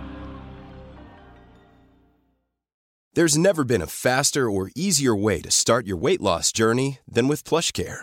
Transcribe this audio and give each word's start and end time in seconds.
There's 3.15 3.39
never 3.39 3.65
been 3.65 3.81
a 3.81 3.87
faster 3.87 4.51
or 4.51 4.73
easier 4.75 5.15
way 5.15 5.41
to 5.41 5.49
start 5.49 5.87
your 5.87 5.97
weight 5.97 6.21
loss 6.21 6.51
journey 6.51 6.99
than 7.07 7.29
with 7.29 7.45
PlushCare. 7.45 8.03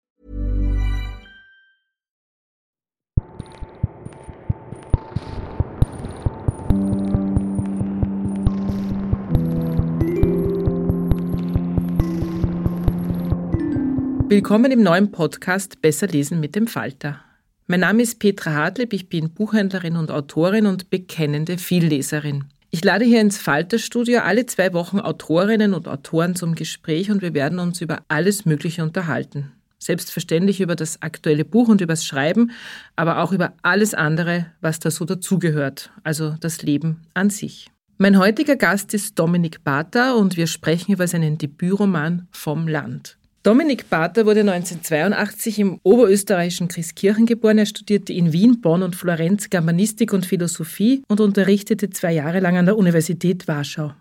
Willkommen 14.31 14.71
im 14.71 14.81
neuen 14.81 15.11
Podcast 15.11 15.81
Besser 15.81 16.07
lesen 16.07 16.39
mit 16.39 16.55
dem 16.55 16.65
Falter. 16.65 17.19
Mein 17.67 17.81
Name 17.81 18.01
ist 18.01 18.17
Petra 18.17 18.53
Hartlieb, 18.53 18.93
ich 18.93 19.09
bin 19.09 19.31
Buchhändlerin 19.33 19.97
und 19.97 20.09
Autorin 20.09 20.67
und 20.67 20.89
bekennende 20.89 21.57
Vielleserin. 21.57 22.45
Ich 22.69 22.81
lade 22.81 23.03
hier 23.03 23.19
ins 23.19 23.37
Falterstudio 23.37 24.21
alle 24.21 24.45
zwei 24.45 24.71
Wochen 24.71 25.01
Autorinnen 25.01 25.73
und 25.73 25.89
Autoren 25.89 26.33
zum 26.37 26.55
Gespräch 26.55 27.11
und 27.11 27.21
wir 27.21 27.33
werden 27.33 27.59
uns 27.59 27.81
über 27.81 28.03
alles 28.07 28.45
Mögliche 28.45 28.83
unterhalten. 28.83 29.51
Selbstverständlich 29.79 30.61
über 30.61 30.77
das 30.77 31.01
aktuelle 31.01 31.43
Buch 31.43 31.67
und 31.67 31.81
übers 31.81 32.05
Schreiben, 32.05 32.51
aber 32.95 33.21
auch 33.21 33.33
über 33.33 33.51
alles 33.63 33.93
andere, 33.93 34.45
was 34.61 34.79
da 34.79 34.91
so 34.91 35.03
dazugehört, 35.03 35.91
also 36.05 36.37
das 36.39 36.61
Leben 36.61 37.01
an 37.13 37.31
sich. 37.31 37.67
Mein 37.97 38.17
heutiger 38.17 38.55
Gast 38.55 38.93
ist 38.93 39.19
Dominik 39.19 39.65
Bata 39.65 40.13
und 40.13 40.37
wir 40.37 40.47
sprechen 40.47 40.93
über 40.93 41.05
seinen 41.05 41.37
Debütroman 41.37 42.29
Vom 42.31 42.69
Land. 42.69 43.17
Dominik 43.43 43.89
Pater 43.89 44.27
wurde 44.27 44.41
1982 44.41 45.57
im 45.57 45.79
oberösterreichischen 45.81 46.67
Christkirchen 46.67 47.25
geboren. 47.25 47.57
Er 47.57 47.65
studierte 47.65 48.13
in 48.13 48.31
Wien, 48.33 48.61
Bonn 48.61 48.83
und 48.83 48.95
Florenz 48.95 49.49
Germanistik 49.49 50.13
und 50.13 50.27
Philosophie 50.27 51.01
und 51.07 51.19
unterrichtete 51.19 51.89
zwei 51.89 52.13
Jahre 52.13 52.39
lang 52.39 52.57
an 52.57 52.67
der 52.67 52.77
Universität 52.77 53.47
Warschau. 53.47 53.93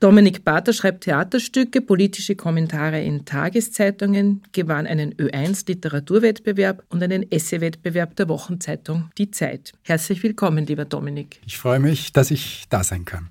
Dominik 0.00 0.44
Pater 0.44 0.72
schreibt 0.72 1.04
Theaterstücke, 1.04 1.80
politische 1.80 2.34
Kommentare 2.34 3.00
in 3.00 3.24
Tageszeitungen, 3.24 4.42
gewann 4.50 4.88
einen 4.88 5.14
Ö1 5.14 5.68
Literaturwettbewerb 5.68 6.82
und 6.88 7.00
einen 7.00 7.30
Essaywettbewerb 7.30 8.16
der 8.16 8.28
Wochenzeitung 8.28 9.12
Die 9.16 9.30
Zeit. 9.30 9.74
Herzlich 9.82 10.24
willkommen, 10.24 10.66
lieber 10.66 10.86
Dominik. 10.86 11.40
Ich 11.46 11.56
freue 11.56 11.78
mich, 11.78 12.12
dass 12.12 12.32
ich 12.32 12.64
da 12.68 12.82
sein 12.82 13.04
kann. 13.04 13.30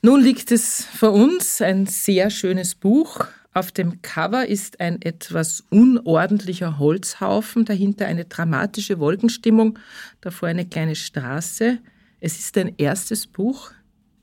Nun 0.00 0.22
liegt 0.22 0.52
es 0.52 0.86
vor 0.86 1.12
uns 1.12 1.60
ein 1.60 1.84
sehr 1.84 2.30
schönes 2.30 2.74
Buch, 2.74 3.26
auf 3.56 3.72
dem 3.72 4.02
Cover 4.02 4.46
ist 4.46 4.80
ein 4.80 5.00
etwas 5.00 5.64
unordentlicher 5.70 6.78
Holzhaufen, 6.78 7.64
dahinter 7.64 8.06
eine 8.06 8.26
dramatische 8.26 8.98
Wolkenstimmung, 8.98 9.78
davor 10.20 10.48
eine 10.48 10.66
kleine 10.66 10.94
Straße. 10.94 11.78
Es 12.20 12.38
ist 12.38 12.54
dein 12.56 12.74
erstes 12.76 13.26
Buch. 13.26 13.70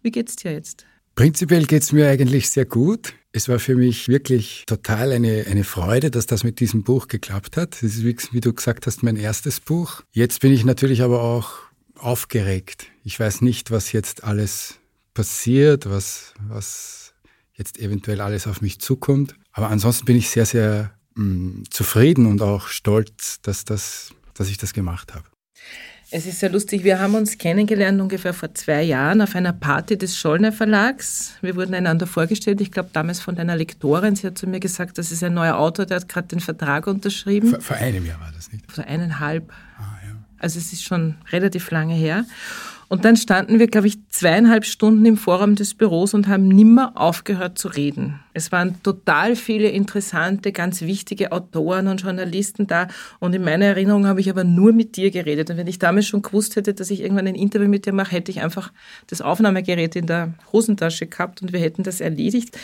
Wie 0.04 0.12
geht's 0.12 0.36
dir 0.36 0.54
jetzt? 0.54 0.86
Prinzipiell 1.16 1.66
geht's 1.66 1.92
mir 1.92 2.10
eigentlich 2.10 2.52
sehr 2.52 2.66
gut. 2.66 3.16
Es 3.32 3.50
war 3.50 3.58
für 3.58 3.76
mich 3.76 4.08
wirklich 4.08 4.66
total 4.68 5.12
eine, 5.12 5.46
eine 5.50 5.64
Freude, 5.64 6.12
dass 6.12 6.28
das 6.28 6.44
mit 6.44 6.60
diesem 6.60 6.84
Buch 6.84 7.08
geklappt 7.08 7.58
hat. 7.58 7.74
Das 7.74 7.82
ist, 7.82 8.04
wie, 8.04 8.16
wie 8.34 8.42
du 8.42 8.54
gesagt 8.54 8.86
hast, 8.86 9.02
mein 9.02 9.16
erstes 9.16 9.60
Buch. 9.60 10.04
Jetzt 10.12 10.42
bin 10.42 10.54
ich 10.54 10.64
natürlich 10.64 11.02
aber 11.02 11.24
auch 11.24 11.54
aufgeregt. 11.96 12.86
Ich 13.04 13.20
weiß 13.20 13.42
nicht, 13.42 13.72
was 13.72 13.94
jetzt 13.94 14.24
alles 14.24 14.76
passiert, 15.16 15.90
was, 15.90 16.36
was 16.48 17.03
jetzt 17.54 17.80
eventuell 17.80 18.22
alles 18.22 18.48
auf 18.48 18.62
mich 18.62 18.80
zukommt. 18.80 19.36
Aber 19.52 19.70
ansonsten 19.70 20.06
bin 20.06 20.18
ich 20.18 20.30
sehr, 20.30 20.46
sehr 20.46 20.92
mh, 21.16 21.24
mm, 21.24 21.64
zufrieden 21.70 22.26
und 22.26 22.42
auch 22.42 22.68
stolz, 22.68 23.42
dass, 23.42 23.66
das, 23.66 24.12
dass 24.34 24.50
ich 24.50 24.58
das 24.58 24.74
gemacht 24.74 25.14
habe. 25.14 25.26
Es 26.16 26.28
ist 26.28 26.42
sehr 26.42 26.52
lustig. 26.52 26.84
Wir 26.84 27.00
haben 27.00 27.16
uns 27.16 27.40
kennengelernt 27.40 28.00
ungefähr 28.00 28.36
vor 28.36 28.54
zwei 28.54 28.84
Jahren 28.84 29.20
auf 29.20 29.36
einer 29.36 29.52
Party 29.52 29.98
des 29.98 30.16
Schollner 30.16 30.52
Verlags. 30.52 31.34
Wir 31.42 31.56
wurden 31.56 31.74
einander 31.74 32.06
vorgestellt. 32.06 32.62
Ich 32.62 32.72
glaube, 32.72 32.90
damals 32.94 33.20
von 33.20 33.36
deiner 33.36 33.56
Lektorin. 33.56 34.16
Sie 34.16 34.28
hat 34.28 34.38
zu 34.38 34.46
mir 34.46 34.60
gesagt, 34.60 35.00
das 35.00 35.12
ist 35.12 35.24
ein 35.24 35.34
neuer 35.34 35.58
Autor, 35.58 35.88
der 35.88 35.98
hat 35.98 36.08
gerade 36.08 36.28
den 36.28 36.40
Vertrag 36.40 36.86
unterschrieben. 36.86 37.50
Vor, 37.50 37.62
vor, 37.62 37.78
einem 37.78 38.06
Jahr 38.06 38.20
war 38.20 38.32
das 38.32 38.52
nicht? 38.52 38.72
Vor 38.72 38.84
eineinhalb. 38.84 39.52
Ah, 39.80 39.98
ja. 40.06 40.16
Also 40.38 40.60
es 40.60 40.72
ist 40.72 40.84
schon 40.84 41.16
relativ 41.32 41.72
lange 41.72 41.96
her. 41.96 42.26
Und 42.94 43.06
dann 43.06 43.16
standen 43.16 43.58
wir, 43.58 43.66
glaube 43.66 43.88
ich, 43.88 43.98
zweieinhalb 44.10 44.66
Stunden 44.66 45.04
im 45.08 45.18
Forum 45.18 45.56
des 45.56 45.74
Büros 45.74 46.14
und 46.14 46.28
haben 46.28 46.48
nimmer 46.48 46.92
aufgehört 46.94 47.58
zu 47.58 47.70
reden. 47.70 48.20
Es 48.36 48.52
waren 48.52 48.84
total 48.84 49.36
viele 49.36 49.70
interessante, 49.70 50.52
ganz 50.52 50.82
wichtige 50.82 51.32
Autoren 51.32 51.88
und 51.88 52.04
Journalisten 52.04 52.68
da. 52.68 52.88
Und 53.18 53.34
in 53.34 53.44
meiner 53.44 53.66
Erinnerung 53.66 54.06
habe 54.06 54.20
ich 54.20 54.30
aber 54.30 54.44
nur 54.44 54.74
mit 54.74 54.96
dir 54.96 55.10
geredet. 55.10 55.50
Und 55.50 55.58
wenn 55.58 55.66
ich 55.66 55.80
damals 55.80 56.06
schon 56.06 56.22
gewusst 56.22 56.56
hätte, 56.56 56.76
dass 56.76 56.92
ich 56.92 57.02
irgendwann 57.02 57.26
ein 57.26 57.34
Interview 57.34 57.68
mit 57.68 57.88
dir 57.88 57.94
mache, 57.94 58.12
hätte 58.12 58.30
ich 58.30 58.44
einfach 58.44 58.72
das 59.08 59.22
Aufnahmegerät 59.22 59.96
in 59.96 60.06
der 60.06 60.36
Hosentasche 60.52 61.08
gehabt 61.08 61.42
und 61.42 61.52
wir 61.52 61.62
hätten 61.62 61.82
das 61.82 62.00
erledigt. 62.00 62.56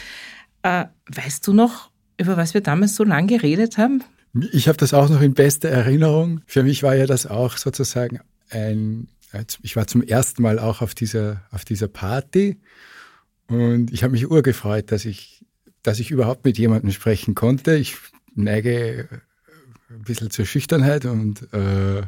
Äh, 0.62 0.86
weißt 1.08 1.48
du 1.48 1.54
noch, 1.54 1.90
über 2.20 2.38
was 2.38 2.54
wir 2.54 2.62
damals 2.62 2.96
so 2.96 3.04
lange 3.04 3.30
geredet 3.30 3.80
haben? 3.80 4.04
Ich 4.52 4.68
habe 4.68 4.78
das 4.78 4.94
auch 4.94 5.10
noch 5.10 5.22
in 5.22 5.34
bester 5.34 5.70
Erinnerung. 5.70 6.42
Für 6.46 6.62
mich 6.62 6.84
war 6.84 6.94
ja 6.94 7.08
das 7.08 7.26
auch 7.26 7.58
sozusagen 7.58 8.20
ein 8.52 9.08
ich 9.62 9.76
war 9.76 9.88
zum 9.88 10.02
ersten 10.02 10.42
Mal 10.42 10.60
auch 10.60 10.82
auf 10.82 10.96
dieser, 10.96 11.44
auf 11.52 11.66
dieser 11.66 11.88
Party 11.88 12.60
und 13.48 13.92
ich 13.92 14.04
habe 14.04 14.12
mich 14.12 14.30
urgefreut, 14.30 14.92
dass 14.92 15.06
ich, 15.06 15.46
dass 15.82 16.00
ich 16.00 16.12
überhaupt 16.12 16.46
mit 16.46 16.58
jemandem 16.58 16.92
sprechen 16.92 17.36
konnte. 17.36 17.76
Ich 17.76 17.96
neige 18.36 19.08
ein 19.90 20.04
bisschen 20.04 20.30
zur 20.30 20.46
Schüchternheit 20.46 21.06
und 21.06 21.52
äh, 21.52 22.00
äh, 22.00 22.04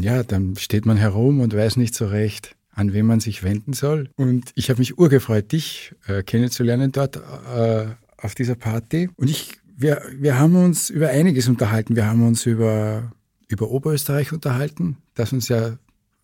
ja, 0.00 0.22
dann 0.22 0.56
steht 0.56 0.84
man 0.84 0.98
herum 0.98 1.40
und 1.40 1.56
weiß 1.56 1.76
nicht 1.76 1.94
so 1.94 2.06
recht, 2.06 2.56
an 2.72 2.92
wen 2.92 3.06
man 3.06 3.20
sich 3.20 3.42
wenden 3.42 3.72
soll. 3.72 4.10
Und 4.16 4.50
ich 4.54 4.68
habe 4.68 4.80
mich 4.80 4.98
urgefreut, 4.98 5.52
dich 5.52 5.94
äh, 6.06 6.22
kennenzulernen 6.22 6.92
dort 6.92 7.16
äh, 7.16 7.86
auf 8.18 8.34
dieser 8.34 8.54
Party. 8.54 9.08
Und 9.16 9.30
ich, 9.30 9.52
wir, 9.76 10.02
wir 10.18 10.38
haben 10.38 10.56
uns 10.56 10.90
über 10.90 11.08
einiges 11.08 11.48
unterhalten. 11.48 11.96
Wir 11.96 12.06
haben 12.06 12.26
uns 12.26 12.44
über 12.44 13.12
über 13.52 13.70
Oberösterreich 13.70 14.32
unterhalten, 14.32 14.96
das 15.14 15.32
uns 15.32 15.48
ja 15.48 15.76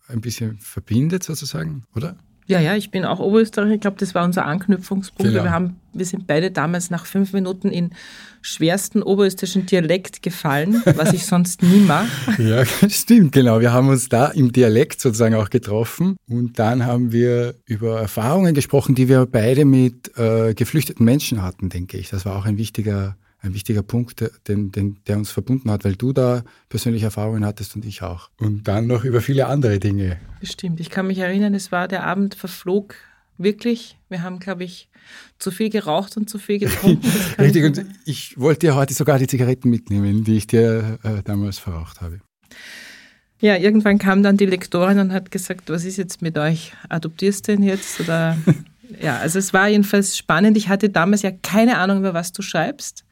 ein 0.07 0.21
bisschen 0.21 0.57
verbindet 0.57 1.23
sozusagen, 1.23 1.83
oder? 1.95 2.17
Ja, 2.47 2.59
ja, 2.59 2.75
ich 2.75 2.89
bin 2.89 3.05
auch 3.05 3.19
Oberösterreicher. 3.19 3.75
Ich 3.75 3.81
glaube, 3.81 3.97
das 3.99 4.15
war 4.15 4.25
unser 4.25 4.47
Anknüpfungspunkt. 4.47 5.31
Genau. 5.31 5.43
Wir, 5.43 5.51
haben, 5.51 5.75
wir 5.93 6.05
sind 6.05 6.25
beide 6.25 6.49
damals 6.49 6.89
nach 6.89 7.05
fünf 7.05 7.31
Minuten 7.31 7.69
in 7.69 7.91
schwersten 8.41 9.03
oberösterreichischen 9.03 9.67
Dialekt 9.67 10.23
gefallen, 10.23 10.81
was 10.95 11.13
ich 11.13 11.27
sonst 11.27 11.61
nie 11.61 11.81
mache. 11.81 12.09
Ja, 12.39 12.65
stimmt, 12.89 13.33
genau. 13.33 13.59
Wir 13.59 13.71
haben 13.71 13.89
uns 13.89 14.09
da 14.09 14.29
im 14.29 14.51
Dialekt 14.51 14.99
sozusagen 14.99 15.35
auch 15.35 15.51
getroffen 15.51 16.15
und 16.27 16.57
dann 16.57 16.87
haben 16.87 17.11
wir 17.11 17.53
über 17.65 17.99
Erfahrungen 17.99 18.55
gesprochen, 18.55 18.95
die 18.95 19.07
wir 19.07 19.27
beide 19.27 19.65
mit 19.65 20.17
äh, 20.17 20.55
geflüchteten 20.55 21.05
Menschen 21.05 21.43
hatten, 21.43 21.69
denke 21.69 21.97
ich. 21.97 22.09
Das 22.09 22.25
war 22.25 22.35
auch 22.35 22.45
ein 22.45 22.57
wichtiger 22.57 23.15
ein 23.41 23.53
wichtiger 23.53 23.83
Punkt, 23.83 24.23
den, 24.47 24.71
den, 24.71 24.97
der 25.07 25.17
uns 25.17 25.31
verbunden 25.31 25.71
hat, 25.71 25.85
weil 25.85 25.95
du 25.95 26.13
da 26.13 26.43
persönliche 26.67 27.05
Erfahrungen 27.05 27.45
hattest 27.45 27.75
und 27.75 27.85
ich 27.85 28.01
auch. 28.01 28.29
Und 28.37 28.67
dann 28.67 28.87
noch 28.87 29.05
über 29.05 29.21
viele 29.21 29.47
andere 29.47 29.79
Dinge. 29.79 30.19
Bestimmt. 30.39 30.79
Ich 30.79 30.89
kann 30.89 31.07
mich 31.07 31.19
erinnern, 31.19 31.53
es 31.53 31.71
war 31.71 31.87
der 31.87 32.03
Abend 32.05 32.35
verflog 32.35 32.95
Wirklich. 33.39 33.97
Wir 34.09 34.21
haben, 34.21 34.39
glaube 34.39 34.65
ich, 34.65 34.89
zu 35.39 35.49
viel 35.49 35.69
geraucht 35.69 36.17
und 36.17 36.29
zu 36.29 36.37
viel 36.39 36.59
getrunken. 36.59 37.09
Richtig, 37.39 37.63
und 37.63 37.85
ich 38.03 38.37
wollte 38.37 38.67
dir 38.67 38.75
heute 38.75 38.93
sogar 38.93 39.17
die 39.17 39.27
Zigaretten 39.27 39.69
mitnehmen, 39.69 40.25
die 40.25 40.35
ich 40.35 40.45
dir 40.45 40.99
äh, 41.03 41.23
damals 41.23 41.57
verraucht 41.57 42.01
habe. 42.01 42.19
Ja, 43.39 43.55
irgendwann 43.55 43.97
kam 43.97 44.23
dann 44.23 44.35
die 44.35 44.45
Lektorin 44.45 44.99
und 44.99 45.13
hat 45.13 45.31
gesagt, 45.31 45.69
was 45.69 45.85
ist 45.85 45.95
jetzt 45.95 46.21
mit 46.21 46.37
euch? 46.37 46.73
Adoptierst 46.89 47.47
du 47.47 47.55
den 47.55 47.63
jetzt? 47.63 48.01
Oder 48.01 48.37
ja, 49.01 49.17
also 49.17 49.39
es 49.39 49.53
war 49.53 49.67
jedenfalls 49.67 50.17
spannend. 50.17 50.57
Ich 50.57 50.69
hatte 50.69 50.89
damals 50.89 51.21
ja 51.21 51.31
keine 51.31 51.77
Ahnung, 51.77 51.99
über 51.99 52.13
was 52.13 52.31
du 52.31 52.41
schreibst 52.41 53.05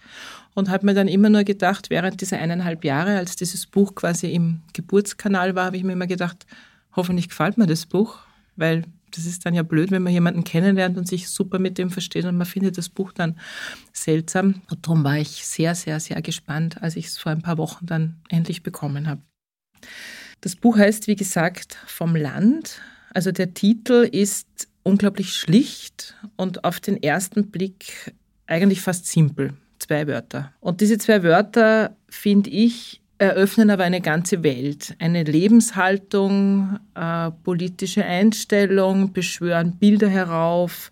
und 0.54 0.70
habe 0.70 0.86
mir 0.86 0.94
dann 0.94 1.08
immer 1.08 1.30
nur 1.30 1.44
gedacht, 1.44 1.90
während 1.90 2.20
dieser 2.22 2.40
eineinhalb 2.40 2.84
Jahre, 2.84 3.18
als 3.18 3.36
dieses 3.36 3.68
Buch 3.68 3.94
quasi 3.94 4.32
im 4.32 4.62
Geburtskanal 4.74 5.56
war, 5.56 5.66
habe 5.66 5.78
ich 5.78 5.84
mir 5.84 5.94
immer 5.94 6.08
gedacht, 6.08 6.46
hoffentlich 6.96 7.30
gefällt 7.30 7.58
mir 7.58 7.68
das 7.68 7.86
Buch, 7.86 8.18
weil 8.56 8.84
das 9.12 9.26
ist 9.26 9.46
dann 9.46 9.54
ja 9.54 9.64
blöd, 9.64 9.92
wenn 9.92 10.04
man 10.04 10.12
jemanden 10.12 10.44
kennenlernt 10.44 10.98
und 10.98 11.08
sich 11.08 11.30
super 11.30 11.60
mit 11.60 11.78
dem 11.78 11.92
versteht 11.92 12.26
und 12.26 12.38
man 12.38 12.48
findet 12.48 12.78
das 12.78 12.90
Buch 12.90 13.14
dann 13.14 13.40
seltsam. 13.94 14.62
Und 14.70 14.86
darum 14.86 15.04
war 15.04 15.18
ich 15.18 15.46
sehr, 15.46 15.76
sehr, 15.76 16.00
sehr 16.00 16.22
gespannt, 16.22 16.82
als 16.82 16.96
ich 16.96 17.06
es 17.06 17.18
vor 17.18 17.32
ein 17.32 17.42
paar 17.42 17.58
Wochen 17.58 17.86
dann 17.86 18.18
endlich 18.30 18.64
bekommen 18.64 19.08
habe. 19.08 19.22
Das 20.42 20.56
Buch 20.56 20.78
heißt, 20.78 21.08
wie 21.08 21.16
gesagt, 21.16 21.78
Vom 21.86 22.16
Land. 22.16 22.82
Also 23.14 23.32
der 23.32 23.54
Titel 23.54 24.08
ist 24.12 24.68
unglaublich 24.88 25.36
schlicht 25.36 26.16
und 26.38 26.64
auf 26.64 26.80
den 26.80 27.02
ersten 27.04 27.52
Blick 27.52 28.14
eigentlich 28.48 28.82
fast 28.82 29.06
simpel. 29.06 29.54
Zwei 29.80 30.08
Wörter. 30.08 30.54
Und 30.60 30.82
diese 30.82 30.98
zwei 30.98 31.22
Wörter, 31.24 31.96
finde 32.10 32.50
ich, 32.50 33.02
eröffnen 33.20 33.70
aber 33.70 33.84
eine 33.84 34.02
ganze 34.02 34.44
Welt, 34.44 34.96
eine 35.00 35.24
Lebenshaltung, 35.24 36.80
äh, 36.96 37.32
politische 37.44 38.06
Einstellung, 38.06 39.12
beschwören 39.12 39.78
Bilder 39.78 40.08
herauf. 40.08 40.92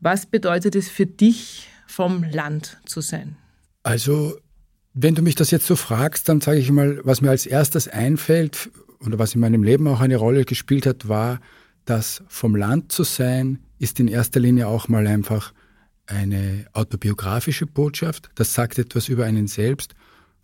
Was 0.00 0.26
bedeutet 0.26 0.76
es 0.76 0.88
für 0.88 1.06
dich, 1.06 1.68
vom 1.86 2.24
Land 2.24 2.78
zu 2.84 3.00
sein? 3.00 3.36
Also, 3.82 4.36
wenn 4.92 5.14
du 5.14 5.22
mich 5.22 5.34
das 5.34 5.50
jetzt 5.50 5.66
so 5.66 5.76
fragst, 5.76 6.28
dann 6.28 6.40
sage 6.40 6.58
ich 6.58 6.70
mal, 6.70 7.00
was 7.04 7.20
mir 7.20 7.30
als 7.30 7.46
erstes 7.46 7.88
einfällt 7.88 8.70
oder 9.04 9.18
was 9.18 9.34
in 9.34 9.40
meinem 9.40 9.62
Leben 9.62 9.88
auch 9.88 10.00
eine 10.00 10.16
Rolle 10.16 10.44
gespielt 10.44 10.86
hat, 10.86 11.08
war, 11.08 11.40
dass 11.86 12.22
vom 12.28 12.54
Land 12.54 12.92
zu 12.92 13.02
sein, 13.02 13.60
ist 13.78 13.98
in 13.98 14.08
erster 14.08 14.40
Linie 14.40 14.68
auch 14.68 14.88
mal 14.88 15.06
einfach 15.06 15.54
eine 16.06 16.66
autobiografische 16.72 17.66
Botschaft. 17.66 18.30
Das 18.34 18.54
sagt 18.54 18.78
etwas 18.78 19.08
über 19.08 19.24
einen 19.24 19.48
selbst 19.48 19.94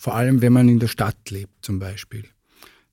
vor 0.02 0.16
allem, 0.16 0.42
wenn 0.42 0.52
man 0.52 0.68
in 0.68 0.80
der 0.80 0.88
Stadt 0.88 1.30
lebt 1.30 1.64
zum 1.64 1.78
Beispiel. 1.78 2.24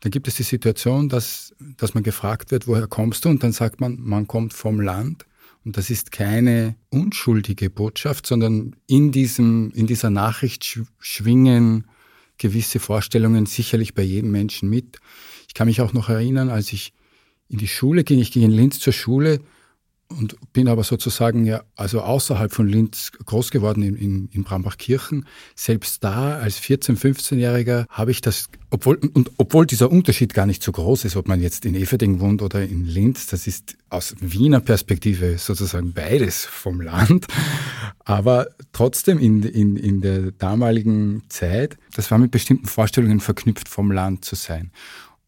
Dann 0.01 0.11
gibt 0.11 0.27
es 0.27 0.35
die 0.35 0.43
Situation, 0.43 1.09
dass, 1.09 1.55
dass 1.77 1.95
man 1.95 2.03
gefragt 2.03 2.51
wird, 2.51 2.67
woher 2.67 2.85
kommst 2.85 3.25
du? 3.25 3.29
Und 3.29 3.41
dann 3.41 3.51
sagt 3.51 3.81
man, 3.81 3.97
man 3.99 4.27
kommt 4.27 4.53
vom 4.53 4.79
Land. 4.79 5.25
Und 5.65 5.75
das 5.75 5.89
ist 5.89 6.11
keine 6.11 6.75
unschuldige 6.89 7.71
Botschaft, 7.71 8.27
sondern 8.27 8.75
in, 8.85 9.11
diesem, 9.11 9.71
in 9.71 9.87
dieser 9.87 10.11
Nachricht 10.11 10.79
schwingen 10.99 11.87
gewisse 12.37 12.79
Vorstellungen 12.79 13.47
sicherlich 13.47 13.95
bei 13.95 14.03
jedem 14.03 14.29
Menschen 14.29 14.69
mit. 14.69 14.99
Ich 15.47 15.55
kann 15.55 15.67
mich 15.67 15.81
auch 15.81 15.93
noch 15.93 16.09
erinnern, 16.09 16.51
als 16.51 16.71
ich 16.73 16.93
in 17.49 17.57
die 17.57 17.67
Schule 17.67 18.03
ging, 18.03 18.19
ich 18.19 18.31
ging 18.31 18.43
in 18.43 18.51
Linz 18.51 18.79
zur 18.79 18.93
Schule, 18.93 19.41
und 20.11 20.35
bin 20.53 20.67
aber 20.67 20.83
sozusagen 20.83 21.45
ja 21.45 21.61
also 21.75 22.01
außerhalb 22.01 22.51
von 22.51 22.67
Linz 22.67 23.11
groß 23.25 23.51
geworden 23.51 23.83
in, 23.83 23.95
in, 23.95 24.29
in 24.31 24.43
Brambachkirchen. 24.43 25.25
Selbst 25.55 26.03
da 26.03 26.39
als 26.39 26.59
14-, 26.59 26.97
15-Jähriger 26.97 27.85
habe 27.89 28.09
ich 28.09 28.21
das, 28.21 28.49
obwohl, 28.71 28.97
und 29.13 29.31
obwohl 29.37 29.67
dieser 29.67 29.91
Unterschied 29.91 30.33
gar 30.33 30.47
nicht 30.47 30.63
so 30.63 30.71
groß 30.71 31.05
ist, 31.05 31.15
ob 31.15 31.27
man 31.27 31.41
jetzt 31.41 31.63
in 31.63 31.75
Everding 31.75 32.19
wohnt 32.19 32.41
oder 32.41 32.63
in 32.63 32.85
Linz, 32.85 33.27
das 33.27 33.45
ist 33.45 33.77
aus 33.89 34.15
Wiener 34.19 34.61
Perspektive 34.61 35.37
sozusagen 35.37 35.93
beides 35.93 36.43
vom 36.43 36.81
Land. 36.81 37.27
Aber 38.03 38.47
trotzdem 38.73 39.19
in, 39.19 39.43
in, 39.43 39.75
in 39.75 40.01
der 40.01 40.31
damaligen 40.31 41.21
Zeit, 41.29 41.77
das 41.93 42.09
war 42.09 42.17
mit 42.17 42.31
bestimmten 42.31 42.65
Vorstellungen 42.65 43.19
verknüpft, 43.19 43.69
vom 43.69 43.91
Land 43.91 44.25
zu 44.25 44.35
sein. 44.35 44.71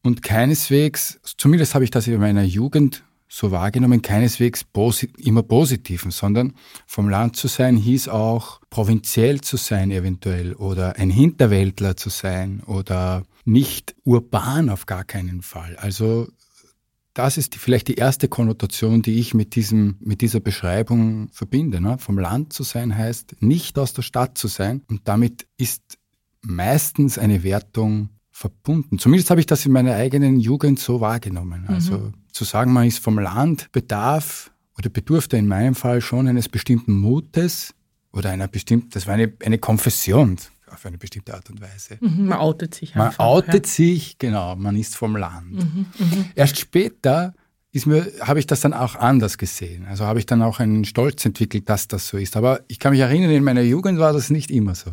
Und 0.03 0.24
keineswegs, 0.24 1.19
zumindest 1.38 1.75
habe 1.75 1.83
ich 1.83 1.92
das 1.92 2.07
in 2.07 2.19
meiner 2.19 2.44
Jugend 2.44 3.03
so 3.27 3.51
wahrgenommen, 3.51 4.01
keineswegs 4.01 4.65
posit 4.65 5.18
immer 5.18 5.42
positiven, 5.42 6.12
sondern 6.12 6.53
vom 6.86 7.07
Land 7.07 7.38
zu 7.38 7.48
sein 7.48 7.77
hieß 7.77 8.09
auch 8.09 8.59
provinziell 8.69 9.39
zu 9.39 9.56
sein 9.56 9.89
eventuell 9.89 10.53
oder 10.53 10.98
ein 10.98 11.09
Hinterwäldler 11.09 11.95
zu 11.95 12.09
sein 12.09 12.62
oder 12.65 13.24
nicht 13.45 13.95
urban 14.03 14.69
auf 14.69 14.86
gar 14.86 15.06
keinen 15.06 15.42
Fall. 15.44 15.77
Also 15.77 16.27
das 17.13 17.38
ist 17.38 17.54
die, 17.54 17.59
vielleicht 17.59 17.88
die 17.88 17.95
erste 17.95 18.27
Konnotation, 18.27 19.01
die 19.01 19.19
ich 19.19 19.33
mit, 19.33 19.56
diesem, 19.56 19.95
mit 20.00 20.21
dieser 20.21 20.39
Beschreibung 20.39 21.30
verbinde. 21.31 21.81
Ne? 21.81 21.97
Vom 22.00 22.18
Land 22.18 22.54
zu 22.54 22.63
sein 22.63 22.97
heißt, 22.97 23.42
nicht 23.42 23.77
aus 23.80 23.94
der 23.94 24.01
Stadt 24.01 24.38
zu 24.38 24.47
sein. 24.47 24.81
Und 24.88 25.01
damit 25.06 25.45
ist 25.57 25.97
meistens 26.42 27.18
eine 27.18 27.44
Wertung 27.44 28.09
verbunden. 28.41 28.99
Zumindest 28.99 29.29
habe 29.29 29.39
ich 29.39 29.45
das 29.45 29.65
in 29.65 29.71
meiner 29.71 29.95
eigenen 29.95 30.39
Jugend 30.39 30.79
so 30.79 30.99
wahrgenommen. 30.99 31.65
Also 31.67 31.97
mhm 31.97 32.13
zu 32.31 32.43
sagen, 32.43 32.73
man 32.73 32.88
ist 32.88 32.99
vom 32.99 33.19
Land, 33.19 33.71
bedarf 33.71 34.51
oder 34.77 34.89
bedurfte 34.89 35.38
in 35.38 35.47
meinem 35.47 35.75
Fall 35.75 36.01
schon 36.01 36.27
eines 36.27 36.49
bestimmten 36.49 36.93
Mutes 36.93 37.73
oder 38.11 38.29
einer 38.29 38.47
bestimmten, 38.47 38.89
das 38.89 39.07
war 39.07 39.13
eine, 39.13 39.31
eine 39.43 39.57
Konfession 39.57 40.38
auf 40.67 40.85
eine 40.85 40.97
bestimmte 40.97 41.33
Art 41.33 41.49
und 41.49 41.61
Weise. 41.61 41.97
Mhm, 41.99 42.27
man 42.27 42.39
outet 42.39 42.73
sich 42.73 42.95
einfach. 42.95 43.17
Man 43.17 43.27
outet 43.27 43.67
ja. 43.67 43.73
sich, 43.73 44.17
genau, 44.17 44.55
man 44.55 44.77
ist 44.77 44.95
vom 44.95 45.17
Land. 45.17 45.51
Mhm, 45.51 45.85
mh. 45.97 46.25
Erst 46.35 46.59
später 46.59 47.33
ist 47.73 47.85
mir, 47.85 48.09
habe 48.21 48.39
ich 48.39 48.47
das 48.47 48.61
dann 48.61 48.73
auch 48.73 48.95
anders 48.95 49.37
gesehen. 49.37 49.85
Also 49.85 50.05
habe 50.05 50.19
ich 50.19 50.25
dann 50.25 50.41
auch 50.41 50.59
einen 50.59 50.85
Stolz 50.85 51.25
entwickelt, 51.25 51.69
dass 51.69 51.87
das 51.89 52.07
so 52.07 52.17
ist. 52.17 52.37
Aber 52.37 52.61
ich 52.67 52.79
kann 52.79 52.91
mich 52.91 53.01
erinnern, 53.01 53.31
in 53.31 53.44
meiner 53.44 53.61
Jugend 53.61 53.99
war 53.99 54.13
das 54.13 54.29
nicht 54.29 54.49
immer 54.49 54.75
so. 54.75 54.91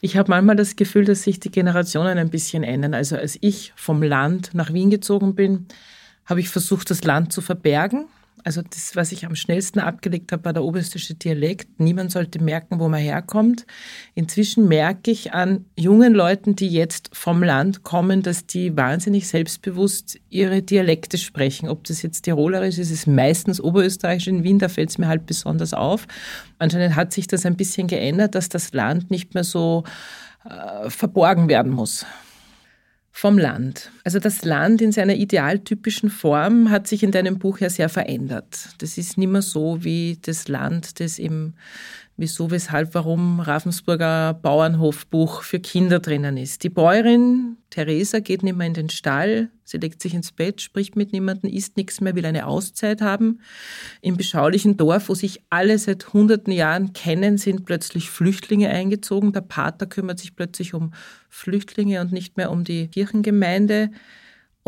Ich 0.00 0.16
habe 0.16 0.30
manchmal 0.30 0.56
das 0.56 0.76
Gefühl, 0.76 1.04
dass 1.04 1.24
sich 1.24 1.40
die 1.40 1.50
Generationen 1.50 2.18
ein 2.18 2.30
bisschen 2.30 2.62
ändern. 2.62 2.94
Also 2.94 3.16
als 3.16 3.36
ich 3.40 3.72
vom 3.74 4.02
Land 4.02 4.50
nach 4.54 4.72
Wien 4.72 4.90
gezogen 4.90 5.34
bin, 5.34 5.66
habe 6.24 6.40
ich 6.40 6.48
versucht, 6.48 6.90
das 6.90 7.02
Land 7.02 7.32
zu 7.32 7.40
verbergen. 7.40 8.06
Also 8.44 8.62
das, 8.62 8.96
was 8.96 9.12
ich 9.12 9.26
am 9.26 9.34
schnellsten 9.34 9.80
abgelegt 9.80 10.32
habe, 10.32 10.44
war 10.44 10.52
der 10.52 10.64
oberstische 10.64 11.14
Dialekt. 11.14 11.80
Niemand 11.80 12.12
sollte 12.12 12.42
merken, 12.42 12.80
wo 12.80 12.88
man 12.88 13.00
herkommt. 13.00 13.66
Inzwischen 14.14 14.68
merke 14.68 15.10
ich 15.10 15.32
an 15.32 15.64
jungen 15.76 16.14
Leuten, 16.14 16.56
die 16.56 16.68
jetzt 16.68 17.10
vom 17.12 17.42
Land 17.42 17.82
kommen, 17.82 18.22
dass 18.22 18.46
die 18.46 18.76
wahnsinnig 18.76 19.28
selbstbewusst 19.28 20.18
ihre 20.30 20.62
Dialekte 20.62 21.18
sprechen. 21.18 21.68
Ob 21.68 21.84
das 21.84 22.02
jetzt 22.02 22.22
Tirolerisch 22.22 22.78
ist, 22.78 22.90
ist 22.90 23.06
meistens 23.06 23.60
Oberösterreichisch 23.60 24.28
in 24.28 24.44
Wien, 24.44 24.58
da 24.58 24.68
fällt 24.68 24.90
es 24.90 24.98
mir 24.98 25.08
halt 25.08 25.26
besonders 25.26 25.74
auf. 25.74 26.06
Anscheinend 26.58 26.96
hat 26.96 27.12
sich 27.12 27.26
das 27.26 27.46
ein 27.46 27.56
bisschen 27.56 27.86
geändert, 27.86 28.34
dass 28.34 28.48
das 28.48 28.72
Land 28.72 29.10
nicht 29.10 29.34
mehr 29.34 29.44
so 29.44 29.84
äh, 30.44 30.90
verborgen 30.90 31.48
werden 31.48 31.72
muss 31.72 32.06
vom 33.20 33.36
Land. 33.36 33.90
Also 34.04 34.20
das 34.20 34.44
Land 34.44 34.80
in 34.80 34.92
seiner 34.92 35.16
idealtypischen 35.16 36.08
Form 36.08 36.70
hat 36.70 36.86
sich 36.86 37.02
in 37.02 37.10
deinem 37.10 37.40
Buch 37.40 37.58
ja 37.58 37.68
sehr 37.68 37.88
verändert. 37.88 38.68
Das 38.78 38.96
ist 38.96 39.18
nicht 39.18 39.28
mehr 39.28 39.42
so 39.42 39.82
wie 39.82 40.18
das 40.22 40.46
Land, 40.46 41.00
das 41.00 41.18
im 41.18 41.54
wieso, 42.18 42.50
weshalb, 42.50 42.94
warum 42.94 43.40
Ravensburger 43.40 44.34
Bauernhofbuch 44.34 45.42
für 45.42 45.60
Kinder 45.60 46.00
drinnen 46.00 46.36
ist. 46.36 46.64
Die 46.64 46.68
Bäuerin 46.68 47.56
Theresa 47.70 48.18
geht 48.18 48.42
nicht 48.42 48.56
mehr 48.56 48.66
in 48.66 48.74
den 48.74 48.90
Stall, 48.90 49.50
sie 49.62 49.78
legt 49.78 50.02
sich 50.02 50.14
ins 50.14 50.32
Bett, 50.32 50.60
spricht 50.60 50.96
mit 50.96 51.12
niemandem, 51.12 51.50
isst 51.50 51.76
nichts 51.76 52.00
mehr, 52.00 52.16
will 52.16 52.26
eine 52.26 52.46
Auszeit 52.46 53.00
haben. 53.00 53.40
Im 54.00 54.16
beschaulichen 54.16 54.76
Dorf, 54.76 55.08
wo 55.08 55.14
sich 55.14 55.42
alle 55.48 55.78
seit 55.78 56.12
hunderten 56.12 56.52
Jahren 56.52 56.92
kennen, 56.92 57.38
sind 57.38 57.64
plötzlich 57.64 58.10
Flüchtlinge 58.10 58.68
eingezogen. 58.68 59.32
Der 59.32 59.42
Pater 59.42 59.86
kümmert 59.86 60.18
sich 60.18 60.34
plötzlich 60.34 60.74
um 60.74 60.92
Flüchtlinge 61.28 62.00
und 62.00 62.10
nicht 62.12 62.36
mehr 62.36 62.50
um 62.50 62.64
die 62.64 62.88
Kirchengemeinde. 62.88 63.90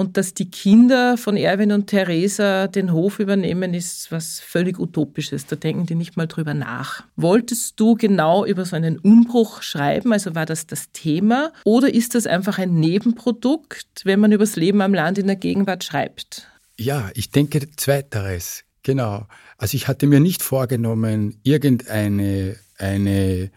Und 0.01 0.17
dass 0.17 0.33
die 0.33 0.51
Kinder 0.51 1.19
von 1.19 1.37
Erwin 1.37 1.73
und 1.73 1.89
Theresa 1.89 2.69
den 2.69 2.91
Hof 2.91 3.19
übernehmen, 3.19 3.75
ist 3.75 4.11
was 4.11 4.41
völlig 4.41 4.79
Utopisches. 4.79 5.45
Da 5.45 5.57
denken 5.57 5.85
die 5.85 5.95
nicht 5.95 6.17
mal 6.17 6.27
drüber 6.27 6.55
nach. 6.55 7.05
Wolltest 7.17 7.79
du 7.79 7.97
genau 7.97 8.47
über 8.47 8.65
so 8.65 8.77
einen 8.77 8.99
Umbruch 8.99 9.61
schreiben? 9.61 10.15
Also 10.15 10.35
war 10.35 10.47
das 10.47 10.67
das 10.67 10.91
Thema? 10.93 11.53
Oder 11.65 11.93
ist 11.93 12.15
das 12.15 12.27
einfach 12.27 12.57
ein 12.57 12.81
Nebenprodukt, 12.81 14.01
wenn 14.05 14.21
man 14.21 14.33
über 14.33 14.45
das 14.45 14.57
Leben 14.57 14.81
am 14.81 14.95
Land 14.95 15.19
in 15.19 15.27
der 15.27 15.37
Gegenwart 15.37 15.85
schreibt? 15.85 16.49
Ja, 16.79 17.11
ich 17.13 17.31
denke 17.31 17.61
zweiteres. 17.77 18.65
Genau. 18.83 19.27
Also 19.59 19.75
ich 19.75 19.87
hatte 19.87 20.07
mir 20.07 20.21
nicht 20.21 20.43
vorgenommen, 20.43 21.39
irgendeine 21.43 22.57
eine 22.79 23.51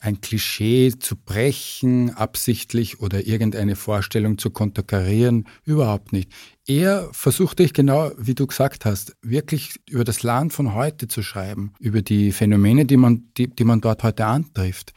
ein 0.00 0.22
Klischee 0.22 0.92
zu 0.98 1.14
brechen, 1.14 2.10
absichtlich 2.10 3.00
oder 3.00 3.26
irgendeine 3.26 3.76
Vorstellung 3.76 4.38
zu 4.38 4.50
konterkarieren, 4.50 5.46
überhaupt 5.64 6.12
nicht. 6.12 6.32
Eher 6.66 7.10
versuchte 7.12 7.62
ich 7.62 7.74
genau, 7.74 8.10
wie 8.16 8.34
du 8.34 8.46
gesagt 8.46 8.86
hast, 8.86 9.14
wirklich 9.22 9.74
über 9.88 10.04
das 10.04 10.22
Land 10.22 10.54
von 10.54 10.74
heute 10.74 11.06
zu 11.06 11.22
schreiben, 11.22 11.74
über 11.78 12.00
die 12.00 12.32
Phänomene, 12.32 12.86
die 12.86 12.96
man, 12.96 13.28
die, 13.36 13.48
die 13.48 13.64
man 13.64 13.82
dort 13.82 14.02
heute 14.02 14.24
antrifft. 14.24 14.94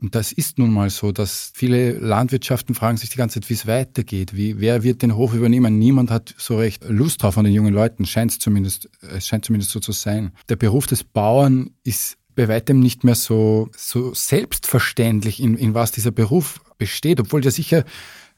Und 0.00 0.14
das 0.14 0.32
ist 0.32 0.58
nun 0.58 0.72
mal 0.72 0.90
so, 0.90 1.12
dass 1.12 1.52
viele 1.54 1.92
Landwirtschaften 1.92 2.74
fragen 2.74 2.96
sich 2.96 3.10
die 3.10 3.16
ganze 3.16 3.40
Zeit, 3.40 3.48
wie 3.48 3.54
es 3.54 3.66
weitergeht. 3.66 4.36
Wie, 4.36 4.60
wer 4.60 4.82
wird 4.82 5.02
den 5.02 5.16
Hof 5.16 5.34
übernehmen? 5.34 5.78
Niemand 5.78 6.10
hat 6.10 6.34
so 6.36 6.58
recht 6.58 6.84
Lust 6.86 7.22
drauf 7.22 7.34
von 7.34 7.44
den 7.44 7.54
jungen 7.54 7.72
Leuten. 7.72 8.04
Scheint 8.04 8.32
es 8.32 8.38
zumindest, 8.38 8.90
es 9.00 9.26
scheint 9.26 9.44
zumindest 9.44 9.70
so 9.70 9.80
zu 9.80 9.92
sein. 9.92 10.32
Der 10.48 10.56
Beruf 10.56 10.86
des 10.86 11.04
Bauern 11.04 11.70
ist 11.84 12.18
bei 12.34 12.48
weitem 12.48 12.80
nicht 12.80 13.04
mehr 13.04 13.14
so, 13.14 13.68
so 13.76 14.12
selbstverständlich, 14.14 15.40
in, 15.40 15.56
in 15.56 15.74
was 15.74 15.92
dieser 15.92 16.10
Beruf 16.10 16.60
besteht, 16.78 17.20
obwohl 17.20 17.40
der 17.40 17.52
sicher 17.52 17.84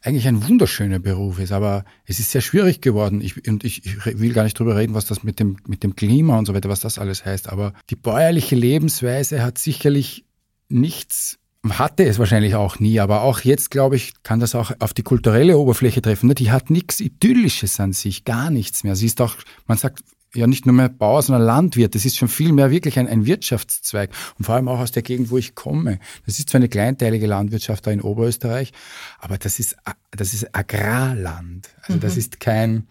eigentlich 0.03 0.29
ein 0.29 0.47
wunderschöner 0.47 0.99
Beruf 0.99 1.39
ist, 1.41 1.53
aber 1.53 1.85
es 2.05 2.21
ist 2.21 2.31
sehr 2.31 2.41
schwierig 2.41 2.81
geworden. 2.81 3.21
Ich, 3.21 3.49
und 3.49 3.65
ich, 3.65 3.85
ich 3.85 4.05
will 4.21 4.33
gar 4.33 4.45
nicht 4.45 4.59
drüber 4.59 4.77
reden, 4.77 4.95
was 4.95 5.07
das 5.07 5.25
mit 5.25 5.41
dem, 5.41 5.57
mit 5.67 5.83
dem 5.83 5.97
Klima 5.97 6.39
und 6.39 6.47
so 6.47 6.55
weiter, 6.55 6.69
was 6.69 6.81
das 6.81 6.99
alles 6.99 7.25
heißt. 7.25 7.49
Aber 7.49 7.73
die 7.91 7.97
bäuerliche 7.97 8.55
Lebensweise 8.55 9.43
hat 9.43 9.59
sicherlich 9.59 10.25
nichts 10.69 11.39
hatte 11.71 12.05
es 12.05 12.19
wahrscheinlich 12.19 12.55
auch 12.55 12.79
nie, 12.79 13.01
aber 13.01 13.23
auch 13.23 13.41
jetzt, 13.41 13.71
glaube 13.71 13.97
ich, 13.97 14.13
kann 14.23 14.41
das 14.41 14.55
auch 14.55 14.73
auf 14.79 14.95
die 14.95 15.03
kulturelle 15.03 15.59
Oberfläche 15.59 16.03
treffen. 16.03 16.33
Die 16.35 16.51
hat 16.51 16.71
nichts 16.71 17.01
Idyllisches 17.01 17.81
an 17.81 17.93
sich, 17.93 18.25
gar 18.25 18.51
nichts 18.51 18.85
mehr. 18.85 18.95
Sie 18.95 19.07
ist 19.07 19.21
auch, 19.21 19.37
man 19.67 19.79
sagt 19.79 20.01
ja 20.37 20.47
nicht 20.47 20.67
nur 20.67 20.75
mehr 20.75 20.89
Bauer, 20.89 21.23
sondern 21.23 21.45
Landwirt. 21.45 21.95
Das 21.95 22.05
ist 22.05 22.17
schon 22.17 22.29
viel 22.29 22.53
mehr 22.53 22.71
wirklich 22.71 22.99
ein, 22.99 23.09
ein 23.09 23.27
Wirtschaftszweig. 23.27 24.11
Und 24.39 24.45
vor 24.45 24.55
allem 24.55 24.69
auch 24.69 24.79
aus 24.81 24.93
der 24.93 25.03
Gegend, 25.03 25.31
wo 25.31 25.39
ich 25.39 25.55
komme. 25.55 25.99
Das 26.27 26.39
ist 26.39 26.51
zwar 26.51 26.59
eine 26.59 26.69
kleinteilige 26.69 27.27
Landwirtschaft 27.27 27.87
da 27.87 27.91
in 27.91 28.01
Oberösterreich, 28.01 28.73
aber 29.19 29.39
das 29.39 29.59
ist, 29.59 29.77
das 30.11 30.35
ist 30.35 30.55
Agrarland. 30.55 31.69
Also 31.83 31.95
mhm. 31.95 32.01
das 32.01 32.17
ist 32.17 32.41
kein, 32.41 32.87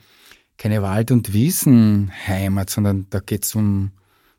keine 0.58 0.82
Wald- 0.82 1.12
und 1.12 1.34
Wiesenheimat, 1.34 2.70
sondern 2.70 3.08
da 3.10 3.20
geht 3.20 3.46
es 3.46 3.56
um, 3.56 3.92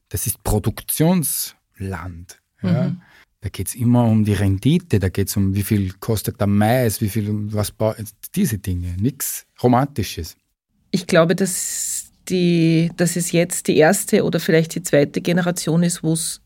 das 0.09 0.27
ist 0.27 0.43
Produktionsland. 0.45 2.41
Ja. 2.63 2.89
Mhm. 2.89 3.03
Da 3.43 3.51
geht 3.51 3.69
es 3.69 3.75
immer 3.77 4.05
um 4.05 4.25
die 4.25 4.33
Rendite, 4.33 4.99
da 4.99 5.09
geht 5.09 5.29
es 5.29 5.37
um, 5.37 5.55
wie 5.55 5.63
viel 5.63 5.93
kostet 6.01 6.41
der 6.41 6.49
Mais, 6.49 7.01
wie 7.01 7.09
viel, 7.09 7.53
was 7.53 7.73
diese 8.35 8.59
Dinge, 8.59 8.97
nichts 8.99 9.47
Romantisches. 9.63 10.37
Ich 10.91 11.07
glaube, 11.07 11.37
dass 11.37 12.11
die, 12.29 12.91
dass 12.97 13.17
es 13.17 13.33
jetzt 13.33 13.69
die 13.69 13.77
erste 13.77 14.25
oder 14.25 14.41
vielleicht 14.41 14.75
die 14.75 14.83
zweite 14.83 15.21
Generation 15.21 15.83
ist, 15.83 16.03
wo 16.03 16.13
es 16.13 16.41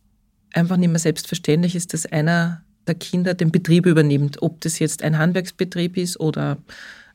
einfach 0.53 0.77
nicht 0.77 0.91
mehr 0.91 0.99
selbstverständlich 0.99 1.75
ist, 1.75 1.93
dass 1.95 2.07
einer 2.07 2.63
der 2.87 2.95
Kinder 2.95 3.35
den 3.35 3.51
Betrieb 3.51 3.87
übernimmt. 3.87 4.43
Ob 4.43 4.61
das 4.61 4.79
jetzt 4.79 5.03
ein 5.03 5.19
Handwerksbetrieb 5.19 5.97
ist 5.97 6.19
oder 6.19 6.59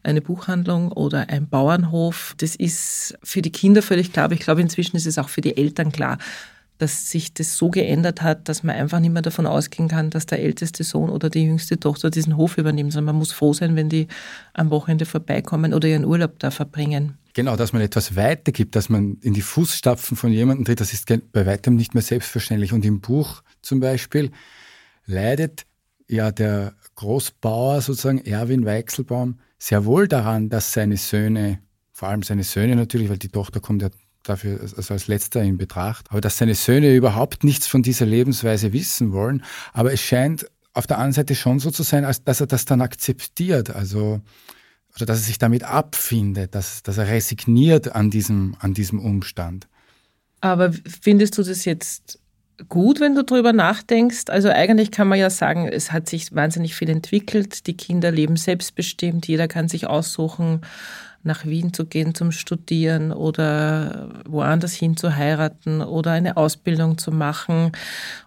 eine 0.03 0.21
Buchhandlung 0.21 0.91
oder 0.91 1.29
ein 1.29 1.47
Bauernhof. 1.49 2.35
Das 2.37 2.55
ist 2.55 3.17
für 3.23 3.41
die 3.41 3.51
Kinder 3.51 3.81
völlig 3.81 4.13
klar, 4.13 4.25
aber 4.25 4.35
ich 4.35 4.39
glaube, 4.39 4.61
inzwischen 4.61 4.95
ist 4.97 5.07
es 5.07 5.17
auch 5.17 5.29
für 5.29 5.41
die 5.41 5.57
Eltern 5.57 5.91
klar, 5.91 6.17
dass 6.77 7.09
sich 7.09 7.33
das 7.33 7.57
so 7.57 7.69
geändert 7.69 8.21
hat, 8.21 8.47
dass 8.49 8.61
man 8.63 8.75
einfach 8.75 8.99
nicht 8.99 9.13
mehr 9.13 9.21
davon 9.21 9.47
ausgehen 9.47 9.87
kann, 9.87 10.09
dass 10.09 10.25
der 10.25 10.41
älteste 10.41 10.83
Sohn 10.83 11.09
oder 11.09 11.29
die 11.29 11.43
jüngste 11.43 11.79
Tochter 11.79 12.09
diesen 12.09 12.37
Hof 12.37 12.57
übernimmt, 12.57 12.91
sondern 12.91 13.15
man 13.15 13.19
muss 13.19 13.31
froh 13.31 13.53
sein, 13.53 13.75
wenn 13.75 13.89
die 13.89 14.07
am 14.53 14.69
Wochenende 14.69 15.05
vorbeikommen 15.05 15.73
oder 15.73 15.87
ihren 15.87 16.05
Urlaub 16.05 16.37
da 16.39 16.51
verbringen. 16.51 17.17
Genau, 17.35 17.57
dass 17.57 17.73
man 17.73 17.81
etwas 17.81 18.15
weitergibt, 18.15 18.77
dass 18.77 18.87
man 18.87 19.17
in 19.21 19.33
die 19.33 19.41
Fußstapfen 19.41 20.15
von 20.15 20.31
jemandem 20.31 20.63
tritt, 20.63 20.79
das 20.79 20.93
ist 20.93 21.05
bei 21.33 21.45
weitem 21.45 21.75
nicht 21.75 21.93
mehr 21.93 22.01
selbstverständlich. 22.01 22.71
Und 22.71 22.85
im 22.85 23.01
Buch 23.01 23.43
zum 23.61 23.81
Beispiel 23.81 24.31
leidet 25.05 25.65
ja 26.07 26.31
der 26.31 26.75
Großbauer, 26.95 27.81
sozusagen 27.81 28.19
Erwin 28.19 28.65
Weichselbaum, 28.65 29.39
sehr 29.59 29.83
wohl 29.83 30.07
daran, 30.07 30.47
dass 30.47 30.71
seine 30.71 30.95
Söhne, 30.95 31.59
vor 31.91 32.07
allem 32.07 32.23
seine 32.23 32.43
Söhne 32.43 32.77
natürlich, 32.77 33.09
weil 33.09 33.17
die 33.17 33.27
Tochter 33.27 33.59
kommt 33.59 33.81
ja 33.81 33.89
dafür 34.23 34.61
also 34.61 34.93
als 34.93 35.07
letzter 35.07 35.43
in 35.43 35.57
Betracht, 35.57 36.09
aber 36.11 36.21
dass 36.21 36.37
seine 36.37 36.55
Söhne 36.55 36.95
überhaupt 36.95 37.43
nichts 37.43 37.67
von 37.67 37.83
dieser 37.83 38.05
Lebensweise 38.05 38.71
wissen 38.71 39.11
wollen. 39.11 39.43
Aber 39.73 39.91
es 39.91 39.99
scheint 39.99 40.49
auf 40.73 40.87
der 40.87 40.99
anderen 40.99 41.13
Seite 41.13 41.35
schon 41.35 41.59
so 41.59 41.69
zu 41.69 41.83
sein, 41.83 42.05
als 42.05 42.23
dass 42.23 42.39
er 42.39 42.47
das 42.47 42.63
dann 42.63 42.79
akzeptiert. 42.79 43.71
Also 43.71 44.21
oder 44.95 45.05
dass 45.05 45.19
er 45.19 45.25
sich 45.25 45.37
damit 45.37 45.63
abfindet, 45.63 46.55
dass, 46.55 46.83
dass 46.83 46.97
er 46.97 47.07
resigniert 47.07 47.95
an 47.95 48.09
diesem, 48.09 48.55
an 48.59 48.73
diesem 48.73 48.99
Umstand. 48.99 49.67
Aber 50.41 50.71
findest 51.01 51.37
du 51.37 51.43
das 51.43 51.65
jetzt 51.65 52.19
gut, 52.69 52.99
wenn 52.99 53.15
du 53.15 53.23
darüber 53.23 53.51
nachdenkst? 53.51 54.29
Also 54.29 54.49
eigentlich 54.49 54.91
kann 54.91 55.07
man 55.07 55.19
ja 55.19 55.29
sagen, 55.29 55.67
es 55.67 55.91
hat 55.91 56.07
sich 56.07 56.33
wahnsinnig 56.33 56.75
viel 56.75 56.89
entwickelt. 56.89 57.67
Die 57.67 57.75
Kinder 57.75 58.11
leben 58.11 58.37
selbstbestimmt. 58.37 59.27
Jeder 59.27 59.47
kann 59.47 59.67
sich 59.67 59.87
aussuchen, 59.87 60.61
nach 61.23 61.45
Wien 61.45 61.73
zu 61.73 61.85
gehen 61.85 62.13
zum 62.13 62.31
Studieren 62.31 63.11
oder 63.11 64.21
woanders 64.27 64.73
hin 64.73 64.95
zu 64.95 65.15
heiraten 65.15 65.81
oder 65.81 66.11
eine 66.11 66.37
Ausbildung 66.37 66.99
zu 66.99 67.11
machen. 67.11 67.71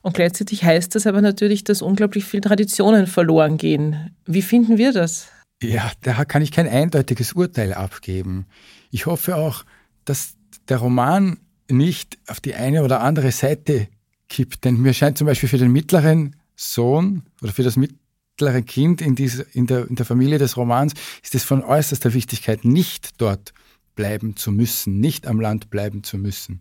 Und 0.02 0.14
gleichzeitig 0.14 0.64
heißt 0.64 0.94
das 0.94 1.06
aber 1.06 1.22
natürlich, 1.22 1.62
dass 1.62 1.80
unglaublich 1.80 2.24
viele 2.24 2.42
Traditionen 2.42 3.06
verloren 3.06 3.56
gehen. 3.56 4.10
Wie 4.26 4.42
finden 4.42 4.76
wir 4.78 4.92
das? 4.92 5.28
Ja, 5.62 5.90
da 6.02 6.24
kann 6.24 6.42
ich 6.42 6.52
kein 6.52 6.68
eindeutiges 6.68 7.32
Urteil 7.32 7.74
abgeben. 7.74 8.46
Ich 8.90 9.06
hoffe 9.06 9.36
auch, 9.36 9.64
dass 10.04 10.36
der 10.68 10.78
Roman 10.78 11.38
nicht 11.68 12.18
auf 12.26 12.40
die 12.40 12.54
eine 12.54 12.84
oder 12.84 13.00
andere 13.00 13.32
Seite 13.32 13.88
kippt. 14.28 14.64
Denn 14.64 14.80
mir 14.80 14.94
scheint 14.94 15.18
zum 15.18 15.26
Beispiel 15.26 15.48
für 15.48 15.58
den 15.58 15.72
mittleren 15.72 16.36
Sohn 16.56 17.22
oder 17.42 17.52
für 17.52 17.62
das 17.62 17.76
mittlere 17.76 18.62
Kind 18.62 19.00
in, 19.00 19.14
dieser, 19.14 19.44
in, 19.54 19.66
der, 19.66 19.88
in 19.88 19.96
der 19.96 20.06
Familie 20.06 20.38
des 20.38 20.56
Romans 20.56 20.94
ist 21.22 21.34
es 21.34 21.44
von 21.44 21.62
äußerster 21.62 22.14
Wichtigkeit, 22.14 22.64
nicht 22.64 23.20
dort 23.20 23.52
bleiben 23.94 24.36
zu 24.36 24.52
müssen, 24.52 25.00
nicht 25.00 25.26
am 25.26 25.40
Land 25.40 25.70
bleiben 25.70 26.04
zu 26.04 26.18
müssen. 26.18 26.60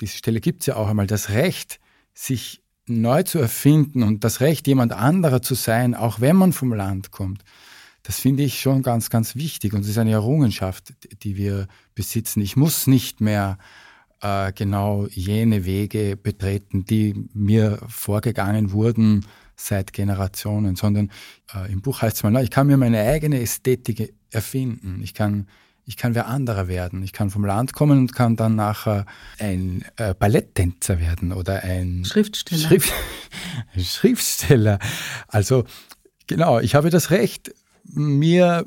Diese 0.00 0.18
Stelle 0.18 0.40
gibt 0.40 0.60
es 0.60 0.66
ja 0.66 0.76
auch 0.76 0.88
einmal. 0.88 1.06
Das 1.06 1.30
Recht, 1.30 1.80
sich 2.12 2.60
neu 2.86 3.22
zu 3.22 3.38
erfinden 3.38 4.02
und 4.02 4.22
das 4.22 4.40
Recht, 4.40 4.66
jemand 4.66 4.92
anderer 4.92 5.40
zu 5.40 5.54
sein, 5.54 5.94
auch 5.94 6.20
wenn 6.20 6.36
man 6.36 6.52
vom 6.52 6.74
Land 6.74 7.10
kommt. 7.10 7.42
Das 8.04 8.20
finde 8.20 8.42
ich 8.42 8.60
schon 8.60 8.82
ganz, 8.82 9.10
ganz 9.10 9.34
wichtig 9.34 9.72
und 9.72 9.80
es 9.80 9.88
ist 9.88 9.98
eine 9.98 10.12
Errungenschaft, 10.12 10.92
die 11.22 11.36
wir 11.36 11.66
besitzen. 11.94 12.42
Ich 12.42 12.54
muss 12.54 12.86
nicht 12.86 13.22
mehr 13.22 13.58
äh, 14.20 14.52
genau 14.52 15.06
jene 15.10 15.64
Wege 15.64 16.16
betreten, 16.16 16.84
die 16.84 17.14
mir 17.32 17.78
vorgegangen 17.88 18.72
wurden 18.72 19.24
seit 19.56 19.94
Generationen, 19.94 20.76
sondern 20.76 21.10
äh, 21.54 21.72
im 21.72 21.80
Buch 21.80 22.02
heißt 22.02 22.16
es 22.16 22.22
mal, 22.22 22.42
ich 22.44 22.50
kann 22.50 22.66
mir 22.66 22.76
meine 22.76 23.00
eigene 23.00 23.40
Ästhetik 23.40 24.14
erfinden. 24.30 25.00
Ich 25.02 25.14
kann 25.14 25.46
ich 25.86 25.96
kann 25.98 26.14
wer 26.14 26.28
anderer 26.28 26.66
werden. 26.66 27.02
Ich 27.02 27.12
kann 27.12 27.28
vom 27.28 27.44
Land 27.44 27.74
kommen 27.74 27.98
und 27.98 28.14
kann 28.14 28.36
dann 28.36 28.54
nachher 28.54 29.04
ein 29.38 29.84
äh, 29.96 30.14
Balletttänzer 30.14 30.98
werden 30.98 31.32
oder 31.32 31.62
ein 31.62 32.04
Schriftsteller. 32.06 32.68
Schrift, 32.68 32.92
Schriftsteller. 33.76 34.78
Also 35.28 35.64
genau, 36.26 36.58
ich 36.60 36.74
habe 36.74 36.88
das 36.88 37.10
Recht, 37.10 37.54
mir 37.84 38.64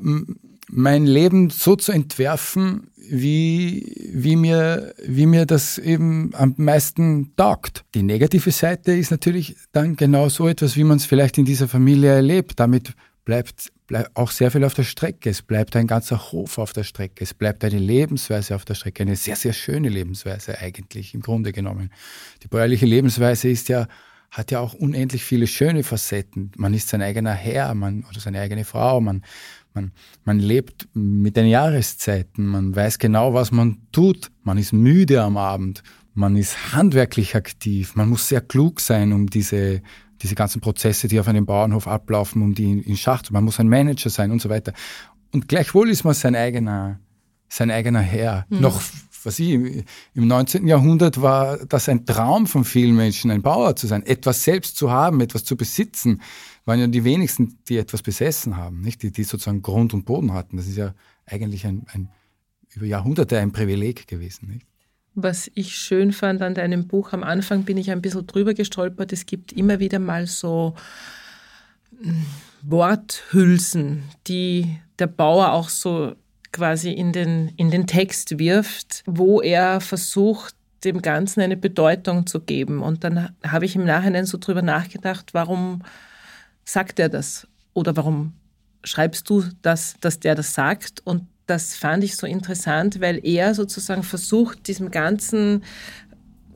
mein 0.70 1.06
Leben 1.06 1.50
so 1.50 1.76
zu 1.76 1.92
entwerfen, 1.92 2.90
wie, 3.10 4.10
wie, 4.12 4.36
mir, 4.36 4.94
wie 5.04 5.26
mir 5.26 5.46
das 5.46 5.78
eben 5.78 6.30
am 6.34 6.54
meisten 6.58 7.34
taugt. 7.36 7.84
Die 7.94 8.02
negative 8.02 8.50
Seite 8.50 8.92
ist 8.92 9.10
natürlich 9.10 9.56
dann 9.72 9.96
genau 9.96 10.28
so 10.28 10.46
etwas, 10.46 10.76
wie 10.76 10.84
man 10.84 10.98
es 10.98 11.06
vielleicht 11.06 11.38
in 11.38 11.46
dieser 11.46 11.68
Familie 11.68 12.10
erlebt. 12.10 12.60
Damit 12.60 12.92
bleibt, 13.24 13.72
bleibt 13.86 14.14
auch 14.14 14.30
sehr 14.30 14.50
viel 14.50 14.64
auf 14.64 14.74
der 14.74 14.82
Strecke. 14.82 15.30
Es 15.30 15.40
bleibt 15.40 15.74
ein 15.76 15.86
ganzer 15.86 16.32
Hof 16.32 16.58
auf 16.58 16.74
der 16.74 16.84
Strecke. 16.84 17.24
Es 17.24 17.32
bleibt 17.32 17.64
eine 17.64 17.78
Lebensweise 17.78 18.54
auf 18.54 18.66
der 18.66 18.74
Strecke. 18.74 19.02
Eine 19.02 19.16
sehr, 19.16 19.36
sehr 19.36 19.54
schöne 19.54 19.88
Lebensweise 19.88 20.58
eigentlich 20.58 21.14
im 21.14 21.22
Grunde 21.22 21.52
genommen. 21.52 21.90
Die 22.42 22.48
bäuerliche 22.48 22.86
Lebensweise 22.86 23.48
ist 23.48 23.68
ja 23.68 23.88
hat 24.30 24.50
ja 24.50 24.60
auch 24.60 24.74
unendlich 24.74 25.24
viele 25.24 25.46
schöne 25.46 25.82
Facetten. 25.82 26.52
Man 26.56 26.74
ist 26.74 26.88
sein 26.88 27.02
eigener 27.02 27.32
Herr 27.32 27.74
man, 27.74 28.04
oder 28.08 28.20
seine 28.20 28.40
eigene 28.40 28.64
Frau, 28.64 29.00
man, 29.00 29.24
man, 29.74 29.92
man 30.24 30.38
lebt 30.38 30.88
mit 30.94 31.36
den 31.36 31.46
Jahreszeiten, 31.46 32.46
man 32.46 32.74
weiß 32.74 32.98
genau, 32.98 33.34
was 33.34 33.52
man 33.52 33.78
tut, 33.92 34.30
man 34.42 34.58
ist 34.58 34.72
müde 34.72 35.22
am 35.22 35.36
Abend, 35.36 35.82
man 36.14 36.36
ist 36.36 36.72
handwerklich 36.72 37.36
aktiv, 37.36 37.96
man 37.96 38.08
muss 38.08 38.28
sehr 38.28 38.40
klug 38.40 38.80
sein, 38.80 39.12
um 39.12 39.28
diese, 39.28 39.82
diese 40.20 40.34
ganzen 40.34 40.60
Prozesse, 40.60 41.08
die 41.08 41.20
auf 41.20 41.28
einem 41.28 41.46
Bauernhof 41.46 41.86
ablaufen, 41.88 42.42
um 42.42 42.54
die 42.54 42.80
in 42.80 42.96
Schach 42.96 43.22
zu, 43.22 43.32
man 43.32 43.44
muss 43.44 43.60
ein 43.60 43.68
Manager 43.68 44.10
sein 44.10 44.30
und 44.30 44.42
so 44.42 44.48
weiter. 44.48 44.72
Und 45.32 45.48
gleichwohl 45.48 45.90
ist 45.90 46.04
man 46.04 46.14
sein 46.14 46.34
eigener, 46.34 46.98
sein 47.48 47.70
eigener 47.70 48.00
Herr. 48.00 48.46
Mhm. 48.48 48.60
Noch 48.60 48.82
was 49.28 49.38
ich, 49.38 49.52
im 49.52 50.26
19. 50.26 50.66
Jahrhundert 50.66 51.20
war 51.20 51.58
das 51.66 51.88
ein 51.88 52.06
Traum 52.06 52.46
von 52.46 52.64
vielen 52.64 52.96
Menschen, 52.96 53.30
ein 53.30 53.42
Bauer 53.42 53.76
zu 53.76 53.86
sein, 53.86 54.04
etwas 54.04 54.42
selbst 54.42 54.76
zu 54.76 54.90
haben, 54.90 55.20
etwas 55.20 55.44
zu 55.44 55.54
besitzen. 55.56 56.22
Waren 56.64 56.80
ja 56.80 56.86
die 56.86 57.04
wenigsten, 57.04 57.58
die 57.68 57.76
etwas 57.76 58.02
besessen 58.02 58.56
haben, 58.56 58.80
nicht? 58.80 59.02
Die, 59.02 59.12
die 59.12 59.24
sozusagen 59.24 59.60
Grund 59.60 59.92
und 59.92 60.06
Boden 60.06 60.32
hatten. 60.32 60.56
Das 60.56 60.66
ist 60.66 60.78
ja 60.78 60.94
eigentlich 61.26 61.66
ein, 61.66 61.86
ein 61.92 62.08
über 62.74 62.86
Jahrhunderte 62.86 63.38
ein 63.38 63.52
Privileg 63.52 64.08
gewesen. 64.08 64.48
Nicht? 64.48 64.66
Was 65.14 65.50
ich 65.54 65.76
schön 65.76 66.12
fand 66.12 66.40
an 66.40 66.54
deinem 66.54 66.88
Buch, 66.88 67.12
am 67.12 67.22
Anfang 67.22 67.64
bin 67.64 67.76
ich 67.76 67.90
ein 67.90 68.00
bisschen 68.00 68.26
drüber 68.26 68.54
gestolpert, 68.54 69.12
es 69.12 69.26
gibt 69.26 69.52
immer 69.52 69.78
wieder 69.78 69.98
mal 69.98 70.26
so 70.26 70.74
hm, 72.00 72.24
Worthülsen, 72.62 74.04
die 74.26 74.78
der 74.98 75.06
Bauer 75.06 75.52
auch 75.52 75.68
so 75.68 76.14
quasi 76.52 76.90
in 76.90 77.12
den, 77.12 77.52
in 77.56 77.70
den 77.70 77.86
Text 77.86 78.38
wirft, 78.38 79.02
wo 79.06 79.40
er 79.40 79.80
versucht, 79.80 80.54
dem 80.84 81.02
Ganzen 81.02 81.40
eine 81.40 81.56
Bedeutung 81.56 82.26
zu 82.26 82.40
geben. 82.40 82.82
Und 82.82 83.04
dann 83.04 83.34
habe 83.44 83.64
ich 83.64 83.74
im 83.74 83.84
Nachhinein 83.84 84.26
so 84.26 84.38
drüber 84.38 84.62
nachgedacht, 84.62 85.34
warum 85.34 85.82
sagt 86.64 86.98
er 86.98 87.08
das? 87.08 87.48
Oder 87.74 87.96
warum 87.96 88.34
schreibst 88.84 89.28
du 89.28 89.44
das, 89.62 89.96
dass 90.00 90.20
der 90.20 90.34
das 90.34 90.54
sagt? 90.54 91.00
Und 91.04 91.26
das 91.46 91.74
fand 91.76 92.04
ich 92.04 92.16
so 92.16 92.26
interessant, 92.26 93.00
weil 93.00 93.24
er 93.24 93.54
sozusagen 93.54 94.02
versucht, 94.02 94.68
diesem 94.68 94.90
ganzen 94.90 95.64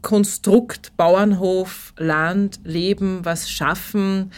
Konstrukt 0.02 0.96
Bauernhof, 0.96 1.94
Land, 1.96 2.60
Leben, 2.64 3.24
was 3.24 3.50
schaffen, 3.50 4.32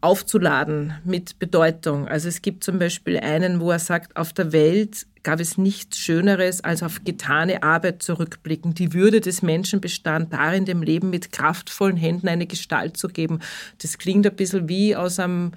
aufzuladen 0.00 0.94
mit 1.04 1.38
Bedeutung. 1.38 2.06
Also 2.06 2.28
es 2.28 2.42
gibt 2.42 2.62
zum 2.62 2.78
Beispiel 2.78 3.18
einen, 3.18 3.60
wo 3.60 3.70
er 3.70 3.78
sagt, 3.78 4.16
auf 4.16 4.32
der 4.32 4.52
Welt 4.52 5.06
gab 5.24 5.40
es 5.40 5.58
nichts 5.58 5.98
Schöneres, 5.98 6.62
als 6.62 6.82
auf 6.82 7.04
getane 7.04 7.62
Arbeit 7.62 8.02
zurückblicken. 8.02 8.74
Die 8.74 8.94
Würde 8.94 9.20
des 9.20 9.42
Menschen 9.42 9.80
bestand 9.80 10.32
darin, 10.32 10.64
dem 10.64 10.82
Leben 10.82 11.10
mit 11.10 11.32
kraftvollen 11.32 11.96
Händen 11.96 12.28
eine 12.28 12.46
Gestalt 12.46 12.96
zu 12.96 13.08
geben. 13.08 13.40
Das 13.82 13.98
klingt 13.98 14.26
ein 14.26 14.36
bisschen 14.36 14.68
wie 14.68 14.94
aus 14.94 15.18
einem 15.18 15.52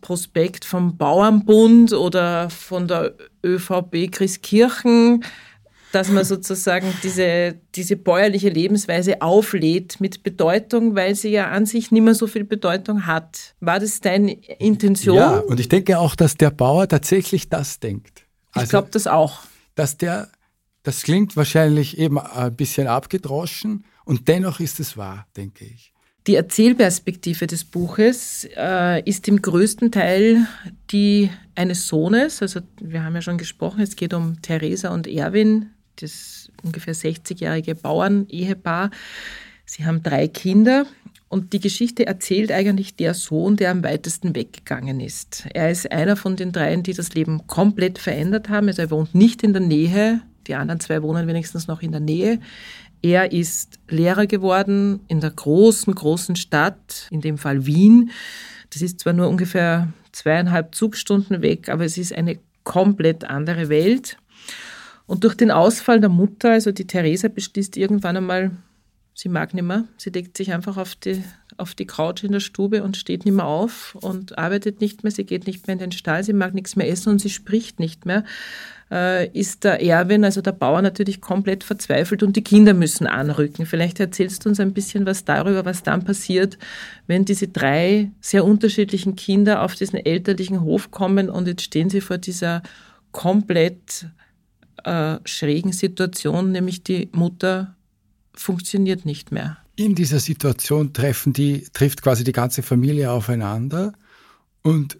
Prospekt 0.00 0.64
vom 0.64 0.96
Bauernbund 0.96 1.92
oder 1.92 2.50
von 2.50 2.88
der 2.88 3.14
ÖVP 3.44 4.10
Christkirchen 4.10 5.24
dass 5.96 6.10
man 6.10 6.26
sozusagen 6.26 6.92
diese, 7.02 7.54
diese 7.74 7.96
bäuerliche 7.96 8.50
Lebensweise 8.50 9.22
auflädt 9.22 9.98
mit 9.98 10.22
Bedeutung, 10.22 10.94
weil 10.94 11.14
sie 11.14 11.30
ja 11.30 11.48
an 11.48 11.64
sich 11.64 11.90
nicht 11.90 12.02
mehr 12.02 12.14
so 12.14 12.26
viel 12.26 12.44
Bedeutung 12.44 13.06
hat. 13.06 13.54
War 13.60 13.80
das 13.80 14.02
deine 14.02 14.32
Intention? 14.58 15.16
Ja, 15.16 15.38
und 15.38 15.58
ich 15.58 15.70
denke 15.70 15.98
auch, 15.98 16.14
dass 16.14 16.34
der 16.34 16.50
Bauer 16.50 16.86
tatsächlich 16.86 17.48
das 17.48 17.80
denkt. 17.80 18.26
Also, 18.52 18.64
ich 18.64 18.68
glaube 18.68 18.88
das 18.90 19.06
auch. 19.06 19.40
Dass 19.74 19.96
der, 19.96 20.28
das 20.82 21.02
klingt 21.02 21.34
wahrscheinlich 21.34 21.96
eben 21.96 22.18
ein 22.18 22.54
bisschen 22.54 22.88
abgedroschen 22.88 23.86
und 24.04 24.28
dennoch 24.28 24.60
ist 24.60 24.78
es 24.80 24.98
wahr, 24.98 25.26
denke 25.34 25.64
ich. 25.64 25.94
Die 26.26 26.34
Erzählperspektive 26.34 27.46
des 27.46 27.64
Buches 27.64 28.46
äh, 28.54 29.00
ist 29.08 29.28
im 29.28 29.40
größten 29.40 29.92
Teil 29.92 30.46
die 30.90 31.30
eines 31.54 31.86
Sohnes. 31.86 32.42
Also 32.42 32.60
wir 32.82 33.02
haben 33.02 33.14
ja 33.14 33.22
schon 33.22 33.38
gesprochen, 33.38 33.80
es 33.80 33.96
geht 33.96 34.12
um 34.12 34.42
Theresa 34.42 34.90
und 34.92 35.06
Erwin, 35.06 35.70
das 35.96 36.50
ungefähr 36.62 36.94
60-jährige 36.94 37.74
Bauern-Ehepaar. 37.74 38.90
Sie 39.64 39.84
haben 39.84 40.02
drei 40.02 40.28
Kinder 40.28 40.86
und 41.28 41.52
die 41.52 41.60
Geschichte 41.60 42.06
erzählt 42.06 42.52
eigentlich 42.52 42.96
der 42.96 43.14
Sohn, 43.14 43.56
der 43.56 43.72
am 43.72 43.82
weitesten 43.82 44.34
weggegangen 44.34 45.00
ist. 45.00 45.46
Er 45.52 45.70
ist 45.70 45.90
einer 45.90 46.16
von 46.16 46.36
den 46.36 46.52
dreien, 46.52 46.82
die 46.82 46.94
das 46.94 47.14
Leben 47.14 47.46
komplett 47.46 47.98
verändert 47.98 48.48
haben. 48.48 48.68
Also 48.68 48.82
er 48.82 48.90
wohnt 48.90 49.14
nicht 49.14 49.42
in 49.42 49.52
der 49.52 49.62
Nähe, 49.62 50.22
die 50.46 50.54
anderen 50.54 50.80
zwei 50.80 51.02
wohnen 51.02 51.26
wenigstens 51.26 51.66
noch 51.66 51.82
in 51.82 51.90
der 51.90 52.00
Nähe. 52.00 52.40
Er 53.02 53.32
ist 53.32 53.78
Lehrer 53.88 54.26
geworden 54.26 55.00
in 55.08 55.20
der 55.20 55.30
großen, 55.30 55.94
großen 55.94 56.36
Stadt, 56.36 57.08
in 57.10 57.20
dem 57.20 57.38
Fall 57.38 57.66
Wien. 57.66 58.10
Das 58.70 58.82
ist 58.82 59.00
zwar 59.00 59.12
nur 59.12 59.28
ungefähr 59.28 59.92
zweieinhalb 60.12 60.74
Zugstunden 60.74 61.42
weg, 61.42 61.68
aber 61.68 61.84
es 61.84 61.98
ist 61.98 62.12
eine 62.12 62.38
komplett 62.64 63.24
andere 63.24 63.68
Welt. 63.68 64.16
Und 65.06 65.24
durch 65.24 65.34
den 65.34 65.50
Ausfall 65.50 66.00
der 66.00 66.10
Mutter, 66.10 66.50
also 66.50 66.72
die 66.72 66.86
Theresa 66.86 67.28
beschließt 67.28 67.76
irgendwann 67.76 68.16
einmal, 68.16 68.50
sie 69.14 69.28
mag 69.28 69.54
nicht 69.54 69.64
mehr. 69.64 69.84
Sie 69.96 70.10
legt 70.10 70.36
sich 70.36 70.52
einfach 70.52 70.76
auf 70.76 70.94
die, 70.96 71.22
auf 71.56 71.74
die 71.74 71.86
Couch 71.86 72.24
in 72.24 72.32
der 72.32 72.40
Stube 72.40 72.82
und 72.82 72.96
steht 72.96 73.24
nicht 73.24 73.34
mehr 73.34 73.46
auf 73.46 73.96
und 74.00 74.36
arbeitet 74.36 74.80
nicht 74.80 75.04
mehr. 75.04 75.10
Sie 75.10 75.24
geht 75.24 75.46
nicht 75.46 75.66
mehr 75.66 75.74
in 75.74 75.78
den 75.78 75.92
Stall, 75.92 76.22
sie 76.22 76.32
mag 76.32 76.54
nichts 76.54 76.76
mehr 76.76 76.88
essen 76.88 77.10
und 77.10 77.20
sie 77.20 77.30
spricht 77.30 77.80
nicht 77.80 78.04
mehr. 78.04 78.24
Äh, 78.90 79.28
ist 79.30 79.64
der 79.64 79.82
Erwin, 79.82 80.24
also 80.24 80.42
der 80.42 80.52
Bauer, 80.52 80.82
natürlich 80.82 81.20
komplett 81.20 81.64
verzweifelt 81.64 82.22
und 82.22 82.36
die 82.36 82.44
Kinder 82.44 82.74
müssen 82.74 83.06
anrücken. 83.06 83.66
Vielleicht 83.66 83.98
erzählst 83.98 84.44
du 84.44 84.48
uns 84.50 84.60
ein 84.60 84.74
bisschen 84.74 85.06
was 85.06 85.24
darüber, 85.24 85.64
was 85.64 85.82
dann 85.82 86.04
passiert, 86.04 86.58
wenn 87.06 87.24
diese 87.24 87.48
drei 87.48 88.12
sehr 88.20 88.44
unterschiedlichen 88.44 89.16
Kinder 89.16 89.62
auf 89.62 89.74
diesen 89.74 89.98
elterlichen 89.98 90.60
Hof 90.60 90.90
kommen 90.90 91.30
und 91.30 91.48
jetzt 91.48 91.62
stehen 91.62 91.90
sie 91.90 92.00
vor 92.00 92.18
dieser 92.18 92.62
komplett 93.10 94.06
äh, 94.86 95.18
schrägen 95.24 95.72
Situation, 95.72 96.52
nämlich 96.52 96.82
die 96.82 97.08
Mutter 97.12 97.76
funktioniert 98.34 99.04
nicht 99.04 99.32
mehr. 99.32 99.58
In 99.76 99.94
dieser 99.94 100.20
Situation 100.20 100.92
treffen 100.92 101.32
die, 101.32 101.66
trifft 101.72 102.02
quasi 102.02 102.24
die 102.24 102.32
ganze 102.32 102.62
Familie 102.62 103.10
aufeinander 103.10 103.92
und 104.62 104.96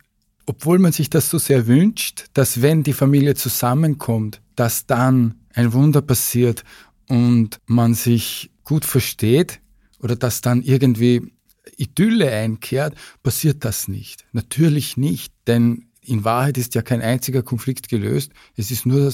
obwohl 0.46 0.78
man 0.78 0.92
sich 0.92 1.10
das 1.10 1.30
so 1.30 1.38
sehr 1.38 1.66
wünscht, 1.66 2.26
dass 2.34 2.62
wenn 2.62 2.82
die 2.82 2.92
Familie 2.92 3.34
zusammenkommt, 3.34 4.40
dass 4.54 4.86
dann 4.86 5.40
ein 5.54 5.72
Wunder 5.72 6.02
passiert 6.02 6.62
und 7.08 7.58
man 7.66 7.94
sich 7.94 8.50
gut 8.64 8.84
versteht 8.84 9.60
oder 10.00 10.14
dass 10.14 10.40
dann 10.40 10.62
irgendwie 10.62 11.32
Idylle 11.76 12.30
einkehrt, 12.30 12.94
passiert 13.22 13.64
das 13.64 13.88
nicht. 13.88 14.24
Natürlich 14.32 14.96
nicht, 14.96 15.32
denn 15.46 15.86
in 16.00 16.24
Wahrheit 16.24 16.58
ist 16.58 16.74
ja 16.74 16.82
kein 16.82 17.02
einziger 17.02 17.42
Konflikt 17.42 17.88
gelöst. 17.88 18.32
Es 18.56 18.70
ist 18.70 18.86
nur 18.86 19.12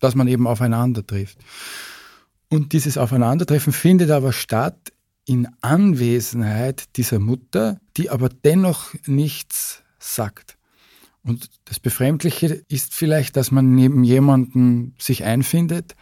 dass 0.00 0.14
man 0.14 0.28
eben 0.28 0.46
aufeinander 0.46 1.06
trifft. 1.06 1.38
Und 2.48 2.72
dieses 2.72 2.96
Aufeinandertreffen 2.96 3.72
findet 3.72 4.10
aber 4.10 4.32
statt 4.32 4.92
in 5.24 5.48
Anwesenheit 5.60 6.96
dieser 6.96 7.18
Mutter, 7.18 7.80
die 7.96 8.10
aber 8.10 8.28
dennoch 8.28 8.94
nichts 9.06 9.82
sagt. 9.98 10.56
Und 11.22 11.50
das 11.64 11.80
Befremdliche 11.80 12.64
ist 12.68 12.94
vielleicht, 12.94 13.36
dass 13.36 13.50
man 13.50 13.74
neben 13.74 14.04
jemanden 14.04 14.94
sich 14.98 15.24
einfindet, 15.24 15.96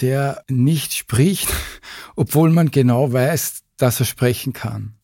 der 0.00 0.44
nicht 0.48 0.92
spricht, 0.92 1.48
obwohl 2.16 2.50
man 2.50 2.70
genau 2.70 3.10
weiß, 3.10 3.62
dass 3.78 4.00
er 4.00 4.06
sprechen 4.06 4.52
kann. 4.52 4.94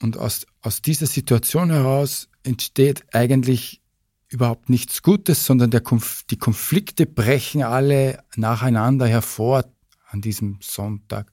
Und 0.00 0.16
aus, 0.16 0.46
aus 0.60 0.80
dieser 0.82 1.06
Situation 1.06 1.70
heraus 1.70 2.28
entsteht 2.44 3.04
eigentlich 3.12 3.81
überhaupt 4.32 4.68
nichts 4.68 5.02
Gutes, 5.02 5.46
sondern 5.46 5.70
der 5.70 5.80
Konf 5.80 6.24
die 6.30 6.38
Konflikte 6.38 7.06
brechen 7.06 7.62
alle 7.62 8.22
nacheinander 8.36 9.06
hervor 9.06 9.64
an 10.08 10.20
diesem 10.20 10.58
Sonntag. 10.60 11.32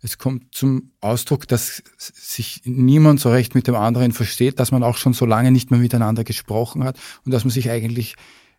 Es 0.00 0.16
kommt 0.16 0.54
zum 0.54 0.92
Ausdruck, 1.00 1.48
dass 1.48 1.82
sich 1.98 2.62
niemand 2.64 3.18
so 3.18 3.30
recht 3.30 3.54
mit 3.54 3.66
dem 3.66 3.74
anderen 3.74 4.12
versteht, 4.12 4.60
dass 4.60 4.70
man 4.70 4.84
auch 4.84 4.96
schon 4.96 5.12
so 5.12 5.26
lange 5.26 5.50
nicht 5.50 5.70
mehr 5.70 5.80
miteinander 5.80 6.22
gesprochen 6.22 6.84
hat 6.84 6.98
und 7.24 7.32
dass 7.32 7.44
man 7.44 7.50
sich 7.50 7.68
eigentlich 7.70 8.14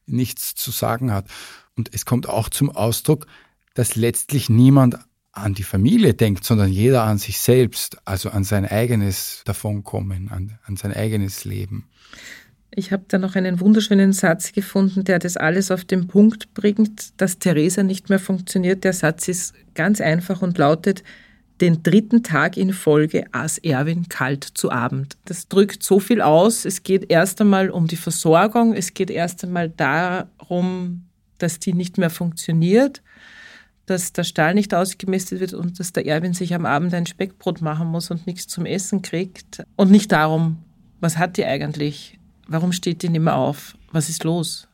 nichts 0.06 0.56
zu 0.56 0.72
sagen 0.72 1.14
hat. 1.14 1.28
Und 1.78 1.94
es 1.94 2.06
kommt 2.06 2.28
auch 2.28 2.50
zum 2.50 2.70
Ausdruck, 2.70 3.26
dass 3.74 3.96
letztlich 3.96 4.50
niemand 4.50 5.00
an 5.32 5.54
die 5.54 5.64
Familie 5.64 6.14
denkt, 6.14 6.44
sondern 6.44 6.72
jeder 6.72 7.04
an 7.04 7.18
sich 7.18 7.40
selbst, 7.40 7.98
also 8.06 8.30
an 8.30 8.44
sein 8.44 8.66
eigenes 8.66 9.44
Davonkommen, 9.46 10.30
an, 10.30 10.60
an 10.66 10.76
sein 10.76 10.94
eigenes 10.94 11.46
Leben. 11.46 11.88
Ich 12.72 12.92
habe 12.92 13.04
da 13.08 13.18
noch 13.18 13.36
einen 13.36 13.60
wunderschönen 13.60 14.14
Satz 14.14 14.52
gefunden, 14.52 15.04
der 15.04 15.20
das 15.20 15.38
alles 15.38 15.72
auf 15.72 15.86
den 15.86 16.08
Punkt 16.08 16.54
bringt, 16.54 17.20
dass 17.20 17.40
Theresa 17.40 17.84
nicht 17.84 18.10
mehr 18.10 18.20
funktioniert. 18.20 18.84
Der 18.84 18.94
Satz 18.94 19.28
ist 19.28 19.54
ganz 19.74 20.02
einfach 20.02 20.42
und 20.42 20.58
lautet, 20.58 21.04
den 21.62 21.84
dritten 21.84 22.24
Tag 22.24 22.58
in 22.58 22.72
Folge 22.72 23.26
aß 23.34 23.58
Erwin 23.60 24.08
kalt 24.08 24.44
zu 24.44 24.72
Abend. 24.72 25.18
Das 25.26 25.48
drückt 25.48 25.84
so 25.84 26.00
viel 26.00 26.22
aus. 26.22 26.64
Es 26.64 26.84
geht 26.84 27.12
erst 27.12 27.42
einmal 27.42 27.70
um 27.70 27.88
die 27.88 27.98
Versorgung. 27.98 28.74
Es 28.74 28.94
geht 28.94 29.10
erst 29.10 29.44
einmal 29.44 29.70
darum, 29.70 31.06
dass 31.38 31.60
die 31.60 31.74
nicht 31.74 31.98
mehr 31.98 32.10
funktioniert, 32.10 33.02
dass 33.88 34.14
der 34.14 34.24
Stall 34.24 34.54
nicht 34.54 34.74
ausgemästet 34.74 35.40
wird 35.40 35.54
und 35.54 35.80
dass 35.80 35.92
der 35.92 36.06
Erwin 36.06 36.34
sich 36.34 36.54
am 36.54 36.66
Abend 36.66 36.94
ein 36.94 37.08
Speckbrot 37.08 37.62
machen 37.62 37.88
muss 37.88 38.12
und 38.12 38.28
nichts 38.28 38.48
zum 38.48 38.66
Essen 38.66 39.02
kriegt. 39.02 39.64
Und 39.76 39.92
nicht 39.92 40.12
darum, 40.12 40.60
was 41.02 41.18
hat 41.18 41.38
die 41.38 41.46
eigentlich? 41.46 42.19
Warum 42.50 42.72
steht 42.72 43.04
die 43.04 43.10
nicht 43.10 43.22
mehr 43.22 43.36
auf? 43.36 43.78
Was 43.92 44.10
ist 44.10 44.24
los? 44.24 44.68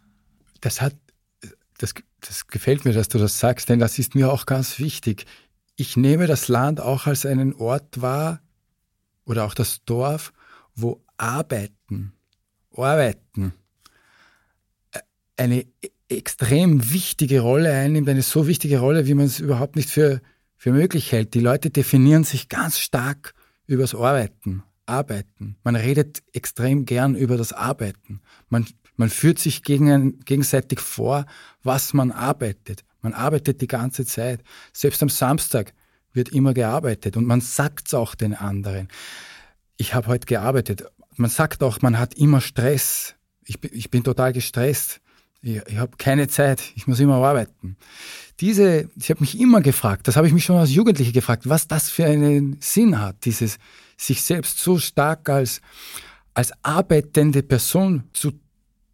Das 0.61 0.81
hat, 0.81 0.95
das, 1.77 1.93
das 2.21 2.47
gefällt 2.47 2.85
mir, 2.85 2.93
dass 2.93 3.09
du 3.09 3.17
das 3.17 3.37
sagst, 3.37 3.67
denn 3.67 3.79
das 3.79 3.99
ist 3.99 4.15
mir 4.15 4.31
auch 4.31 4.45
ganz 4.45 4.79
wichtig. 4.79 5.25
Ich 5.75 5.97
nehme 5.97 6.25
das 6.25 6.47
Land 6.47 6.79
auch 6.79 7.05
als 7.05 7.25
einen 7.25 7.53
Ort 7.53 8.01
wahr 8.01 8.41
oder 9.25 9.43
auch 9.43 9.53
das 9.53 9.83
Dorf, 9.83 10.31
wo 10.73 11.03
Arbeiten, 11.17 12.13
Arbeiten 12.73 13.53
äh, 14.91 14.99
eine 15.35 15.65
extrem 16.07 16.93
wichtige 16.93 17.41
Rolle 17.41 17.73
einnimmt, 17.73 18.07
eine 18.07 18.21
so 18.21 18.47
wichtige 18.47 18.79
Rolle, 18.79 19.05
wie 19.05 19.15
man 19.15 19.25
es 19.25 19.41
überhaupt 19.41 19.75
nicht 19.75 19.89
für, 19.89 20.21
für 20.55 20.71
möglich 20.71 21.11
hält. 21.11 21.33
Die 21.33 21.41
Leute 21.41 21.71
definieren 21.71 22.23
sich 22.23 22.47
ganz 22.47 22.79
stark 22.79 23.33
übers 23.67 23.93
Arbeiten. 23.93 24.63
Arbeiten. 24.85 25.57
Man 25.63 25.75
redet 25.75 26.23
extrem 26.33 26.85
gern 26.85 27.15
über 27.15 27.37
das 27.37 27.53
Arbeiten. 27.53 28.21
Man, 28.49 28.65
man 28.95 29.09
führt 29.09 29.39
sich 29.39 29.63
gegen, 29.63 30.19
gegenseitig 30.21 30.79
vor, 30.79 31.25
was 31.63 31.93
man 31.93 32.11
arbeitet. 32.11 32.83
Man 33.01 33.13
arbeitet 33.13 33.61
die 33.61 33.67
ganze 33.67 34.05
Zeit. 34.05 34.41
Selbst 34.73 35.01
am 35.03 35.09
Samstag 35.09 35.73
wird 36.13 36.29
immer 36.29 36.53
gearbeitet 36.53 37.17
und 37.17 37.25
man 37.25 37.41
sagt 37.41 37.87
es 37.87 37.93
auch 37.93 38.15
den 38.15 38.33
anderen. 38.33 38.87
Ich 39.77 39.93
habe 39.93 40.07
heute 40.07 40.25
gearbeitet. 40.25 40.85
Man 41.17 41.29
sagt 41.29 41.61
auch, 41.61 41.81
man 41.81 41.99
hat 41.99 42.15
immer 42.15 42.41
Stress. 42.41 43.15
Ich, 43.43 43.63
ich 43.63 43.91
bin 43.91 44.03
total 44.03 44.33
gestresst. 44.33 45.01
Ich, 45.41 45.61
ich 45.67 45.77
habe 45.77 45.97
keine 45.97 46.27
Zeit. 46.27 46.63
Ich 46.75 46.87
muss 46.87 46.99
immer 46.99 47.15
arbeiten. 47.15 47.77
Diese, 48.39 48.89
ich 48.95 49.09
habe 49.09 49.21
mich 49.21 49.39
immer 49.39 49.61
gefragt, 49.61 50.07
das 50.07 50.15
habe 50.15 50.27
ich 50.27 50.33
mich 50.33 50.43
schon 50.45 50.57
als 50.57 50.73
Jugendliche 50.73 51.11
gefragt, 51.11 51.47
was 51.47 51.67
das 51.67 51.89
für 51.89 52.05
einen 52.05 52.57
Sinn 52.59 52.99
hat, 52.99 53.23
dieses 53.25 53.57
sich 53.97 54.23
selbst 54.23 54.59
so 54.59 54.77
stark 54.77 55.29
als, 55.29 55.61
als 56.33 56.51
arbeitende 56.63 57.43
Person 57.43 58.03
zu 58.13 58.33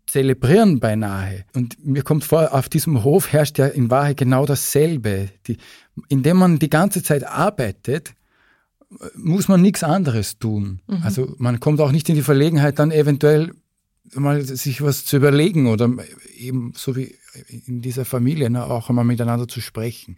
zelebrieren 0.06 0.80
beinahe. 0.80 1.46
Und 1.54 1.86
mir 1.86 2.04
kommt 2.04 2.26
vor, 2.26 2.54
auf 2.54 2.68
diesem 2.68 3.04
Hof 3.04 3.32
herrscht 3.32 3.58
ja 3.58 3.68
in 3.68 3.90
Wahrheit 3.90 4.18
genau 4.18 4.46
dasselbe. 4.46 5.30
Die, 5.48 5.58
indem 6.10 6.38
man 6.38 6.60
die 6.60 6.70
ganze 6.70 7.02
Zeit 7.02 7.24
arbeitet, 7.24 8.14
muss 9.16 9.48
man 9.48 9.62
nichts 9.62 9.84
anderes 9.84 10.38
tun. 10.38 10.82
Mhm. 10.88 11.04
Also 11.04 11.34
man 11.38 11.60
kommt 11.60 11.80
auch 11.80 11.94
nicht 11.94 12.10
in 12.10 12.16
die 12.16 12.22
Verlegenheit, 12.22 12.80
dann 12.80 12.92
eventuell 12.92 13.52
mal 14.14 14.42
sich 14.42 14.82
was 14.82 15.06
zu 15.06 15.16
überlegen 15.18 15.68
oder 15.68 15.90
eben 16.36 16.74
so 16.76 16.96
wie 16.96 17.16
in 17.66 17.82
dieser 17.82 18.04
Familie 18.04 18.50
ne, 18.50 18.66
auch 18.66 18.90
einmal 18.90 19.06
miteinander 19.06 19.48
zu 19.48 19.62
sprechen. 19.62 20.18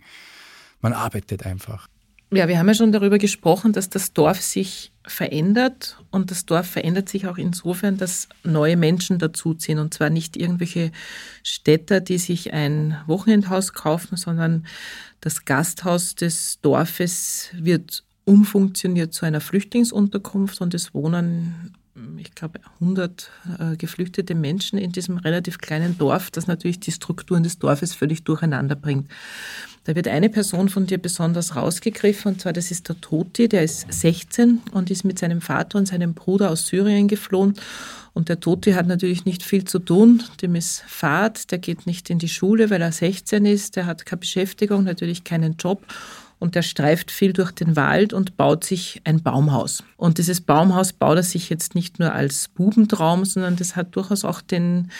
Man 0.81 0.93
arbeitet 0.93 1.45
einfach. 1.45 1.87
Ja, 2.35 2.47
wir 2.47 2.57
haben 2.57 2.67
ja 2.67 2.73
schon 2.73 2.91
darüber 2.91 3.19
gesprochen, 3.19 3.73
dass 3.73 3.89
das 3.89 4.13
Dorf 4.13 4.41
sich 4.41 4.91
verändert 5.05 5.99
und 6.09 6.31
das 6.31 6.45
Dorf 6.45 6.67
verändert 6.67 7.07
sich 7.07 7.27
auch 7.27 7.37
insofern, 7.37 7.97
dass 7.97 8.27
neue 8.43 8.75
Menschen 8.75 9.19
dazuziehen 9.19 9.77
und 9.77 9.93
zwar 9.93 10.09
nicht 10.09 10.35
irgendwelche 10.35 10.91
Städter, 11.43 11.99
die 11.99 12.17
sich 12.17 12.51
ein 12.51 12.97
Wochenendhaus 13.05 13.73
kaufen, 13.73 14.17
sondern 14.17 14.65
das 15.21 15.45
Gasthaus 15.45 16.15
des 16.15 16.59
Dorfes 16.61 17.49
wird 17.53 18.03
umfunktioniert 18.25 19.13
zu 19.13 19.25
einer 19.25 19.41
Flüchtlingsunterkunft 19.41 20.59
und 20.61 20.73
es 20.73 20.93
wohnen 20.93 21.75
ich 22.17 22.35
glaube, 22.35 22.59
100 22.79 23.29
äh, 23.59 23.77
geflüchtete 23.77 24.35
Menschen 24.35 24.77
in 24.77 24.91
diesem 24.91 25.17
relativ 25.17 25.57
kleinen 25.57 25.97
Dorf, 25.97 26.31
das 26.31 26.47
natürlich 26.47 26.79
die 26.79 26.91
Strukturen 26.91 27.43
des 27.43 27.59
Dorfes 27.59 27.93
völlig 27.93 28.23
durcheinander 28.23 28.75
bringt. 28.75 29.09
Da 29.85 29.95
wird 29.95 30.07
eine 30.07 30.29
Person 30.29 30.69
von 30.69 30.85
dir 30.85 30.97
besonders 30.97 31.55
rausgegriffen, 31.55 32.33
und 32.33 32.41
zwar 32.41 32.53
das 32.53 32.71
ist 32.71 32.87
der 32.87 32.99
Toti, 33.01 33.49
der 33.49 33.63
ist 33.63 33.91
16 33.91 34.61
und 34.71 34.89
ist 34.89 35.03
mit 35.03 35.19
seinem 35.19 35.41
Vater 35.41 35.77
und 35.77 35.87
seinem 35.87 36.13
Bruder 36.13 36.51
aus 36.51 36.67
Syrien 36.67 37.07
geflohen. 37.07 37.55
Und 38.13 38.29
der 38.29 38.39
Toti 38.39 38.73
hat 38.73 38.87
natürlich 38.87 39.25
nicht 39.25 39.43
viel 39.43 39.65
zu 39.65 39.79
tun, 39.79 40.23
dem 40.41 40.55
ist 40.55 40.83
Fahrt, 40.87 41.51
der 41.51 41.57
geht 41.57 41.87
nicht 41.87 42.09
in 42.09 42.19
die 42.19 42.29
Schule, 42.29 42.69
weil 42.69 42.81
er 42.81 42.91
16 42.91 43.45
ist, 43.45 43.75
der 43.75 43.87
hat 43.87 44.05
keine 44.05 44.19
Beschäftigung, 44.19 44.83
natürlich 44.83 45.23
keinen 45.23 45.57
Job 45.57 45.83
und 46.43 46.55
der 46.55 46.61
streift 46.61 47.09
viel 47.09 47.31
durch 47.31 47.51
den 47.51 47.77
Wald 47.77 48.11
und 48.11 48.35
baut 48.35 48.65
sich 48.65 49.01
ein 49.05 49.23
Baumhaus. 49.23 49.81
Und 49.95 50.17
dieses 50.17 50.41
Baumhaus 50.41 50.91
baut 50.91 51.15
er 51.15 51.23
sich 51.23 51.49
jetzt 51.49 51.73
nicht 51.73 51.99
nur 51.99 52.11
als 52.11 52.49
Bubentraum, 52.49 53.23
sondern 53.23 53.55
das 53.55 53.77
hat 53.77 53.95
durchaus 53.95 54.25
auch 54.25 54.41
den 54.41 54.91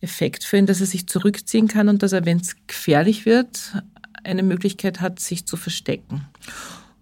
Effekt 0.00 0.42
für 0.42 0.56
ihn, 0.56 0.66
dass 0.66 0.80
er 0.80 0.88
sich 0.88 1.06
zurückziehen 1.06 1.68
kann 1.68 1.88
und 1.88 2.02
dass 2.02 2.12
er, 2.12 2.26
wenn 2.26 2.38
es 2.38 2.56
gefährlich 2.66 3.24
wird, 3.24 3.76
eine 4.24 4.42
Möglichkeit 4.42 5.00
hat, 5.00 5.20
sich 5.20 5.46
zu 5.46 5.56
verstecken. 5.56 6.26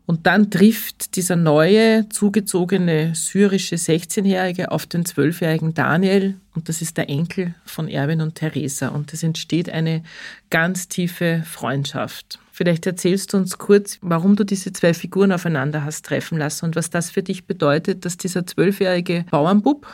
Und 0.08 0.26
dann 0.26 0.50
trifft 0.50 1.16
dieser 1.16 1.36
neue, 1.36 2.08
zugezogene 2.08 3.14
syrische 3.14 3.76
16-Jährige 3.76 4.70
auf 4.72 4.86
den 4.86 5.04
12-jährigen 5.04 5.74
Daniel 5.74 6.40
und 6.54 6.70
das 6.70 6.80
ist 6.80 6.96
der 6.96 7.10
Enkel 7.10 7.54
von 7.66 7.88
Erwin 7.88 8.22
und 8.22 8.36
Theresa 8.36 8.88
und 8.88 9.12
es 9.12 9.22
entsteht 9.22 9.68
eine 9.68 10.02
ganz 10.48 10.88
tiefe 10.88 11.42
Freundschaft. 11.44 12.38
Vielleicht 12.52 12.86
erzählst 12.86 13.34
du 13.34 13.36
uns 13.36 13.58
kurz, 13.58 13.98
warum 14.00 14.34
du 14.34 14.44
diese 14.44 14.72
zwei 14.72 14.94
Figuren 14.94 15.30
aufeinander 15.30 15.84
hast 15.84 16.06
treffen 16.06 16.38
lassen 16.38 16.64
und 16.64 16.74
was 16.74 16.88
das 16.88 17.10
für 17.10 17.22
dich 17.22 17.44
bedeutet, 17.44 18.06
dass 18.06 18.16
dieser 18.16 18.40
12-jährige 18.40 19.26
Bauernbub 19.30 19.86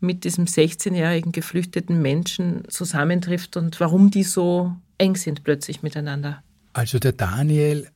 mit 0.00 0.24
diesem 0.24 0.46
16-jährigen 0.46 1.30
geflüchteten 1.30 2.02
Menschen 2.02 2.64
zusammentrifft 2.66 3.56
und 3.56 3.78
warum 3.78 4.10
die 4.10 4.24
so 4.24 4.74
eng 4.98 5.14
sind 5.14 5.44
plötzlich 5.44 5.84
miteinander. 5.84 6.42
Also 6.72 6.98
der 6.98 7.12
Daniel 7.12 7.88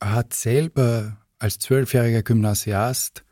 hat 0.00 0.34
selber 0.34 1.18
als 1.38 1.58
zwölfjähriger 1.58 2.22
Gymnasiast 2.22 3.24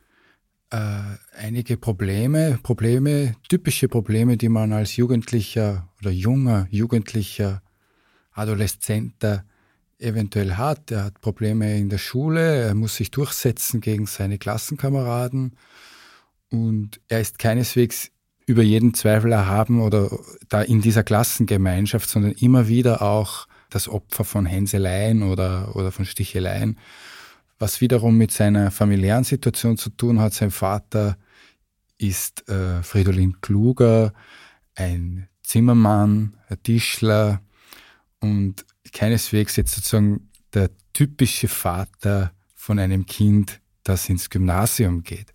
äh, 0.71 1.01
einige 1.37 1.77
Probleme, 1.77 2.59
Probleme, 2.63 3.37
typische 3.49 3.89
Probleme, 3.89 4.37
die 4.37 4.49
man 4.49 4.73
als 4.73 4.97
Jugendlicher 4.97 5.89
oder 6.01 6.11
junger 6.11 6.67
Jugendlicher, 6.71 7.63
Adoleszenter 8.33 9.45
eventuell 9.99 10.55
hat. 10.55 10.91
Er 10.91 11.05
hat 11.05 11.21
Probleme 11.21 11.79
in 11.79 11.89
der 11.89 11.99
Schule, 11.99 12.67
er 12.67 12.75
muss 12.75 12.97
sich 12.97 13.11
durchsetzen 13.11 13.81
gegen 13.81 14.07
seine 14.07 14.39
Klassenkameraden 14.39 15.57
und 16.51 17.01
er 17.09 17.21
ist 17.21 17.39
keineswegs 17.39 18.11
über 18.47 18.63
jeden 18.63 18.95
Zweifel 18.95 19.33
erhaben 19.33 19.81
oder 19.81 20.11
da 20.49 20.63
in 20.63 20.81
dieser 20.81 21.03
Klassengemeinschaft, 21.03 22.09
sondern 22.09 22.33
immer 22.33 22.69
wieder 22.69 23.03
auch 23.03 23.47
das 23.77 23.89
Opfer 23.89 24.25
von 24.25 24.47
Hänseleien 24.47 25.23
oder, 25.23 25.77
oder 25.77 25.93
von 25.93 26.07
Sticheleien, 26.07 26.79
was 27.59 27.81
wiederum 27.81 28.17
mit 28.17 28.33
seiner 28.33 28.71
familiären 28.71 29.25
Situation 29.25 29.77
zu 29.77 29.91
tun 29.91 30.19
hat. 30.19 30.33
Sein 30.33 30.51
Vater 30.51 31.19
ist 31.99 32.49
äh, 32.49 32.83
Fridolin 32.83 33.41
Kluger, 33.41 34.13
ein 34.75 35.29
Zimmermann, 35.43 36.37
ein 36.49 36.63
Tischler 36.63 37.43
und 38.21 38.65
keineswegs 38.93 39.57
jetzt 39.57 39.75
sozusagen 39.75 40.31
der 40.55 40.71
typische 40.93 41.49
Vater 41.49 42.33
von 42.55 42.79
einem 42.79 43.05
Kind, 43.05 43.61
das 43.85 44.09
ins 44.09 44.31
Gymnasium 44.31 45.03
geht. 45.03 45.35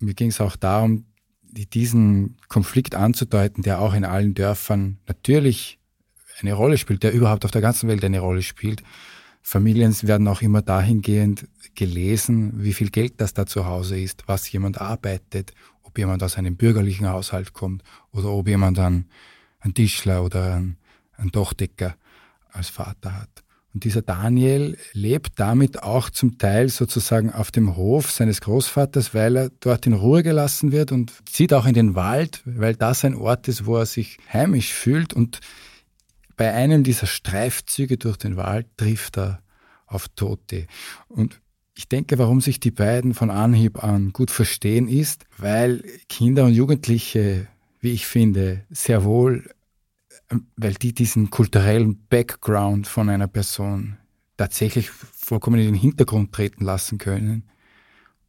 Mir 0.00 0.14
ging 0.14 0.30
es 0.30 0.40
auch 0.40 0.56
darum, 0.56 1.04
diesen 1.42 2.36
Konflikt 2.48 2.94
anzudeuten, 2.94 3.62
der 3.62 3.80
auch 3.80 3.94
in 3.94 4.04
allen 4.04 4.34
Dörfern 4.34 4.98
natürlich 5.06 5.77
eine 6.40 6.52
Rolle 6.52 6.78
spielt, 6.78 7.02
der 7.02 7.12
überhaupt 7.12 7.44
auf 7.44 7.50
der 7.50 7.60
ganzen 7.60 7.88
Welt 7.88 8.04
eine 8.04 8.20
Rolle 8.20 8.42
spielt. 8.42 8.82
Familien 9.42 9.94
werden 10.02 10.28
auch 10.28 10.42
immer 10.42 10.62
dahingehend 10.62 11.48
gelesen, 11.74 12.52
wie 12.56 12.74
viel 12.74 12.90
Geld 12.90 13.14
das 13.20 13.34
da 13.34 13.46
zu 13.46 13.66
Hause 13.66 13.98
ist, 13.98 14.24
was 14.26 14.50
jemand 14.50 14.80
arbeitet, 14.80 15.52
ob 15.82 15.96
jemand 15.98 16.22
aus 16.22 16.36
einem 16.36 16.56
bürgerlichen 16.56 17.08
Haushalt 17.08 17.52
kommt 17.52 17.82
oder 18.12 18.28
ob 18.30 18.46
jemand 18.46 18.78
dann 18.78 19.06
einen 19.60 19.74
Tischler 19.74 20.22
oder 20.22 20.56
einen, 20.56 20.76
einen 21.16 21.30
Dachdecker 21.30 21.96
als 22.52 22.68
Vater 22.68 23.14
hat. 23.14 23.44
Und 23.74 23.84
dieser 23.84 24.02
Daniel 24.02 24.76
lebt 24.92 25.38
damit 25.38 25.82
auch 25.82 26.10
zum 26.10 26.38
Teil 26.38 26.68
sozusagen 26.68 27.32
auf 27.32 27.50
dem 27.50 27.76
Hof 27.76 28.10
seines 28.10 28.40
Großvaters, 28.40 29.14
weil 29.14 29.36
er 29.36 29.50
dort 29.60 29.86
in 29.86 29.92
Ruhe 29.92 30.22
gelassen 30.22 30.72
wird 30.72 30.90
und 30.90 31.12
zieht 31.26 31.52
auch 31.52 31.66
in 31.66 31.74
den 31.74 31.94
Wald, 31.94 32.42
weil 32.44 32.74
das 32.74 33.04
ein 33.04 33.14
Ort 33.14 33.46
ist, 33.46 33.66
wo 33.66 33.76
er 33.76 33.86
sich 33.86 34.18
heimisch 34.32 34.72
fühlt 34.72 35.12
und 35.12 35.40
bei 36.38 36.54
einem 36.54 36.84
dieser 36.84 37.06
Streifzüge 37.06 37.98
durch 37.98 38.16
den 38.16 38.36
Wald 38.36 38.66
trifft 38.78 39.18
er 39.18 39.42
auf 39.86 40.08
Tote. 40.08 40.66
Und 41.08 41.40
ich 41.74 41.88
denke, 41.88 42.16
warum 42.18 42.40
sich 42.40 42.60
die 42.60 42.70
beiden 42.70 43.12
von 43.12 43.30
Anhieb 43.30 43.82
an 43.82 44.12
gut 44.12 44.30
verstehen, 44.30 44.88
ist, 44.88 45.26
weil 45.36 45.82
Kinder 46.08 46.44
und 46.44 46.54
Jugendliche, 46.54 47.48
wie 47.80 47.90
ich 47.90 48.06
finde, 48.06 48.64
sehr 48.70 49.04
wohl, 49.04 49.50
weil 50.56 50.74
die 50.74 50.94
diesen 50.94 51.30
kulturellen 51.30 52.06
Background 52.08 52.86
von 52.86 53.08
einer 53.08 53.28
Person 53.28 53.96
tatsächlich 54.36 54.90
vollkommen 54.90 55.58
in 55.58 55.66
den 55.66 55.74
Hintergrund 55.74 56.32
treten 56.32 56.64
lassen 56.64 56.98
können 56.98 57.44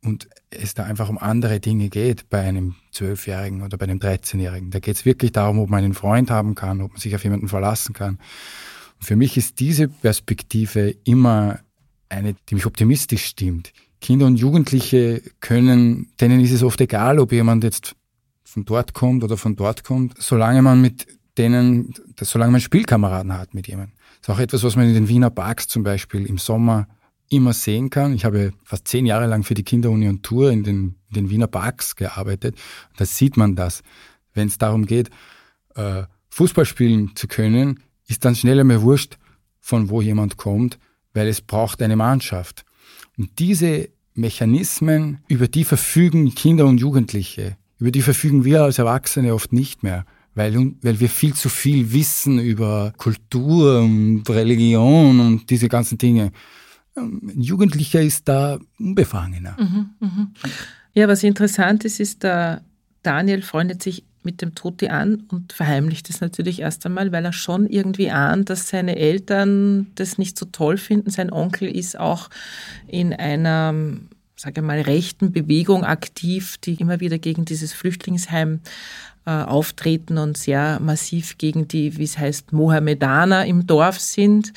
und 0.03 0.29
es 0.49 0.73
da 0.73 0.83
einfach 0.83 1.09
um 1.09 1.17
andere 1.17 1.59
Dinge 1.59 1.89
geht 1.89 2.29
bei 2.29 2.41
einem 2.41 2.75
Zwölfjährigen 2.91 3.61
oder 3.61 3.77
bei 3.77 3.83
einem 3.83 3.99
13-Jährigen. 3.99 4.71
Da 4.71 4.79
geht 4.79 4.95
es 4.95 5.05
wirklich 5.05 5.31
darum, 5.31 5.59
ob 5.59 5.69
man 5.69 5.83
einen 5.83 5.93
Freund 5.93 6.31
haben 6.31 6.55
kann, 6.55 6.81
ob 6.81 6.91
man 6.91 7.01
sich 7.01 7.15
auf 7.15 7.23
jemanden 7.23 7.47
verlassen 7.47 7.93
kann. 7.93 8.19
Und 8.99 9.05
für 9.05 9.15
mich 9.15 9.35
ist 9.37 9.59
diese 9.59 9.87
Perspektive 9.87 10.95
immer 11.03 11.59
eine, 12.07 12.35
die 12.49 12.55
mich 12.55 12.65
optimistisch 12.65 13.25
stimmt. 13.25 13.73
Kinder 14.01 14.25
und 14.25 14.37
Jugendliche 14.37 15.21
können, 15.41 16.11
denen 16.21 16.39
ist 16.39 16.51
es 16.51 16.63
oft 16.63 16.79
egal, 16.79 17.19
ob 17.19 17.31
jemand 17.31 17.63
jetzt 17.63 17.95
von 18.43 18.65
dort 18.65 18.93
kommt 18.93 19.23
oder 19.23 19.37
von 19.37 19.55
dort 19.55 19.83
kommt, 19.83 20.15
solange 20.21 20.61
man 20.61 20.81
mit 20.81 21.07
denen, 21.37 21.93
solange 22.19 22.51
man 22.51 22.61
Spielkameraden 22.61 23.33
hat 23.33 23.53
mit 23.53 23.67
jemandem. 23.67 23.95
Das 24.21 24.29
ist 24.29 24.35
auch 24.35 24.39
etwas, 24.39 24.63
was 24.63 24.75
man 24.75 24.87
in 24.87 24.93
den 24.93 25.07
Wiener 25.07 25.29
Parks 25.29 25.67
zum 25.67 25.83
Beispiel 25.83 26.25
im 26.25 26.37
Sommer 26.37 26.87
immer 27.29 27.53
sehen 27.53 27.89
kann. 27.89 28.13
Ich 28.13 28.25
habe 28.25 28.53
fast 28.63 28.87
zehn 28.87 29.05
Jahre 29.05 29.27
lang 29.27 29.43
für 29.43 29.53
die 29.53 29.63
Kinderunion 29.63 30.21
Tour 30.21 30.51
in 30.51 30.63
den, 30.63 30.95
in 31.09 31.15
den 31.15 31.29
Wiener 31.29 31.47
Parks 31.47 31.95
gearbeitet. 31.95 32.55
Da 32.97 33.05
sieht 33.05 33.37
man 33.37 33.55
das. 33.55 33.83
Wenn 34.33 34.47
es 34.47 34.57
darum 34.57 34.85
geht, 34.85 35.09
äh, 35.75 36.03
Fußball 36.29 36.65
spielen 36.65 37.15
zu 37.15 37.27
können, 37.27 37.79
ist 38.07 38.25
dann 38.25 38.35
schnell 38.35 38.59
einmal 38.59 38.81
wurscht, 38.81 39.17
von 39.59 39.89
wo 39.89 40.01
jemand 40.01 40.37
kommt, 40.37 40.79
weil 41.13 41.27
es 41.27 41.41
braucht 41.41 41.81
eine 41.81 41.95
Mannschaft. 41.95 42.65
Und 43.17 43.39
diese 43.39 43.89
Mechanismen, 44.13 45.19
über 45.27 45.47
die 45.47 45.63
verfügen 45.63 46.33
Kinder 46.33 46.65
und 46.65 46.79
Jugendliche, 46.79 47.57
über 47.77 47.91
die 47.91 48.01
verfügen 48.01 48.43
wir 48.43 48.63
als 48.63 48.79
Erwachsene 48.79 49.33
oft 49.33 49.53
nicht 49.53 49.83
mehr, 49.83 50.05
weil, 50.35 50.73
weil 50.81 50.99
wir 50.99 51.09
viel 51.09 51.33
zu 51.33 51.49
viel 51.49 51.91
wissen 51.93 52.39
über 52.39 52.93
Kultur 52.97 53.81
und 53.81 54.23
Religion 54.29 55.19
und 55.19 55.49
diese 55.49 55.69
ganzen 55.69 55.97
Dinge. 55.97 56.31
Ein 57.01 57.41
Jugendlicher 57.41 58.01
ist 58.01 58.27
da 58.27 58.59
unbefangener. 58.79 59.55
Mhm, 59.59 59.89
mh. 59.99 60.27
Ja, 60.93 61.07
was 61.07 61.23
interessant 61.23 61.85
ist, 61.85 61.99
ist, 61.99 62.23
der 62.23 62.61
Daniel 63.03 63.41
freundet 63.41 63.81
sich 63.83 64.03
mit 64.23 64.41
dem 64.41 64.53
Toti 64.53 64.89
an 64.89 65.23
und 65.29 65.53
verheimlicht 65.53 66.09
es 66.09 66.19
natürlich 66.19 66.59
erst 66.59 66.85
einmal, 66.85 67.11
weil 67.11 67.23
er 67.23 67.33
schon 67.33 67.67
irgendwie 67.67 68.11
ahnt, 68.11 68.49
dass 68.49 68.67
seine 68.67 68.97
Eltern 68.97 69.87
das 69.95 70.17
nicht 70.17 70.37
so 70.37 70.45
toll 70.45 70.77
finden. 70.77 71.09
Sein 71.09 71.31
Onkel 71.31 71.69
ist 71.69 71.97
auch 71.97 72.29
in 72.87 73.13
einer 73.13 73.73
sage 74.39 74.61
mal, 74.61 74.79
rechten 74.79 75.33
Bewegung 75.33 75.83
aktiv, 75.83 76.57
die 76.59 76.75
immer 76.75 77.01
wieder 77.01 77.17
gegen 77.17 77.43
dieses 77.43 77.73
Flüchtlingsheim 77.73 78.61
äh, 79.25 79.31
auftreten 79.31 80.17
und 80.17 80.37
sehr 80.37 80.79
massiv 80.79 81.37
gegen 81.37 81.67
die, 81.67 81.97
wie 81.97 82.03
es 82.03 82.17
heißt, 82.17 82.53
Mohammedaner 82.53 83.45
im 83.45 83.67
Dorf 83.67 83.99
sind. 83.99 84.53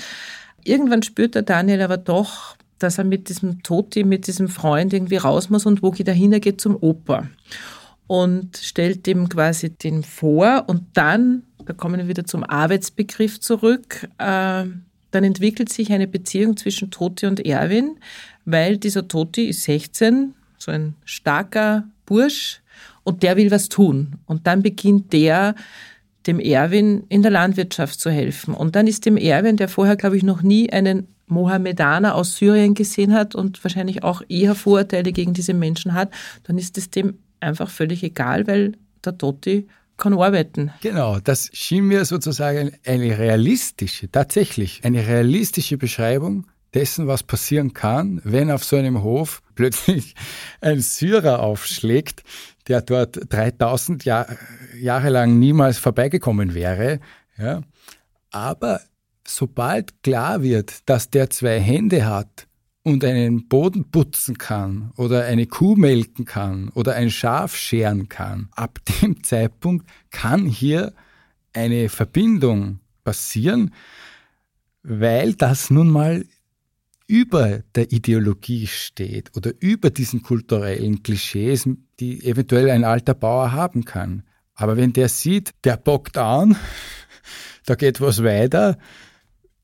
Irgendwann 0.64 1.03
spürt 1.03 1.35
der 1.35 1.42
Daniel 1.42 1.83
aber 1.83 1.96
doch, 1.96 2.57
dass 2.79 2.98
er 2.98 3.05
mit 3.05 3.29
diesem 3.29 3.62
Toti, 3.62 4.05
mit 4.05 4.27
diesem 4.27 4.48
Freund 4.48 4.92
irgendwie 4.92 5.16
raus 5.16 5.51
muss 5.51 5.66
und 5.66 5.83
wo 5.83 5.90
geht 5.90 6.09
er 6.09 6.14
hin? 6.14 6.33
Er 6.33 6.40
geht 6.40 6.61
zum 6.61 6.77
Opa 6.81 7.29
und 8.07 8.57
stellt 8.57 9.07
ihm 9.07 9.29
quasi 9.29 9.70
den 9.70 10.03
vor 10.03 10.64
und 10.66 10.83
dann, 10.94 11.44
da 11.64 11.72
kommen 11.72 11.98
wir 11.98 12.09
wieder 12.09 12.25
zum 12.25 12.44
Arbeitsbegriff 12.44 13.40
zurück, 13.40 14.09
äh, 14.18 14.64
dann 15.12 15.25
entwickelt 15.25 15.70
sich 15.70 15.92
eine 15.92 16.09
Beziehung 16.09 16.57
zwischen 16.57 16.90
Toti 16.90 17.27
und 17.27 17.44
Erwin, 17.44 17.98
weil 18.44 18.79
dieser 18.79 19.07
Toti 19.09 19.44
ist 19.46 19.62
16, 19.62 20.35
so 20.59 20.72
ein 20.72 20.94
starker 21.05 21.85
Bursch 22.07 22.61
und 23.05 23.22
der 23.22 23.37
will 23.37 23.51
was 23.51 23.68
tun. 23.68 24.18
Und 24.27 24.46
dann 24.46 24.62
beginnt 24.62 25.12
der, 25.12 25.55
dem 26.27 26.39
Erwin 26.39 27.05
in 27.09 27.23
der 27.23 27.31
Landwirtschaft 27.31 28.01
zu 28.01 28.11
helfen. 28.11 28.55
Und 28.55 28.77
dann 28.77 28.87
ist 28.87 29.07
dem 29.07 29.17
Erwin, 29.17 29.57
der 29.57 29.69
vorher, 29.69 29.97
glaube 29.97 30.17
ich, 30.17 30.23
noch 30.23 30.43
nie 30.43 30.73
einen 30.73 31.09
Mohammedaner 31.27 32.15
aus 32.15 32.37
Syrien 32.37 32.75
gesehen 32.75 33.13
hat 33.15 33.35
und 33.35 33.63
wahrscheinlich 33.65 34.03
auch 34.03 34.23
eher 34.29 34.55
Vorurteile 34.55 35.13
gegen 35.13 35.33
diese 35.33 35.55
Menschen 35.55 35.95
hat, 35.95 36.11
dann 36.45 36.59
ist 36.59 36.79
es 36.79 36.91
dem 36.91 37.19
einfach 37.41 37.71
völlig 37.71 38.03
egal, 38.03 38.47
weil 38.47 38.73
der 39.05 39.19
Toti 39.19 39.67
kann 39.97 40.15
arbeiten. 40.15 40.73
Genau, 40.81 41.19
das 41.21 41.51
schien 41.53 41.85
mir 41.85 42.05
sozusagen 42.05 42.73
eine 42.85 43.19
realistische, 43.19 44.11
tatsächlich 44.11 44.81
eine 44.85 45.07
realistische 45.07 45.77
Beschreibung 45.77 46.47
dessen, 46.75 47.07
was 47.07 47.23
passieren 47.23 47.75
kann, 47.75 48.21
wenn 48.25 48.51
auf 48.51 48.65
so 48.65 48.77
einem 48.77 49.03
Hof 49.03 49.43
plötzlich 49.55 50.15
ein 50.61 50.81
Syrer 50.81 51.41
aufschlägt, 51.41 52.23
der 52.68 52.83
dort 52.83 53.18
3000 53.29 54.05
Jahr, 54.05 54.27
Jahre 54.79 55.11
lang 55.11 55.38
niemals 55.38 55.79
vorbeigekommen 55.79 56.55
wäre. 56.55 57.01
Ja. 57.37 57.62
Aber 58.31 58.81
sobald 59.27 60.03
klar 60.03 60.42
wird, 60.42 60.88
dass 60.88 61.11
der 61.11 61.31
zwei 61.31 61.61
Hände 61.61 62.07
hat 62.07 62.46
und 62.83 63.05
einen 63.05 63.48
Boden 63.48 63.90
putzen 63.90 64.38
kann 64.38 64.92
oder 64.96 65.25
eine 65.25 65.46
Kuh 65.46 65.77
melken 65.77 66.25
kann 66.25 66.68
oder 66.70 66.94
ein 66.94 67.11
Schaf 67.11 67.57
scheren 67.57 68.09
kann, 68.09 68.48
ab 68.53 68.79
dem 69.03 69.22
Zeitpunkt 69.22 69.88
kann 70.11 70.46
hier 70.46 70.92
eine 71.53 71.88
Verbindung 71.88 72.81
passieren, 73.05 73.75
weil 74.83 75.35
das 75.35 75.70
nun 75.70 75.90
mal 75.90 76.25
über 77.12 77.62
der 77.75 77.92
Ideologie 77.92 78.66
steht 78.66 79.37
oder 79.37 79.53
über 79.61 79.90
diesen 79.90 80.22
kulturellen 80.22 81.03
Klischees, 81.03 81.68
die 82.01 82.25
eventuell 82.25 82.70
ein 82.70 82.85
alter 82.85 83.12
Bauer 83.12 83.53
haben 83.53 83.85
kann. 83.85 84.22
Aber 84.55 84.79
wenn 84.79 84.94
der 84.94 85.11
sieht, 85.11 85.51
der 85.64 85.77
bockt 85.77 86.16
an, 86.16 86.57
da 87.66 87.75
geht 87.75 88.01
was 88.01 88.22
weiter, 88.25 88.79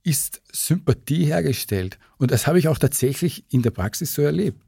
ist 0.03 0.43
Sympathie 0.53 1.25
hergestellt. 1.25 1.99
Und 2.19 2.33
das 2.33 2.47
habe 2.47 2.59
ich 2.59 2.69
auch 2.69 2.77
tatsächlich 2.77 3.47
in 3.51 3.63
der 3.63 3.71
Praxis 3.71 4.13
so 4.13 4.21
erlebt. 4.21 4.61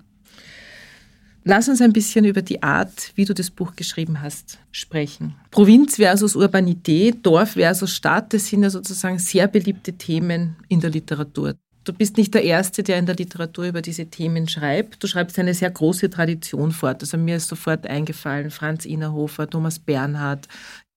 Lass 1.44 1.68
uns 1.68 1.82
ein 1.82 1.92
bisschen 1.92 2.24
über 2.24 2.40
die 2.40 2.62
Art, 2.62 3.12
wie 3.14 3.26
du 3.26 3.34
das 3.34 3.50
Buch 3.50 3.76
geschrieben 3.76 4.22
hast, 4.22 4.58
sprechen. 4.72 5.34
Provinz 5.50 5.96
versus 5.96 6.34
Urbanität, 6.34 7.26
Dorf 7.26 7.52
versus 7.52 7.94
Stadt, 7.94 8.32
das 8.32 8.46
sind 8.46 8.62
ja 8.62 8.70
sozusagen 8.70 9.18
sehr 9.18 9.48
beliebte 9.48 9.92
Themen 9.92 10.56
in 10.68 10.80
der 10.80 10.88
Literatur. 10.88 11.56
Du 11.84 11.94
bist 11.94 12.18
nicht 12.18 12.34
der 12.34 12.44
Erste, 12.44 12.82
der 12.82 12.98
in 12.98 13.06
der 13.06 13.16
Literatur 13.16 13.64
über 13.64 13.80
diese 13.80 14.06
Themen 14.06 14.48
schreibt. 14.48 15.02
Du 15.02 15.06
schreibst 15.06 15.38
eine 15.38 15.54
sehr 15.54 15.70
große 15.70 16.10
Tradition 16.10 16.72
fort. 16.72 17.02
Also 17.02 17.16
mir 17.16 17.36
ist 17.36 17.48
sofort 17.48 17.86
eingefallen, 17.86 18.50
Franz 18.50 18.84
Innerhofer, 18.84 19.48
Thomas 19.48 19.78
Bernhard. 19.78 20.46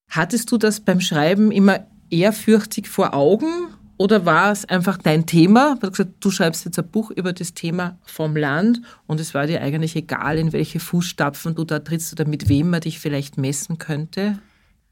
Hattest 0.09 0.51
du 0.51 0.57
das 0.57 0.81
beim 0.81 0.99
Schreiben 0.99 1.51
immer 1.51 1.87
ehrfürchtig 2.09 2.87
vor 2.89 3.13
Augen 3.13 3.67
oder 3.97 4.25
war 4.25 4.51
es 4.51 4.65
einfach 4.65 4.97
dein 4.97 5.25
Thema? 5.25 5.77
Du 5.79 5.89
gesagt, 5.89 6.11
du 6.19 6.31
schreibst 6.31 6.65
jetzt 6.65 6.77
ein 6.77 6.87
Buch 6.87 7.11
über 7.11 7.31
das 7.31 7.53
Thema 7.53 7.97
vom 8.03 8.35
Land 8.35 8.81
und 9.07 9.19
es 9.19 9.33
war 9.33 9.47
dir 9.47 9.61
eigentlich 9.61 9.95
egal, 9.95 10.37
in 10.37 10.51
welche 10.51 10.79
Fußstapfen 10.79 11.55
du 11.55 11.63
da 11.63 11.79
trittst 11.79 12.11
oder 12.11 12.27
mit 12.27 12.49
wem 12.49 12.69
man 12.71 12.81
dich 12.81 12.99
vielleicht 12.99 13.37
messen 13.37 13.77
könnte? 13.77 14.39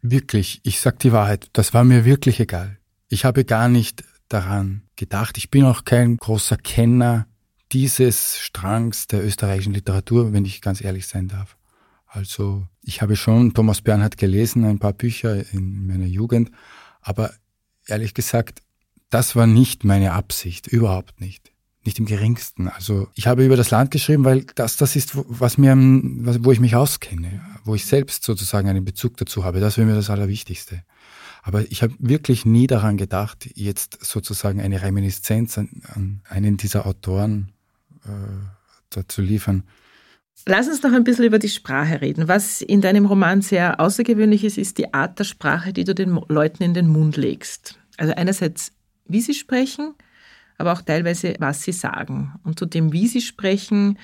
Wirklich, 0.01 0.61
ich 0.63 0.79
sag 0.79 0.99
die 0.99 1.11
Wahrheit, 1.11 1.49
das 1.53 1.73
war 1.73 1.83
mir 1.83 2.05
wirklich 2.05 2.39
egal. 2.39 2.77
Ich 3.09 3.25
habe 3.25 3.43
gar 3.43 3.67
nicht 3.67 4.03
daran 4.29 4.83
gedacht. 5.01 5.37
Ich 5.39 5.49
bin 5.49 5.65
auch 5.65 5.83
kein 5.83 6.17
großer 6.17 6.57
Kenner 6.57 7.25
dieses 7.71 8.37
Strangs 8.37 9.07
der 9.07 9.25
österreichischen 9.25 9.73
Literatur, 9.73 10.31
wenn 10.31 10.45
ich 10.45 10.61
ganz 10.61 10.79
ehrlich 10.79 11.07
sein 11.07 11.27
darf. 11.27 11.57
Also 12.05 12.67
ich 12.83 13.01
habe 13.01 13.15
schon 13.15 13.53
Thomas 13.55 13.81
Bernhard 13.81 14.17
gelesen, 14.17 14.63
ein 14.63 14.77
paar 14.77 14.93
Bücher 14.93 15.51
in 15.53 15.87
meiner 15.87 16.05
Jugend, 16.05 16.51
aber 17.01 17.33
ehrlich 17.87 18.13
gesagt, 18.13 18.61
das 19.09 19.35
war 19.35 19.47
nicht 19.47 19.83
meine 19.83 20.11
Absicht, 20.11 20.67
überhaupt 20.67 21.19
nicht. 21.19 21.51
Nicht 21.83 21.97
im 21.97 22.05
geringsten. 22.05 22.67
Also 22.67 23.07
ich 23.15 23.25
habe 23.25 23.43
über 23.43 23.57
das 23.57 23.71
Land 23.71 23.89
geschrieben, 23.89 24.23
weil 24.23 24.45
das 24.53 24.77
das 24.77 24.95
ist, 24.95 25.13
was 25.15 25.57
mir, 25.57 25.75
wo 25.75 26.51
ich 26.51 26.59
mich 26.59 26.75
auskenne, 26.75 27.41
wo 27.63 27.73
ich 27.73 27.87
selbst 27.87 28.23
sozusagen 28.23 28.69
einen 28.69 28.85
Bezug 28.85 29.17
dazu 29.17 29.43
habe. 29.43 29.59
Das 29.59 29.77
wäre 29.77 29.87
mir 29.87 29.95
das 29.95 30.11
Allerwichtigste. 30.11 30.83
Aber 31.43 31.69
ich 31.71 31.81
habe 31.81 31.93
wirklich 31.99 32.45
nie 32.45 32.67
daran 32.67 32.97
gedacht, 32.97 33.49
jetzt 33.55 34.03
sozusagen 34.03 34.61
eine 34.61 34.81
Reminiszenz 34.81 35.57
an, 35.57 35.81
an 35.93 36.21
einen 36.29 36.57
dieser 36.57 36.85
Autoren 36.85 37.51
äh, 38.05 39.03
zu 39.07 39.21
liefern. 39.21 39.63
Lass 40.45 40.67
uns 40.67 40.81
noch 40.81 40.93
ein 40.93 41.03
bisschen 41.03 41.25
über 41.25 41.39
die 41.39 41.49
Sprache 41.49 42.01
reden. 42.01 42.27
Was 42.27 42.61
in 42.61 42.81
deinem 42.81 43.05
Roman 43.05 43.41
sehr 43.41 43.79
außergewöhnlich 43.79 44.43
ist, 44.43 44.57
ist 44.57 44.77
die 44.77 44.93
Art 44.93 45.19
der 45.19 45.23
Sprache, 45.23 45.73
die 45.73 45.83
du 45.83 45.93
den 45.93 46.19
Leuten 46.27 46.63
in 46.63 46.73
den 46.73 46.87
Mund 46.87 47.17
legst. 47.17 47.79
Also 47.97 48.13
einerseits 48.15 48.71
wie 49.05 49.21
sie 49.21 49.33
sprechen, 49.33 49.93
aber 50.57 50.73
auch 50.73 50.81
teilweise, 50.81 51.35
was 51.39 51.63
sie 51.63 51.71
sagen. 51.71 52.33
Und 52.43 52.59
zu 52.59 52.65
dem, 52.65 52.93
wie 52.93 53.07
sie 53.07 53.21
sprechen, 53.21 53.97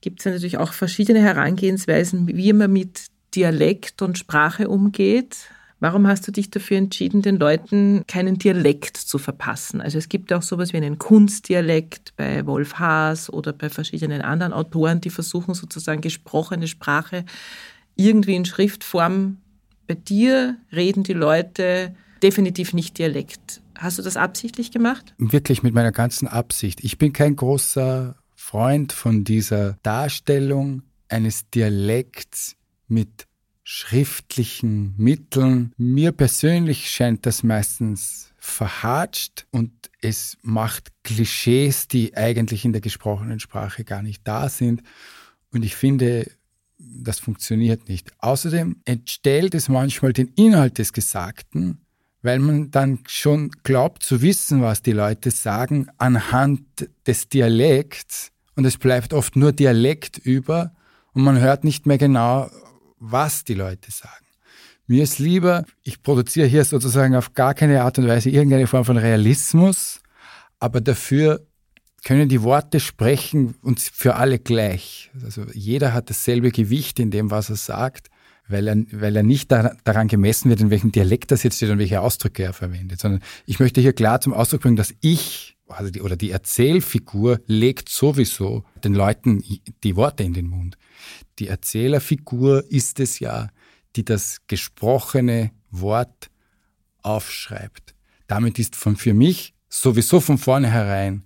gibt 0.00 0.20
es 0.20 0.26
natürlich 0.26 0.58
auch 0.58 0.72
verschiedene 0.72 1.20
Herangehensweisen, 1.20 2.28
wie 2.28 2.52
man 2.52 2.72
mit 2.72 3.06
Dialekt 3.34 4.02
und 4.02 4.18
Sprache 4.18 4.68
umgeht. 4.68 5.36
Warum 5.80 6.06
hast 6.06 6.26
du 6.26 6.32
dich 6.32 6.50
dafür 6.50 6.78
entschieden, 6.78 7.20
den 7.20 7.36
Leuten 7.36 8.04
keinen 8.06 8.38
Dialekt 8.38 8.96
zu 8.96 9.18
verpassen? 9.18 9.80
Also 9.80 9.98
es 9.98 10.08
gibt 10.08 10.32
auch 10.32 10.42
sowas 10.42 10.72
wie 10.72 10.78
einen 10.78 10.98
Kunstdialekt 10.98 12.14
bei 12.16 12.46
Wolf 12.46 12.74
Haas 12.78 13.30
oder 13.30 13.52
bei 13.52 13.68
verschiedenen 13.68 14.22
anderen 14.22 14.52
Autoren, 14.52 15.00
die 15.00 15.10
versuchen 15.10 15.54
sozusagen 15.54 16.00
gesprochene 16.00 16.68
Sprache 16.68 17.24
irgendwie 17.96 18.34
in 18.34 18.44
Schriftform. 18.44 19.38
Bei 19.86 19.94
dir 19.94 20.56
reden 20.72 21.02
die 21.02 21.12
Leute 21.12 21.94
definitiv 22.22 22.72
nicht 22.72 22.98
Dialekt. 22.98 23.60
Hast 23.76 23.98
du 23.98 24.02
das 24.02 24.16
absichtlich 24.16 24.70
gemacht? 24.70 25.14
Wirklich 25.18 25.62
mit 25.62 25.74
meiner 25.74 25.92
ganzen 25.92 26.28
Absicht. 26.28 26.82
Ich 26.82 26.96
bin 26.96 27.12
kein 27.12 27.36
großer 27.36 28.16
Freund 28.34 28.92
von 28.92 29.24
dieser 29.24 29.76
Darstellung 29.82 30.82
eines 31.08 31.50
Dialekts 31.50 32.56
mit 32.88 33.26
schriftlichen 33.64 34.94
Mitteln. 34.96 35.72
Mir 35.76 36.12
persönlich 36.12 36.90
scheint 36.90 37.26
das 37.26 37.42
meistens 37.42 38.32
verhatscht 38.38 39.46
und 39.50 39.72
es 40.00 40.36
macht 40.42 40.92
Klischees, 41.02 41.88
die 41.88 42.16
eigentlich 42.16 42.64
in 42.64 42.72
der 42.72 42.82
gesprochenen 42.82 43.40
Sprache 43.40 43.84
gar 43.84 44.02
nicht 44.02 44.28
da 44.28 44.48
sind. 44.48 44.82
Und 45.50 45.64
ich 45.64 45.74
finde, 45.74 46.30
das 46.78 47.18
funktioniert 47.18 47.88
nicht. 47.88 48.12
Außerdem 48.18 48.76
entstellt 48.84 49.54
es 49.54 49.68
manchmal 49.68 50.12
den 50.12 50.28
Inhalt 50.36 50.78
des 50.78 50.92
Gesagten 50.92 51.84
weil 52.24 52.38
man 52.38 52.70
dann 52.70 53.00
schon 53.06 53.50
glaubt 53.64 54.02
zu 54.02 54.22
wissen, 54.22 54.62
was 54.62 54.80
die 54.80 54.92
Leute 54.92 55.30
sagen 55.30 55.88
anhand 55.98 56.62
des 57.06 57.28
Dialekts 57.28 58.32
und 58.56 58.64
es 58.64 58.78
bleibt 58.78 59.12
oft 59.12 59.36
nur 59.36 59.52
Dialekt 59.52 60.16
über 60.16 60.72
und 61.12 61.22
man 61.22 61.38
hört 61.38 61.64
nicht 61.64 61.84
mehr 61.84 61.98
genau, 61.98 62.48
was 63.10 63.44
die 63.44 63.54
Leute 63.54 63.90
sagen. 63.90 64.26
Mir 64.86 65.02
ist 65.02 65.18
lieber, 65.18 65.64
ich 65.82 66.02
produziere 66.02 66.46
hier 66.46 66.64
sozusagen 66.64 67.16
auf 67.16 67.32
gar 67.32 67.54
keine 67.54 67.82
Art 67.82 67.98
und 67.98 68.06
Weise 68.06 68.30
irgendeine 68.30 68.66
Form 68.66 68.84
von 68.84 68.98
Realismus, 68.98 70.00
aber 70.58 70.80
dafür 70.80 71.46
können 72.04 72.28
die 72.28 72.42
Worte 72.42 72.80
sprechen 72.80 73.54
und 73.62 73.80
für 73.80 74.16
alle 74.16 74.38
gleich. 74.38 75.10
Also 75.22 75.46
jeder 75.54 75.94
hat 75.94 76.10
dasselbe 76.10 76.50
Gewicht 76.50 76.98
in 76.98 77.10
dem, 77.10 77.30
was 77.30 77.48
er 77.48 77.56
sagt 77.56 78.10
weil 78.48 78.68
er, 78.68 78.76
weil 78.92 79.16
er 79.16 79.22
nicht 79.22 79.50
da, 79.50 79.74
daran 79.84 80.08
gemessen 80.08 80.50
wird, 80.50 80.60
in 80.60 80.70
welchem 80.70 80.92
Dialekt 80.92 81.30
das 81.30 81.42
jetzt 81.42 81.56
steht 81.56 81.70
und 81.70 81.78
welche 81.78 82.00
Ausdrücke 82.00 82.42
er 82.42 82.52
verwendet, 82.52 83.00
sondern 83.00 83.22
ich 83.46 83.58
möchte 83.58 83.80
hier 83.80 83.92
klar 83.92 84.20
zum 84.20 84.34
Ausdruck 84.34 84.62
bringen, 84.62 84.76
dass 84.76 84.94
ich 85.00 85.56
also 85.66 85.90
die, 85.90 86.02
oder 86.02 86.16
die 86.16 86.30
Erzählfigur 86.30 87.40
legt 87.46 87.88
sowieso 87.88 88.64
den 88.82 88.94
Leuten 88.94 89.42
die 89.82 89.96
Worte 89.96 90.22
in 90.22 90.34
den 90.34 90.46
Mund. 90.46 90.76
Die 91.38 91.48
Erzählerfigur 91.48 92.64
ist 92.70 93.00
es 93.00 93.18
ja, 93.18 93.48
die 93.96 94.04
das 94.04 94.38
gesprochene 94.46 95.50
Wort 95.70 96.30
aufschreibt. 97.02 97.94
Damit 98.26 98.58
ist 98.58 98.76
von, 98.76 98.96
für 98.96 99.14
mich 99.14 99.54
sowieso 99.68 100.20
von 100.20 100.38
vornherein 100.38 101.24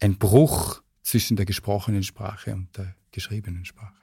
ein 0.00 0.18
Bruch 0.18 0.82
zwischen 1.02 1.36
der 1.36 1.46
gesprochenen 1.46 2.02
Sprache 2.02 2.52
und 2.54 2.76
der 2.76 2.94
geschriebenen 3.12 3.64
Sprache. 3.64 3.94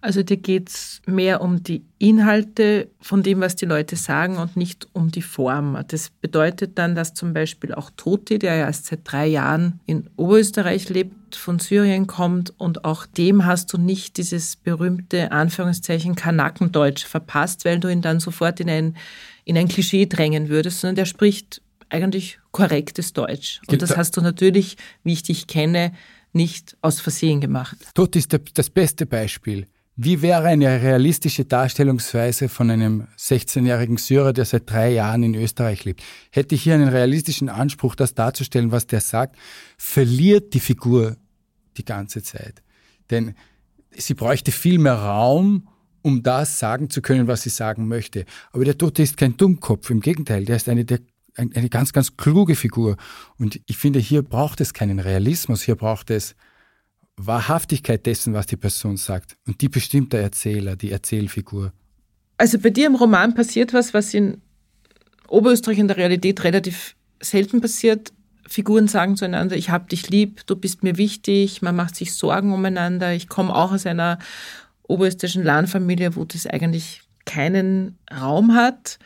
Also 0.00 0.24
dir 0.24 0.36
geht 0.36 0.68
es 0.68 1.00
mehr 1.06 1.40
um 1.42 1.62
die 1.62 1.84
Inhalte 1.98 2.90
von 3.00 3.22
dem, 3.22 3.40
was 3.40 3.54
die 3.54 3.66
Leute 3.66 3.94
sagen 3.94 4.36
und 4.36 4.56
nicht 4.56 4.88
um 4.94 5.12
die 5.12 5.22
Form. 5.22 5.80
Das 5.86 6.10
bedeutet 6.10 6.76
dann, 6.76 6.96
dass 6.96 7.14
zum 7.14 7.32
Beispiel 7.32 7.72
auch 7.72 7.88
Toti, 7.96 8.40
der 8.40 8.56
ja 8.56 8.66
erst 8.66 8.86
seit 8.86 9.00
drei 9.04 9.28
Jahren 9.28 9.78
in 9.86 10.10
Oberösterreich 10.16 10.88
lebt, 10.88 11.14
von 11.36 11.58
Syrien 11.58 12.06
kommt 12.06 12.52
und 12.58 12.84
auch 12.84 13.06
dem 13.06 13.44
hast 13.44 13.72
du 13.72 13.78
nicht 13.78 14.16
dieses 14.16 14.56
berühmte 14.56 15.32
Anführungszeichen 15.32 16.14
Kanakendeutsch 16.14 17.04
verpasst, 17.04 17.64
weil 17.64 17.80
du 17.80 17.88
ihn 17.88 18.02
dann 18.02 18.20
sofort 18.20 18.60
in 18.60 18.70
ein, 18.70 18.96
in 19.44 19.56
ein 19.56 19.68
Klischee 19.68 20.06
drängen 20.06 20.48
würdest, 20.48 20.80
sondern 20.80 20.96
der 20.96 21.06
spricht 21.06 21.62
eigentlich 21.88 22.38
korrektes 22.50 23.12
Deutsch. 23.12 23.60
Und 23.68 23.82
das 23.82 23.96
hast 23.96 24.16
du 24.16 24.20
natürlich, 24.20 24.76
wie 25.04 25.12
ich 25.12 25.22
dich 25.22 25.46
kenne, 25.46 25.92
nicht 26.32 26.76
aus 26.80 27.00
Versehen 27.00 27.40
gemacht. 27.40 27.76
Toti 27.94 28.18
ist 28.18 28.36
das 28.54 28.70
beste 28.70 29.06
Beispiel. 29.06 29.66
Wie 29.94 30.22
wäre 30.22 30.44
eine 30.44 30.80
realistische 30.80 31.44
Darstellungsweise 31.44 32.48
von 32.48 32.70
einem 32.70 33.08
16-jährigen 33.18 33.98
Syrer, 33.98 34.32
der 34.32 34.46
seit 34.46 34.70
drei 34.70 34.92
Jahren 34.92 35.22
in 35.22 35.34
Österreich 35.34 35.84
lebt? 35.84 36.02
Hätte 36.30 36.54
ich 36.54 36.62
hier 36.62 36.74
einen 36.74 36.88
realistischen 36.88 37.50
Anspruch, 37.50 37.94
das 37.94 38.14
darzustellen, 38.14 38.72
was 38.72 38.86
der 38.86 39.02
sagt, 39.02 39.36
verliert 39.76 40.54
die 40.54 40.60
Figur 40.60 41.16
die 41.76 41.84
ganze 41.84 42.22
Zeit. 42.22 42.62
Denn 43.10 43.34
sie 43.90 44.14
bräuchte 44.14 44.52
viel 44.52 44.78
mehr 44.78 44.94
Raum, 44.94 45.68
um 46.02 46.22
das 46.22 46.58
sagen 46.58 46.90
zu 46.90 47.00
können, 47.00 47.26
was 47.26 47.42
sie 47.42 47.50
sagen 47.50 47.88
möchte. 47.88 48.24
Aber 48.52 48.64
der 48.64 48.76
Tote 48.76 49.02
ist 49.02 49.16
kein 49.16 49.36
Dummkopf, 49.36 49.90
im 49.90 50.00
Gegenteil, 50.00 50.44
der 50.44 50.56
ist 50.56 50.68
eine, 50.68 50.84
der, 50.84 51.00
eine 51.36 51.68
ganz, 51.68 51.92
ganz 51.92 52.16
kluge 52.16 52.56
Figur. 52.56 52.96
Und 53.38 53.60
ich 53.66 53.78
finde, 53.78 53.98
hier 53.98 54.22
braucht 54.22 54.60
es 54.60 54.74
keinen 54.74 54.98
Realismus, 54.98 55.62
hier 55.62 55.76
braucht 55.76 56.10
es 56.10 56.34
Wahrhaftigkeit 57.16 58.04
dessen, 58.06 58.34
was 58.34 58.46
die 58.46 58.56
Person 58.56 58.96
sagt. 58.96 59.36
Und 59.46 59.60
die 59.60 59.68
bestimmt 59.68 60.12
der 60.12 60.22
Erzähler, 60.22 60.76
die 60.76 60.90
Erzählfigur. 60.90 61.72
Also 62.36 62.58
bei 62.58 62.70
dir 62.70 62.86
im 62.86 62.96
Roman 62.96 63.34
passiert 63.34 63.72
was, 63.72 63.94
was 63.94 64.12
in 64.14 64.40
Oberösterreich 65.28 65.78
in 65.78 65.88
der 65.88 65.96
Realität 65.96 66.42
relativ 66.44 66.96
selten 67.20 67.60
passiert. 67.60 68.12
Figuren 68.48 68.88
sagen 68.88 69.16
zueinander, 69.16 69.56
ich 69.56 69.70
hab 69.70 69.88
dich 69.88 70.10
lieb, 70.10 70.46
du 70.46 70.56
bist 70.56 70.82
mir 70.82 70.96
wichtig, 70.96 71.62
man 71.62 71.76
macht 71.76 71.96
sich 71.96 72.14
Sorgen 72.14 72.52
umeinander. 72.52 73.12
Ich 73.12 73.28
komme 73.28 73.54
auch 73.54 73.72
aus 73.72 73.86
einer 73.86 74.18
oberösterreichischen 74.88 75.44
Lahnfamilie, 75.44 76.16
wo 76.16 76.24
das 76.24 76.46
eigentlich 76.46 77.02
keinen 77.24 77.98
Raum 78.10 78.54
hat. 78.54 78.98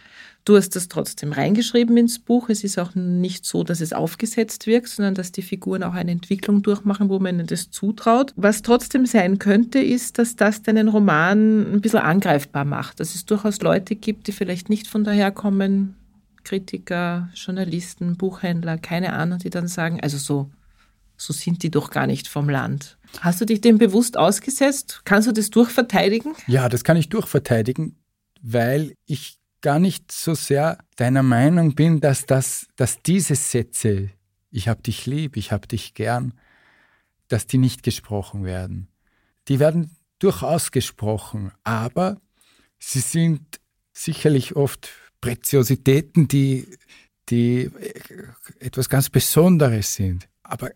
Du 0.47 0.57
hast 0.57 0.77
das 0.77 0.87
trotzdem 0.87 1.33
reingeschrieben 1.33 1.97
ins 1.97 2.21
Buch. 2.21 2.49
Es 2.49 2.63
ist 2.63 2.79
auch 2.79 2.95
nicht 2.95 3.45
so, 3.45 3.65
dass 3.65 3.81
es 3.81 3.93
aufgesetzt 3.93 4.69
wirkt, 4.69 4.89
sondern 4.89 5.15
dass 5.15 5.33
die 5.33 5.43
Figuren 5.43 5.83
auch 5.83 5.95
eine 5.95 6.13
Entwicklung 6.13 6.63
durchmachen, 6.63 7.09
wo 7.09 7.19
man 7.19 7.35
ihnen 7.35 7.49
das 7.49 7.73
zutraut. 7.73 8.33
Was 8.37 8.63
trotzdem 8.63 9.07
sein 9.07 9.41
könnte, 9.41 9.81
ist, 9.81 10.19
dass 10.19 10.37
das 10.37 10.63
deinen 10.63 10.87
Roman 10.87 11.75
ein 11.75 11.81
bisschen 11.81 11.99
angreifbar 11.99 12.65
macht. 12.65 13.01
Dass 13.01 13.17
es 13.17 13.27
durchaus 13.27 13.61
Leute 13.61 13.97
gibt, 13.97 14.29
die 14.29 14.33
vielleicht 14.33 14.69
nicht 14.69 14.87
von 14.87 15.03
daher 15.03 15.33
kommen, 15.33 15.97
Kritiker, 16.47 17.29
Journalisten, 17.35 18.17
Buchhändler, 18.17 18.79
keine 18.79 19.15
Ahnung, 19.15 19.41
die 19.41 19.51
dann 19.51 19.67
sagen, 19.67 20.01
also 20.01 20.17
so, 20.17 20.51
so 21.17 21.33
sind 21.33 21.65
die 21.65 21.73
doch 21.73 21.91
gar 21.91 22.07
nicht 22.07 22.29
vom 22.29 22.49
Land. 22.49 22.99
Hast 23.21 23.41
du 23.41 23.45
dich 23.45 23.61
dem 23.61 23.79
bewusst 23.79 24.17
ausgesetzt? 24.17 25.03
Kannst 25.05 25.27
du 25.27 25.33
das 25.33 25.51
durchverteidigen? 25.51 26.35
Ja, 26.47 26.69
das 26.69 26.85
kann 26.85 26.97
ich 26.97 27.09
durchverteidigen, 27.09 27.97
weil 28.43 28.95
ich 29.07 29.39
gar 29.61 29.81
nicht 29.81 30.13
so 30.13 30.35
sehr 30.35 30.79
deiner 30.95 31.25
Meinung 31.25 31.75
bin, 31.75 32.01
dass, 32.01 32.27
das, 32.27 32.69
dass 32.77 33.03
diese 33.03 33.35
Sätze, 33.35 34.11
ich 34.53 34.69
hab 34.69 34.85
dich 34.85 35.05
lieb, 35.05 35.37
ich 35.37 35.51
hab 35.51 35.69
dich 35.69 35.95
gern, 35.95 36.33
dass 37.27 37.49
die 37.49 37.59
nicht 37.59 37.83
gesprochen 37.83 38.45
werden. 38.45 38.87
Die 39.49 39.59
werden 39.59 39.97
durchaus 40.21 40.71
gesprochen, 40.71 41.51
aber 41.65 42.21
sie 42.79 43.01
sind 43.01 43.61
sicherlich 43.93 44.55
oft 44.55 44.91
Preziositäten, 45.27 46.29
die, 46.29 46.67
die 47.29 47.71
etwas 48.61 48.89
ganz 48.89 49.11
Besonderes 49.11 49.95
sind. 49.95 50.29
Aber 50.43 50.71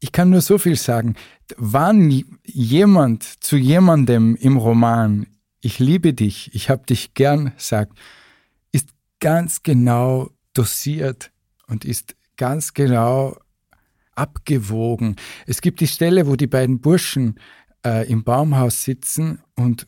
ich 0.00 0.12
kann 0.12 0.30
nur 0.30 0.40
so 0.40 0.58
viel 0.58 0.76
sagen, 0.76 1.14
wann 1.56 2.24
jemand 2.44 3.22
zu 3.24 3.56
jemandem 3.56 4.36
im 4.36 4.56
Roman 4.56 5.26
ich 5.62 5.78
liebe 5.78 6.12
dich, 6.12 6.54
ich 6.54 6.68
habe 6.68 6.84
dich 6.84 7.14
gern 7.14 7.52
sagt, 7.56 7.96
ist 8.72 8.90
ganz 9.20 9.62
genau 9.62 10.30
dosiert 10.52 11.30
und 11.68 11.84
ist 11.84 12.16
ganz 12.36 12.74
genau 12.74 13.38
abgewogen. 14.14 15.16
Es 15.46 15.60
gibt 15.60 15.80
die 15.80 15.86
Stelle, 15.86 16.26
wo 16.26 16.36
die 16.36 16.48
beiden 16.48 16.80
Burschen 16.80 17.38
äh, 17.86 18.06
im 18.10 18.24
Baumhaus 18.24 18.82
sitzen 18.82 19.40
und 19.54 19.86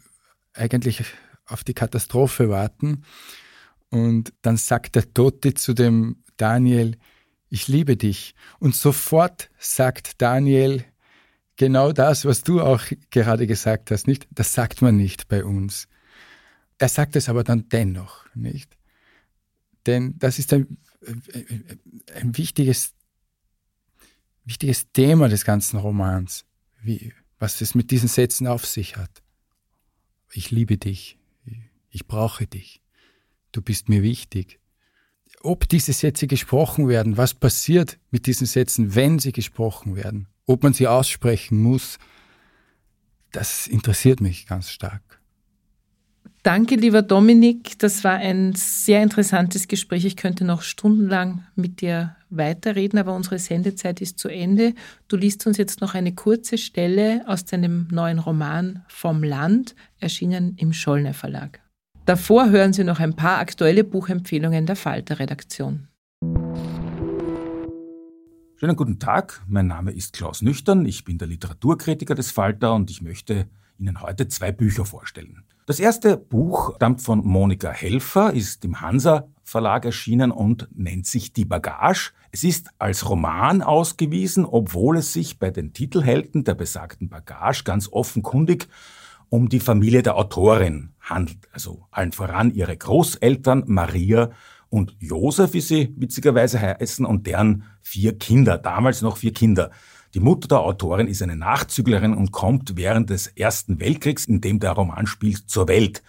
eigentlich 0.54 1.02
auf 1.46 1.64
die 1.64 1.74
Katastrophe 1.74 2.48
warten. 2.48 3.04
Und 3.90 4.32
dann 4.42 4.56
sagt 4.56 4.96
der 4.96 5.12
Tote 5.12 5.54
zu 5.54 5.72
dem 5.72 6.22
Daniel, 6.36 6.96
ich 7.48 7.68
liebe 7.68 7.96
dich. 7.96 8.34
Und 8.58 8.74
sofort 8.74 9.50
sagt 9.58 10.20
Daniel, 10.20 10.84
genau 11.56 11.92
das, 11.92 12.24
was 12.24 12.42
du 12.42 12.60
auch 12.60 12.82
gerade 13.10 13.46
gesagt 13.46 13.90
hast, 13.90 14.06
nicht? 14.06 14.26
Das 14.30 14.54
sagt 14.54 14.82
man 14.82 14.96
nicht 14.96 15.28
bei 15.28 15.44
uns. 15.44 15.86
Er 16.78 16.88
sagt 16.88 17.16
es 17.16 17.28
aber 17.28 17.44
dann 17.44 17.68
dennoch, 17.68 18.26
nicht? 18.34 18.76
Denn 19.86 20.18
das 20.18 20.38
ist 20.38 20.52
ein, 20.52 20.78
ein 22.14 22.36
wichtiges, 22.36 22.94
wichtiges 24.44 24.90
Thema 24.92 25.28
des 25.28 25.44
ganzen 25.44 25.78
Romans, 25.78 26.44
wie, 26.82 27.12
was 27.38 27.60
es 27.60 27.74
mit 27.74 27.90
diesen 27.90 28.08
Sätzen 28.08 28.46
auf 28.46 28.66
sich 28.66 28.96
hat. 28.96 29.22
Ich 30.32 30.50
liebe 30.50 30.76
dich, 30.78 31.18
ich 31.90 32.06
brauche 32.06 32.46
dich, 32.46 32.80
du 33.54 33.62
bist 33.62 33.88
mir 33.88 34.02
wichtig. 34.02 34.60
Ob 35.42 35.68
diese 35.68 35.92
Sätze 35.92 36.26
gesprochen 36.26 36.88
werden, 36.88 37.16
was 37.16 37.34
passiert 37.34 37.98
mit 38.10 38.26
diesen 38.26 38.46
Sätzen, 38.46 38.94
wenn 38.94 39.18
sie 39.18 39.32
gesprochen 39.32 39.96
werden, 39.96 40.26
ob 40.46 40.62
man 40.62 40.72
sie 40.72 40.88
aussprechen 40.88 41.60
muss, 41.62 41.98
das 43.32 43.66
interessiert 43.66 44.20
mich 44.20 44.46
ganz 44.46 44.70
stark. 44.70 45.02
Danke, 46.44 46.74
lieber 46.76 47.00
Dominik. 47.00 47.78
Das 47.78 48.04
war 48.04 48.16
ein 48.16 48.52
sehr 48.54 49.02
interessantes 49.02 49.66
Gespräch. 49.66 50.04
Ich 50.04 50.16
könnte 50.16 50.44
noch 50.44 50.60
stundenlang 50.60 51.46
mit 51.56 51.80
dir 51.80 52.16
weiterreden, 52.28 52.98
aber 52.98 53.14
unsere 53.14 53.38
Sendezeit 53.38 54.02
ist 54.02 54.18
zu 54.18 54.28
Ende. 54.28 54.74
Du 55.08 55.16
liest 55.16 55.46
uns 55.46 55.56
jetzt 55.56 55.80
noch 55.80 55.94
eine 55.94 56.14
kurze 56.14 56.58
Stelle 56.58 57.24
aus 57.26 57.46
deinem 57.46 57.88
neuen 57.90 58.18
Roman 58.18 58.84
Vom 58.88 59.22
Land, 59.22 59.74
erschienen 60.00 60.54
im 60.58 60.74
Schollner 60.74 61.14
Verlag. 61.14 61.63
Davor 62.06 62.50
hören 62.50 62.74
Sie 62.74 62.84
noch 62.84 63.00
ein 63.00 63.16
paar 63.16 63.38
aktuelle 63.38 63.82
Buchempfehlungen 63.82 64.66
der 64.66 64.76
Falter-Redaktion. 64.76 65.88
Schönen 68.56 68.76
guten 68.76 68.98
Tag, 68.98 69.42
mein 69.46 69.68
Name 69.68 69.90
ist 69.90 70.12
Klaus 70.12 70.42
Nüchtern, 70.42 70.84
ich 70.84 71.04
bin 71.04 71.16
der 71.16 71.28
Literaturkritiker 71.28 72.14
des 72.14 72.30
Falter 72.30 72.74
und 72.74 72.90
ich 72.90 73.00
möchte 73.00 73.48
Ihnen 73.78 74.02
heute 74.02 74.28
zwei 74.28 74.52
Bücher 74.52 74.84
vorstellen. 74.84 75.44
Das 75.64 75.80
erste 75.80 76.18
Buch 76.18 76.74
stammt 76.76 77.00
von 77.00 77.24
Monika 77.24 77.70
Helfer, 77.70 78.34
ist 78.34 78.66
im 78.66 78.82
Hansa 78.82 79.28
Verlag 79.42 79.86
erschienen 79.86 80.30
und 80.30 80.68
nennt 80.74 81.06
sich 81.06 81.32
Die 81.32 81.46
Bagage. 81.46 82.12
Es 82.32 82.44
ist 82.44 82.68
als 82.78 83.08
Roman 83.08 83.62
ausgewiesen, 83.62 84.44
obwohl 84.44 84.98
es 84.98 85.14
sich 85.14 85.38
bei 85.38 85.50
den 85.50 85.72
Titelhelden 85.72 86.44
der 86.44 86.54
besagten 86.54 87.08
Bagage 87.08 87.64
ganz 87.64 87.88
offenkundig 87.90 88.68
um 89.34 89.48
die 89.48 89.58
Familie 89.58 90.04
der 90.04 90.16
Autorin 90.16 90.90
handelt. 91.00 91.48
Also 91.52 91.88
allen 91.90 92.12
voran 92.12 92.54
ihre 92.54 92.76
Großeltern 92.76 93.64
Maria 93.66 94.30
und 94.68 94.94
Josef, 95.00 95.54
wie 95.54 95.60
sie 95.60 95.92
witzigerweise 95.96 96.60
heißen, 96.60 97.04
und 97.04 97.26
deren 97.26 97.64
vier 97.82 98.16
Kinder, 98.16 98.58
damals 98.58 99.02
noch 99.02 99.16
vier 99.16 99.32
Kinder. 99.32 99.72
Die 100.14 100.20
Mutter 100.20 100.46
der 100.46 100.60
Autorin 100.60 101.08
ist 101.08 101.20
eine 101.20 101.34
Nachzüglerin 101.34 102.14
und 102.14 102.30
kommt 102.30 102.76
während 102.76 103.10
des 103.10 103.26
Ersten 103.26 103.80
Weltkriegs, 103.80 104.26
in 104.26 104.40
dem 104.40 104.60
der 104.60 104.70
Roman 104.70 105.08
spielt, 105.08 105.50
zur 105.50 105.66
Welt. 105.66 106.04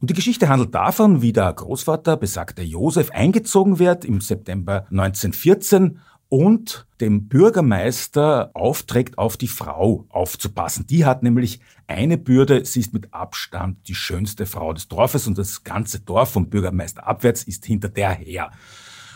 Und 0.00 0.10
die 0.10 0.14
Geschichte 0.14 0.48
handelt 0.48 0.74
davon, 0.74 1.22
wie 1.22 1.32
der 1.32 1.52
Großvater, 1.52 2.16
besagter 2.16 2.64
Josef, 2.64 3.12
eingezogen 3.12 3.78
wird 3.78 4.04
im 4.04 4.20
September 4.20 4.88
1914 4.90 6.00
und 6.28 6.86
dem 7.00 7.28
Bürgermeister 7.28 8.50
aufträgt, 8.54 9.18
auf 9.18 9.36
die 9.36 9.48
Frau 9.48 10.06
aufzupassen. 10.08 10.86
Die 10.86 11.04
hat 11.04 11.22
nämlich 11.22 11.60
eine 11.86 12.18
Bürde, 12.18 12.64
sie 12.64 12.80
ist 12.80 12.94
mit 12.94 13.12
Abstand 13.12 13.88
die 13.88 13.94
schönste 13.94 14.46
Frau 14.46 14.72
des 14.72 14.88
Dorfes 14.88 15.26
und 15.26 15.38
das 15.38 15.64
ganze 15.64 16.00
Dorf 16.00 16.32
vom 16.32 16.48
Bürgermeister 16.48 17.06
abwärts 17.06 17.44
ist 17.44 17.66
hinter 17.66 17.88
der 17.88 18.12
her. 18.12 18.50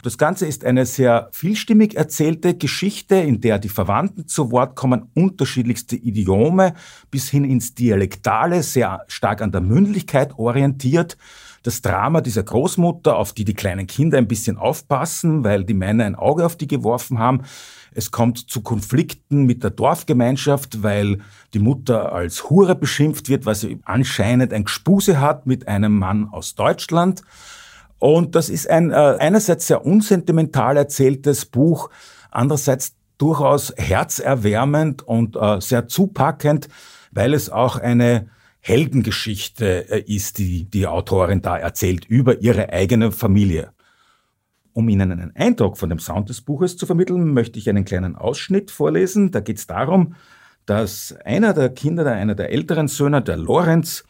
Das 0.02 0.16
Ganze 0.16 0.46
ist 0.46 0.64
eine 0.64 0.86
sehr 0.86 1.28
vielstimmig 1.32 1.96
erzählte 1.96 2.54
Geschichte, 2.56 3.16
in 3.16 3.40
der 3.40 3.58
die 3.58 3.68
Verwandten 3.68 4.28
zu 4.28 4.52
Wort 4.52 4.76
kommen, 4.76 5.10
unterschiedlichste 5.14 5.96
Idiome 5.96 6.74
bis 7.10 7.28
hin 7.28 7.44
ins 7.44 7.74
Dialektale, 7.74 8.62
sehr 8.62 9.04
stark 9.08 9.42
an 9.42 9.50
der 9.50 9.60
Mündlichkeit 9.60 10.38
orientiert. 10.38 11.16
Das 11.68 11.82
Drama 11.82 12.22
dieser 12.22 12.42
Großmutter, 12.42 13.14
auf 13.14 13.34
die 13.34 13.44
die 13.44 13.52
kleinen 13.52 13.86
Kinder 13.86 14.16
ein 14.16 14.26
bisschen 14.26 14.56
aufpassen, 14.56 15.44
weil 15.44 15.64
die 15.64 15.74
Männer 15.74 16.06
ein 16.06 16.14
Auge 16.14 16.46
auf 16.46 16.56
die 16.56 16.66
geworfen 16.66 17.18
haben. 17.18 17.42
Es 17.92 18.10
kommt 18.10 18.50
zu 18.50 18.62
Konflikten 18.62 19.44
mit 19.44 19.62
der 19.62 19.70
Dorfgemeinschaft, 19.70 20.82
weil 20.82 21.18
die 21.52 21.58
Mutter 21.58 22.12
als 22.12 22.48
Hure 22.48 22.74
beschimpft 22.74 23.28
wird, 23.28 23.44
weil 23.44 23.54
sie 23.54 23.80
anscheinend 23.84 24.54
ein 24.54 24.64
Gespuse 24.64 25.20
hat 25.20 25.46
mit 25.46 25.68
einem 25.68 25.98
Mann 25.98 26.28
aus 26.30 26.54
Deutschland. 26.54 27.20
Und 27.98 28.34
das 28.34 28.48
ist 28.48 28.70
ein 28.70 28.90
äh, 28.90 29.16
einerseits 29.18 29.66
sehr 29.66 29.84
unsentimental 29.84 30.78
erzähltes 30.78 31.44
Buch, 31.44 31.90
andererseits 32.30 32.94
durchaus 33.18 33.74
herzerwärmend 33.76 35.06
und 35.06 35.36
äh, 35.36 35.60
sehr 35.60 35.86
zupackend, 35.86 36.70
weil 37.12 37.34
es 37.34 37.50
auch 37.50 37.76
eine 37.76 38.30
Heldengeschichte 38.68 39.90
äh, 39.90 40.00
ist, 40.00 40.38
die 40.38 40.64
die 40.64 40.86
Autorin 40.86 41.40
da 41.40 41.56
erzählt 41.56 42.04
über 42.04 42.42
ihre 42.42 42.70
eigene 42.70 43.12
Familie. 43.12 43.72
Um 44.74 44.88
Ihnen 44.88 45.10
einen 45.10 45.34
Eindruck 45.34 45.78
von 45.78 45.88
dem 45.88 45.98
Sound 45.98 46.28
des 46.28 46.42
Buches 46.42 46.76
zu 46.76 46.84
vermitteln, 46.86 47.32
möchte 47.32 47.58
ich 47.58 47.68
einen 47.68 47.86
kleinen 47.86 48.14
Ausschnitt 48.14 48.70
vorlesen. 48.70 49.30
Da 49.30 49.40
geht 49.40 49.56
es 49.56 49.66
darum, 49.66 50.14
dass 50.66 51.16
einer 51.24 51.54
der 51.54 51.70
Kinder, 51.70 52.06
einer 52.12 52.34
der 52.34 52.52
älteren 52.52 52.88
Söhne, 52.88 53.22
der 53.22 53.38
Lorenz, 53.38 54.04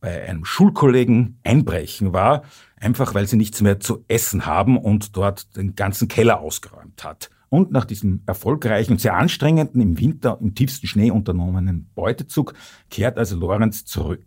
bei 0.00 0.28
einem 0.28 0.44
Schulkollegen 0.44 1.38
einbrechen 1.44 2.12
war, 2.12 2.42
einfach 2.76 3.14
weil 3.14 3.28
sie 3.28 3.36
nichts 3.36 3.60
mehr 3.60 3.78
zu 3.78 4.04
essen 4.08 4.46
haben 4.46 4.76
und 4.76 5.16
dort 5.16 5.56
den 5.56 5.76
ganzen 5.76 6.08
Keller 6.08 6.40
ausgeräumt 6.40 7.04
hat. 7.04 7.30
Und 7.52 7.70
nach 7.70 7.84
diesem 7.84 8.22
erfolgreichen 8.24 8.92
und 8.92 9.00
sehr 9.02 9.14
anstrengenden, 9.14 9.82
im 9.82 10.00
Winter 10.00 10.38
im 10.40 10.54
tiefsten 10.54 10.86
Schnee 10.86 11.10
unternommenen 11.10 11.90
Beutezug 11.94 12.54
kehrt 12.88 13.18
also 13.18 13.36
Lorenz 13.36 13.84
zurück. 13.84 14.24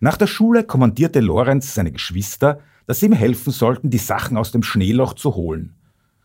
Nach 0.00 0.16
der 0.16 0.26
Schule 0.26 0.64
kommandierte 0.64 1.20
Lorenz 1.20 1.74
seine 1.74 1.92
Geschwister, 1.92 2.60
dass 2.86 3.00
sie 3.00 3.06
ihm 3.06 3.12
helfen 3.12 3.52
sollten, 3.52 3.90
die 3.90 3.98
Sachen 3.98 4.38
aus 4.38 4.52
dem 4.52 4.62
Schneeloch 4.62 5.12
zu 5.12 5.34
holen. 5.34 5.74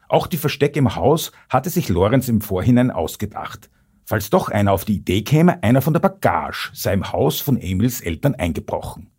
Auch 0.07 0.27
die 0.27 0.37
Verstecke 0.37 0.79
im 0.79 0.95
Haus 0.95 1.33
hatte 1.49 1.69
sich 1.69 1.89
Lorenz 1.89 2.29
im 2.29 2.39
Vorhinein 2.39 2.89
ausgedacht. 2.89 3.69
Falls 4.05 4.29
doch 4.29 4.47
einer 4.47 4.71
auf 4.71 4.85
die 4.85 4.95
Idee 4.95 5.23
käme, 5.23 5.63
einer 5.63 5.81
von 5.81 5.91
der 5.91 5.99
Bagage 5.99 6.71
sei 6.71 6.93
im 6.93 7.11
Haus 7.11 7.41
von 7.41 7.57
Emils 7.57 7.99
Eltern 7.99 8.35
eingebrochen. 8.35 9.11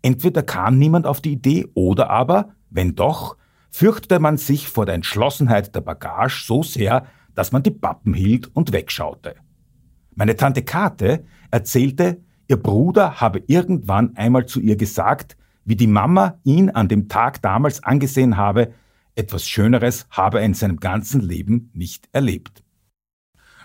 Entweder 0.00 0.44
kam 0.44 0.78
niemand 0.78 1.08
auf 1.08 1.20
die 1.20 1.32
Idee 1.32 1.66
oder 1.74 2.08
aber, 2.08 2.54
wenn 2.70 2.94
doch, 2.94 3.36
fürchtete 3.74 4.20
man 4.20 4.36
sich 4.36 4.68
vor 4.68 4.86
der 4.86 4.94
Entschlossenheit 4.94 5.74
der 5.74 5.80
Bagage 5.80 6.44
so 6.46 6.62
sehr, 6.62 7.06
dass 7.34 7.50
man 7.50 7.64
die 7.64 7.72
Pappen 7.72 8.14
hielt 8.14 8.46
und 8.54 8.70
wegschaute. 8.70 9.34
Meine 10.14 10.36
Tante 10.36 10.62
Kate 10.62 11.24
erzählte, 11.50 12.22
ihr 12.46 12.56
Bruder 12.56 13.20
habe 13.20 13.42
irgendwann 13.48 14.14
einmal 14.14 14.46
zu 14.46 14.60
ihr 14.60 14.76
gesagt, 14.76 15.36
wie 15.64 15.74
die 15.74 15.88
Mama 15.88 16.38
ihn 16.44 16.70
an 16.70 16.86
dem 16.86 17.08
Tag 17.08 17.42
damals 17.42 17.82
angesehen 17.82 18.36
habe, 18.36 18.72
etwas 19.16 19.48
Schöneres 19.48 20.06
habe 20.08 20.38
er 20.38 20.44
in 20.44 20.54
seinem 20.54 20.78
ganzen 20.78 21.20
Leben 21.20 21.70
nicht 21.72 22.08
erlebt. 22.12 22.62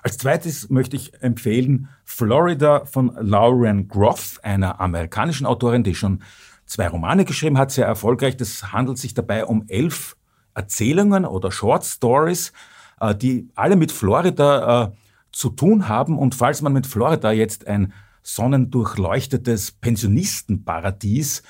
Als 0.02 0.18
zweites 0.18 0.72
möchte 0.72 0.96
ich 0.96 1.22
empfehlen 1.22 1.88
Florida 2.04 2.86
von 2.86 3.16
Lauren 3.20 3.88
Groff, 3.88 4.40
einer 4.42 4.82
amerikanischen 4.82 5.46
Autorin, 5.46 5.84
die 5.84 5.94
schon 5.94 6.24
zwei 6.70 6.88
Romane 6.88 7.26
geschrieben 7.26 7.58
hat, 7.58 7.72
sehr 7.72 7.88
erfolgreich. 7.88 8.38
Das 8.38 8.72
handelt 8.72 8.98
sich 8.98 9.14
dabei 9.14 9.46
um 9.46 9.66
elf 9.68 10.16
Erzählungen 10.54 11.26
oder 11.26 11.52
Short 11.52 11.84
Stories, 11.84 12.54
äh, 13.02 13.16
die 13.16 13.50
alle 13.56 13.76
mit 13.76 13.92
Florida 13.92 14.86
äh, 14.86 14.92
zu 15.32 15.50
tun 15.50 15.90
haben. 15.90 16.18
Und 16.18 16.36
falls 16.36 16.62
man 16.62 16.74
mit 16.74 16.88
Florida 16.88 17.32
jetzt 17.32 17.68
ein 17.68 17.94
sonnendurchleuchtetes 18.22 19.72
Pensionistenparadies 19.74 21.42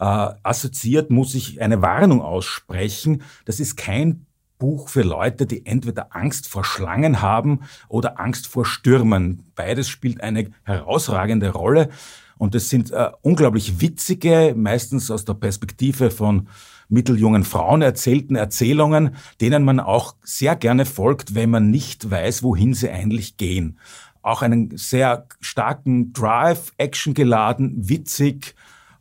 äh, 0.00 0.04
assoziiert, 0.42 1.10
muss 1.10 1.34
ich 1.34 1.60
eine 1.60 1.80
Warnung 1.80 2.20
aussprechen. 2.20 3.22
Das 3.44 3.60
ist 3.60 3.76
kein 3.76 4.26
Buch 4.58 4.88
für 4.88 5.02
Leute, 5.02 5.46
die 5.46 5.66
entweder 5.66 6.16
Angst 6.16 6.48
vor 6.48 6.64
Schlangen 6.64 7.22
haben 7.22 7.60
oder 7.88 8.18
Angst 8.18 8.48
vor 8.48 8.64
Stürmen. 8.64 9.52
Beides 9.54 9.88
spielt 9.88 10.20
eine 10.20 10.50
herausragende 10.64 11.50
Rolle. 11.50 11.90
Und 12.38 12.54
es 12.54 12.68
sind 12.68 12.90
äh, 12.90 13.10
unglaublich 13.22 13.80
witzige, 13.80 14.54
meistens 14.56 15.10
aus 15.10 15.24
der 15.24 15.34
Perspektive 15.34 16.10
von 16.10 16.48
mitteljungen 16.88 17.44
Frauen 17.44 17.82
erzählten 17.82 18.36
Erzählungen, 18.36 19.16
denen 19.40 19.64
man 19.64 19.80
auch 19.80 20.16
sehr 20.22 20.56
gerne 20.56 20.84
folgt, 20.84 21.34
wenn 21.34 21.50
man 21.50 21.70
nicht 21.70 22.10
weiß, 22.10 22.42
wohin 22.42 22.74
sie 22.74 22.90
eigentlich 22.90 23.36
gehen. 23.36 23.78
Auch 24.22 24.42
einen 24.42 24.76
sehr 24.76 25.26
starken 25.40 26.12
Drive, 26.12 26.72
Action 26.78 27.14
geladen, 27.14 27.88
witzig 27.88 28.54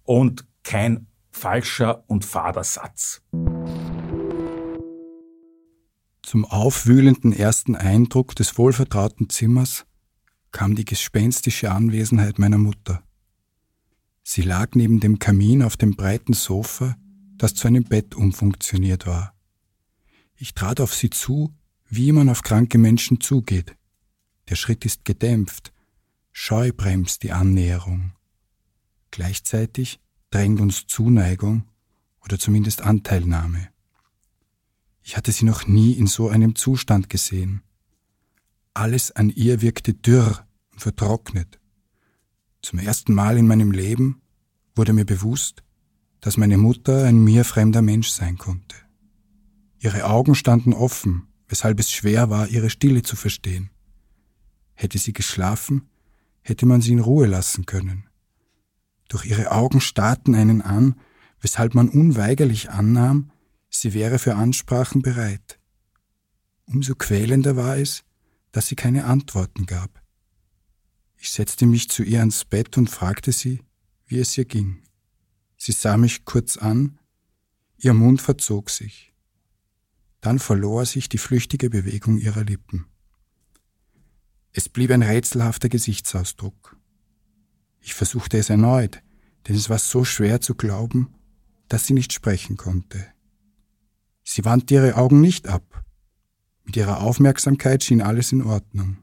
und 0.03 0.45
kein 0.63 1.07
falscher 1.31 2.03
und 2.07 2.25
fader 2.25 2.63
Satz. 2.63 3.21
Zum 6.21 6.45
aufwühlenden 6.45 7.33
ersten 7.33 7.75
Eindruck 7.75 8.35
des 8.35 8.57
wohlvertrauten 8.57 9.29
Zimmers 9.29 9.85
kam 10.51 10.75
die 10.75 10.85
gespenstische 10.85 11.71
Anwesenheit 11.71 12.39
meiner 12.39 12.57
Mutter. 12.57 13.03
Sie 14.23 14.41
lag 14.41 14.73
neben 14.73 15.01
dem 15.01 15.19
Kamin 15.19 15.61
auf 15.61 15.77
dem 15.77 15.95
breiten 15.95 16.33
Sofa, 16.33 16.95
das 17.37 17.53
zu 17.53 17.67
einem 17.67 17.83
Bett 17.83 18.15
umfunktioniert 18.15 19.05
war. 19.05 19.35
Ich 20.37 20.53
trat 20.53 20.79
auf 20.79 20.95
sie 20.95 21.09
zu, 21.09 21.53
wie 21.87 22.11
man 22.13 22.29
auf 22.29 22.41
kranke 22.41 22.77
Menschen 22.77 23.19
zugeht. 23.19 23.75
Der 24.49 24.55
Schritt 24.55 24.85
ist 24.85 25.05
gedämpft, 25.05 25.73
scheu 26.31 26.71
bremst 26.75 27.23
die 27.23 27.31
Annäherung. 27.31 28.13
Gleichzeitig 29.11 29.99
drängt 30.31 30.59
uns 30.59 30.87
Zuneigung 30.87 31.65
oder 32.21 32.39
zumindest 32.39 32.81
Anteilnahme. 32.81 33.69
Ich 35.03 35.17
hatte 35.17 35.31
sie 35.33 35.45
noch 35.45 35.67
nie 35.67 35.91
in 35.93 36.07
so 36.07 36.29
einem 36.29 36.55
Zustand 36.55 37.09
gesehen. 37.09 37.61
Alles 38.73 39.11
an 39.11 39.29
ihr 39.29 39.61
wirkte 39.61 39.93
dürr 39.93 40.47
und 40.71 40.79
vertrocknet. 40.79 41.59
Zum 42.63 42.79
ersten 42.79 43.13
Mal 43.13 43.37
in 43.37 43.45
meinem 43.45 43.71
Leben 43.71 44.21
wurde 44.73 44.93
mir 44.93 45.05
bewusst, 45.05 45.63
dass 46.21 46.37
meine 46.37 46.57
Mutter 46.57 47.03
ein 47.03 47.21
mir 47.21 47.43
fremder 47.43 47.81
Mensch 47.81 48.07
sein 48.07 48.37
konnte. 48.37 48.77
Ihre 49.79 50.05
Augen 50.05 50.33
standen 50.33 50.73
offen, 50.73 51.27
weshalb 51.49 51.77
es 51.81 51.91
schwer 51.91 52.29
war, 52.29 52.47
ihre 52.47 52.69
Stille 52.69 53.01
zu 53.01 53.17
verstehen. 53.17 53.69
Hätte 54.75 54.97
sie 54.97 55.11
geschlafen, 55.11 55.89
hätte 56.41 56.65
man 56.65 56.79
sie 56.79 56.93
in 56.93 57.01
Ruhe 57.01 57.27
lassen 57.27 57.65
können. 57.65 58.07
Doch 59.09 59.25
ihre 59.25 59.51
Augen 59.51 59.81
starrten 59.81 60.33
einen 60.33 60.61
an, 60.61 60.95
weshalb 61.41 61.75
man 61.75 61.89
unweigerlich 61.89 62.69
annahm, 62.69 63.31
sie 63.69 63.93
wäre 63.93 64.19
für 64.19 64.35
Ansprachen 64.35 65.01
bereit. 65.01 65.59
Umso 66.65 66.95
quälender 66.95 67.57
war 67.57 67.77
es, 67.77 68.05
dass 68.53 68.67
sie 68.67 68.75
keine 68.75 69.03
Antworten 69.03 69.65
gab. 69.65 70.02
Ich 71.23 71.31
setzte 71.31 71.65
mich 71.65 71.87
zu 71.87 72.03
ihr 72.03 72.19
ans 72.19 72.43
Bett 72.43 72.77
und 72.77 72.89
fragte 72.89 73.31
sie, 73.31 73.63
wie 74.07 74.19
es 74.19 74.37
ihr 74.37 74.43
ging. 74.43 74.83
Sie 75.55 75.71
sah 75.71 75.95
mich 75.95 76.25
kurz 76.25 76.57
an, 76.57 76.99
ihr 77.77 77.93
Mund 77.93 78.21
verzog 78.21 78.69
sich. 78.69 79.13
Dann 80.19 80.37
verlor 80.37 80.85
sich 80.85 81.07
die 81.07 81.17
flüchtige 81.17 81.69
Bewegung 81.69 82.17
ihrer 82.17 82.43
Lippen. 82.43 82.87
Es 84.51 84.67
blieb 84.67 84.91
ein 84.91 85.01
rätselhafter 85.01 85.69
Gesichtsausdruck. 85.69 86.75
Ich 87.79 87.93
versuchte 87.93 88.37
es 88.37 88.49
erneut, 88.49 89.01
denn 89.47 89.55
es 89.55 89.69
war 89.69 89.79
so 89.79 90.03
schwer 90.03 90.41
zu 90.41 90.55
glauben, 90.55 91.15
dass 91.69 91.87
sie 91.87 91.93
nicht 91.93 92.11
sprechen 92.11 92.57
konnte. 92.57 93.07
Sie 94.25 94.43
wandte 94.43 94.73
ihre 94.73 94.97
Augen 94.97 95.21
nicht 95.21 95.47
ab. 95.47 95.85
Mit 96.65 96.75
ihrer 96.75 96.99
Aufmerksamkeit 96.99 97.81
schien 97.81 98.01
alles 98.01 98.33
in 98.33 98.43
Ordnung 98.43 99.02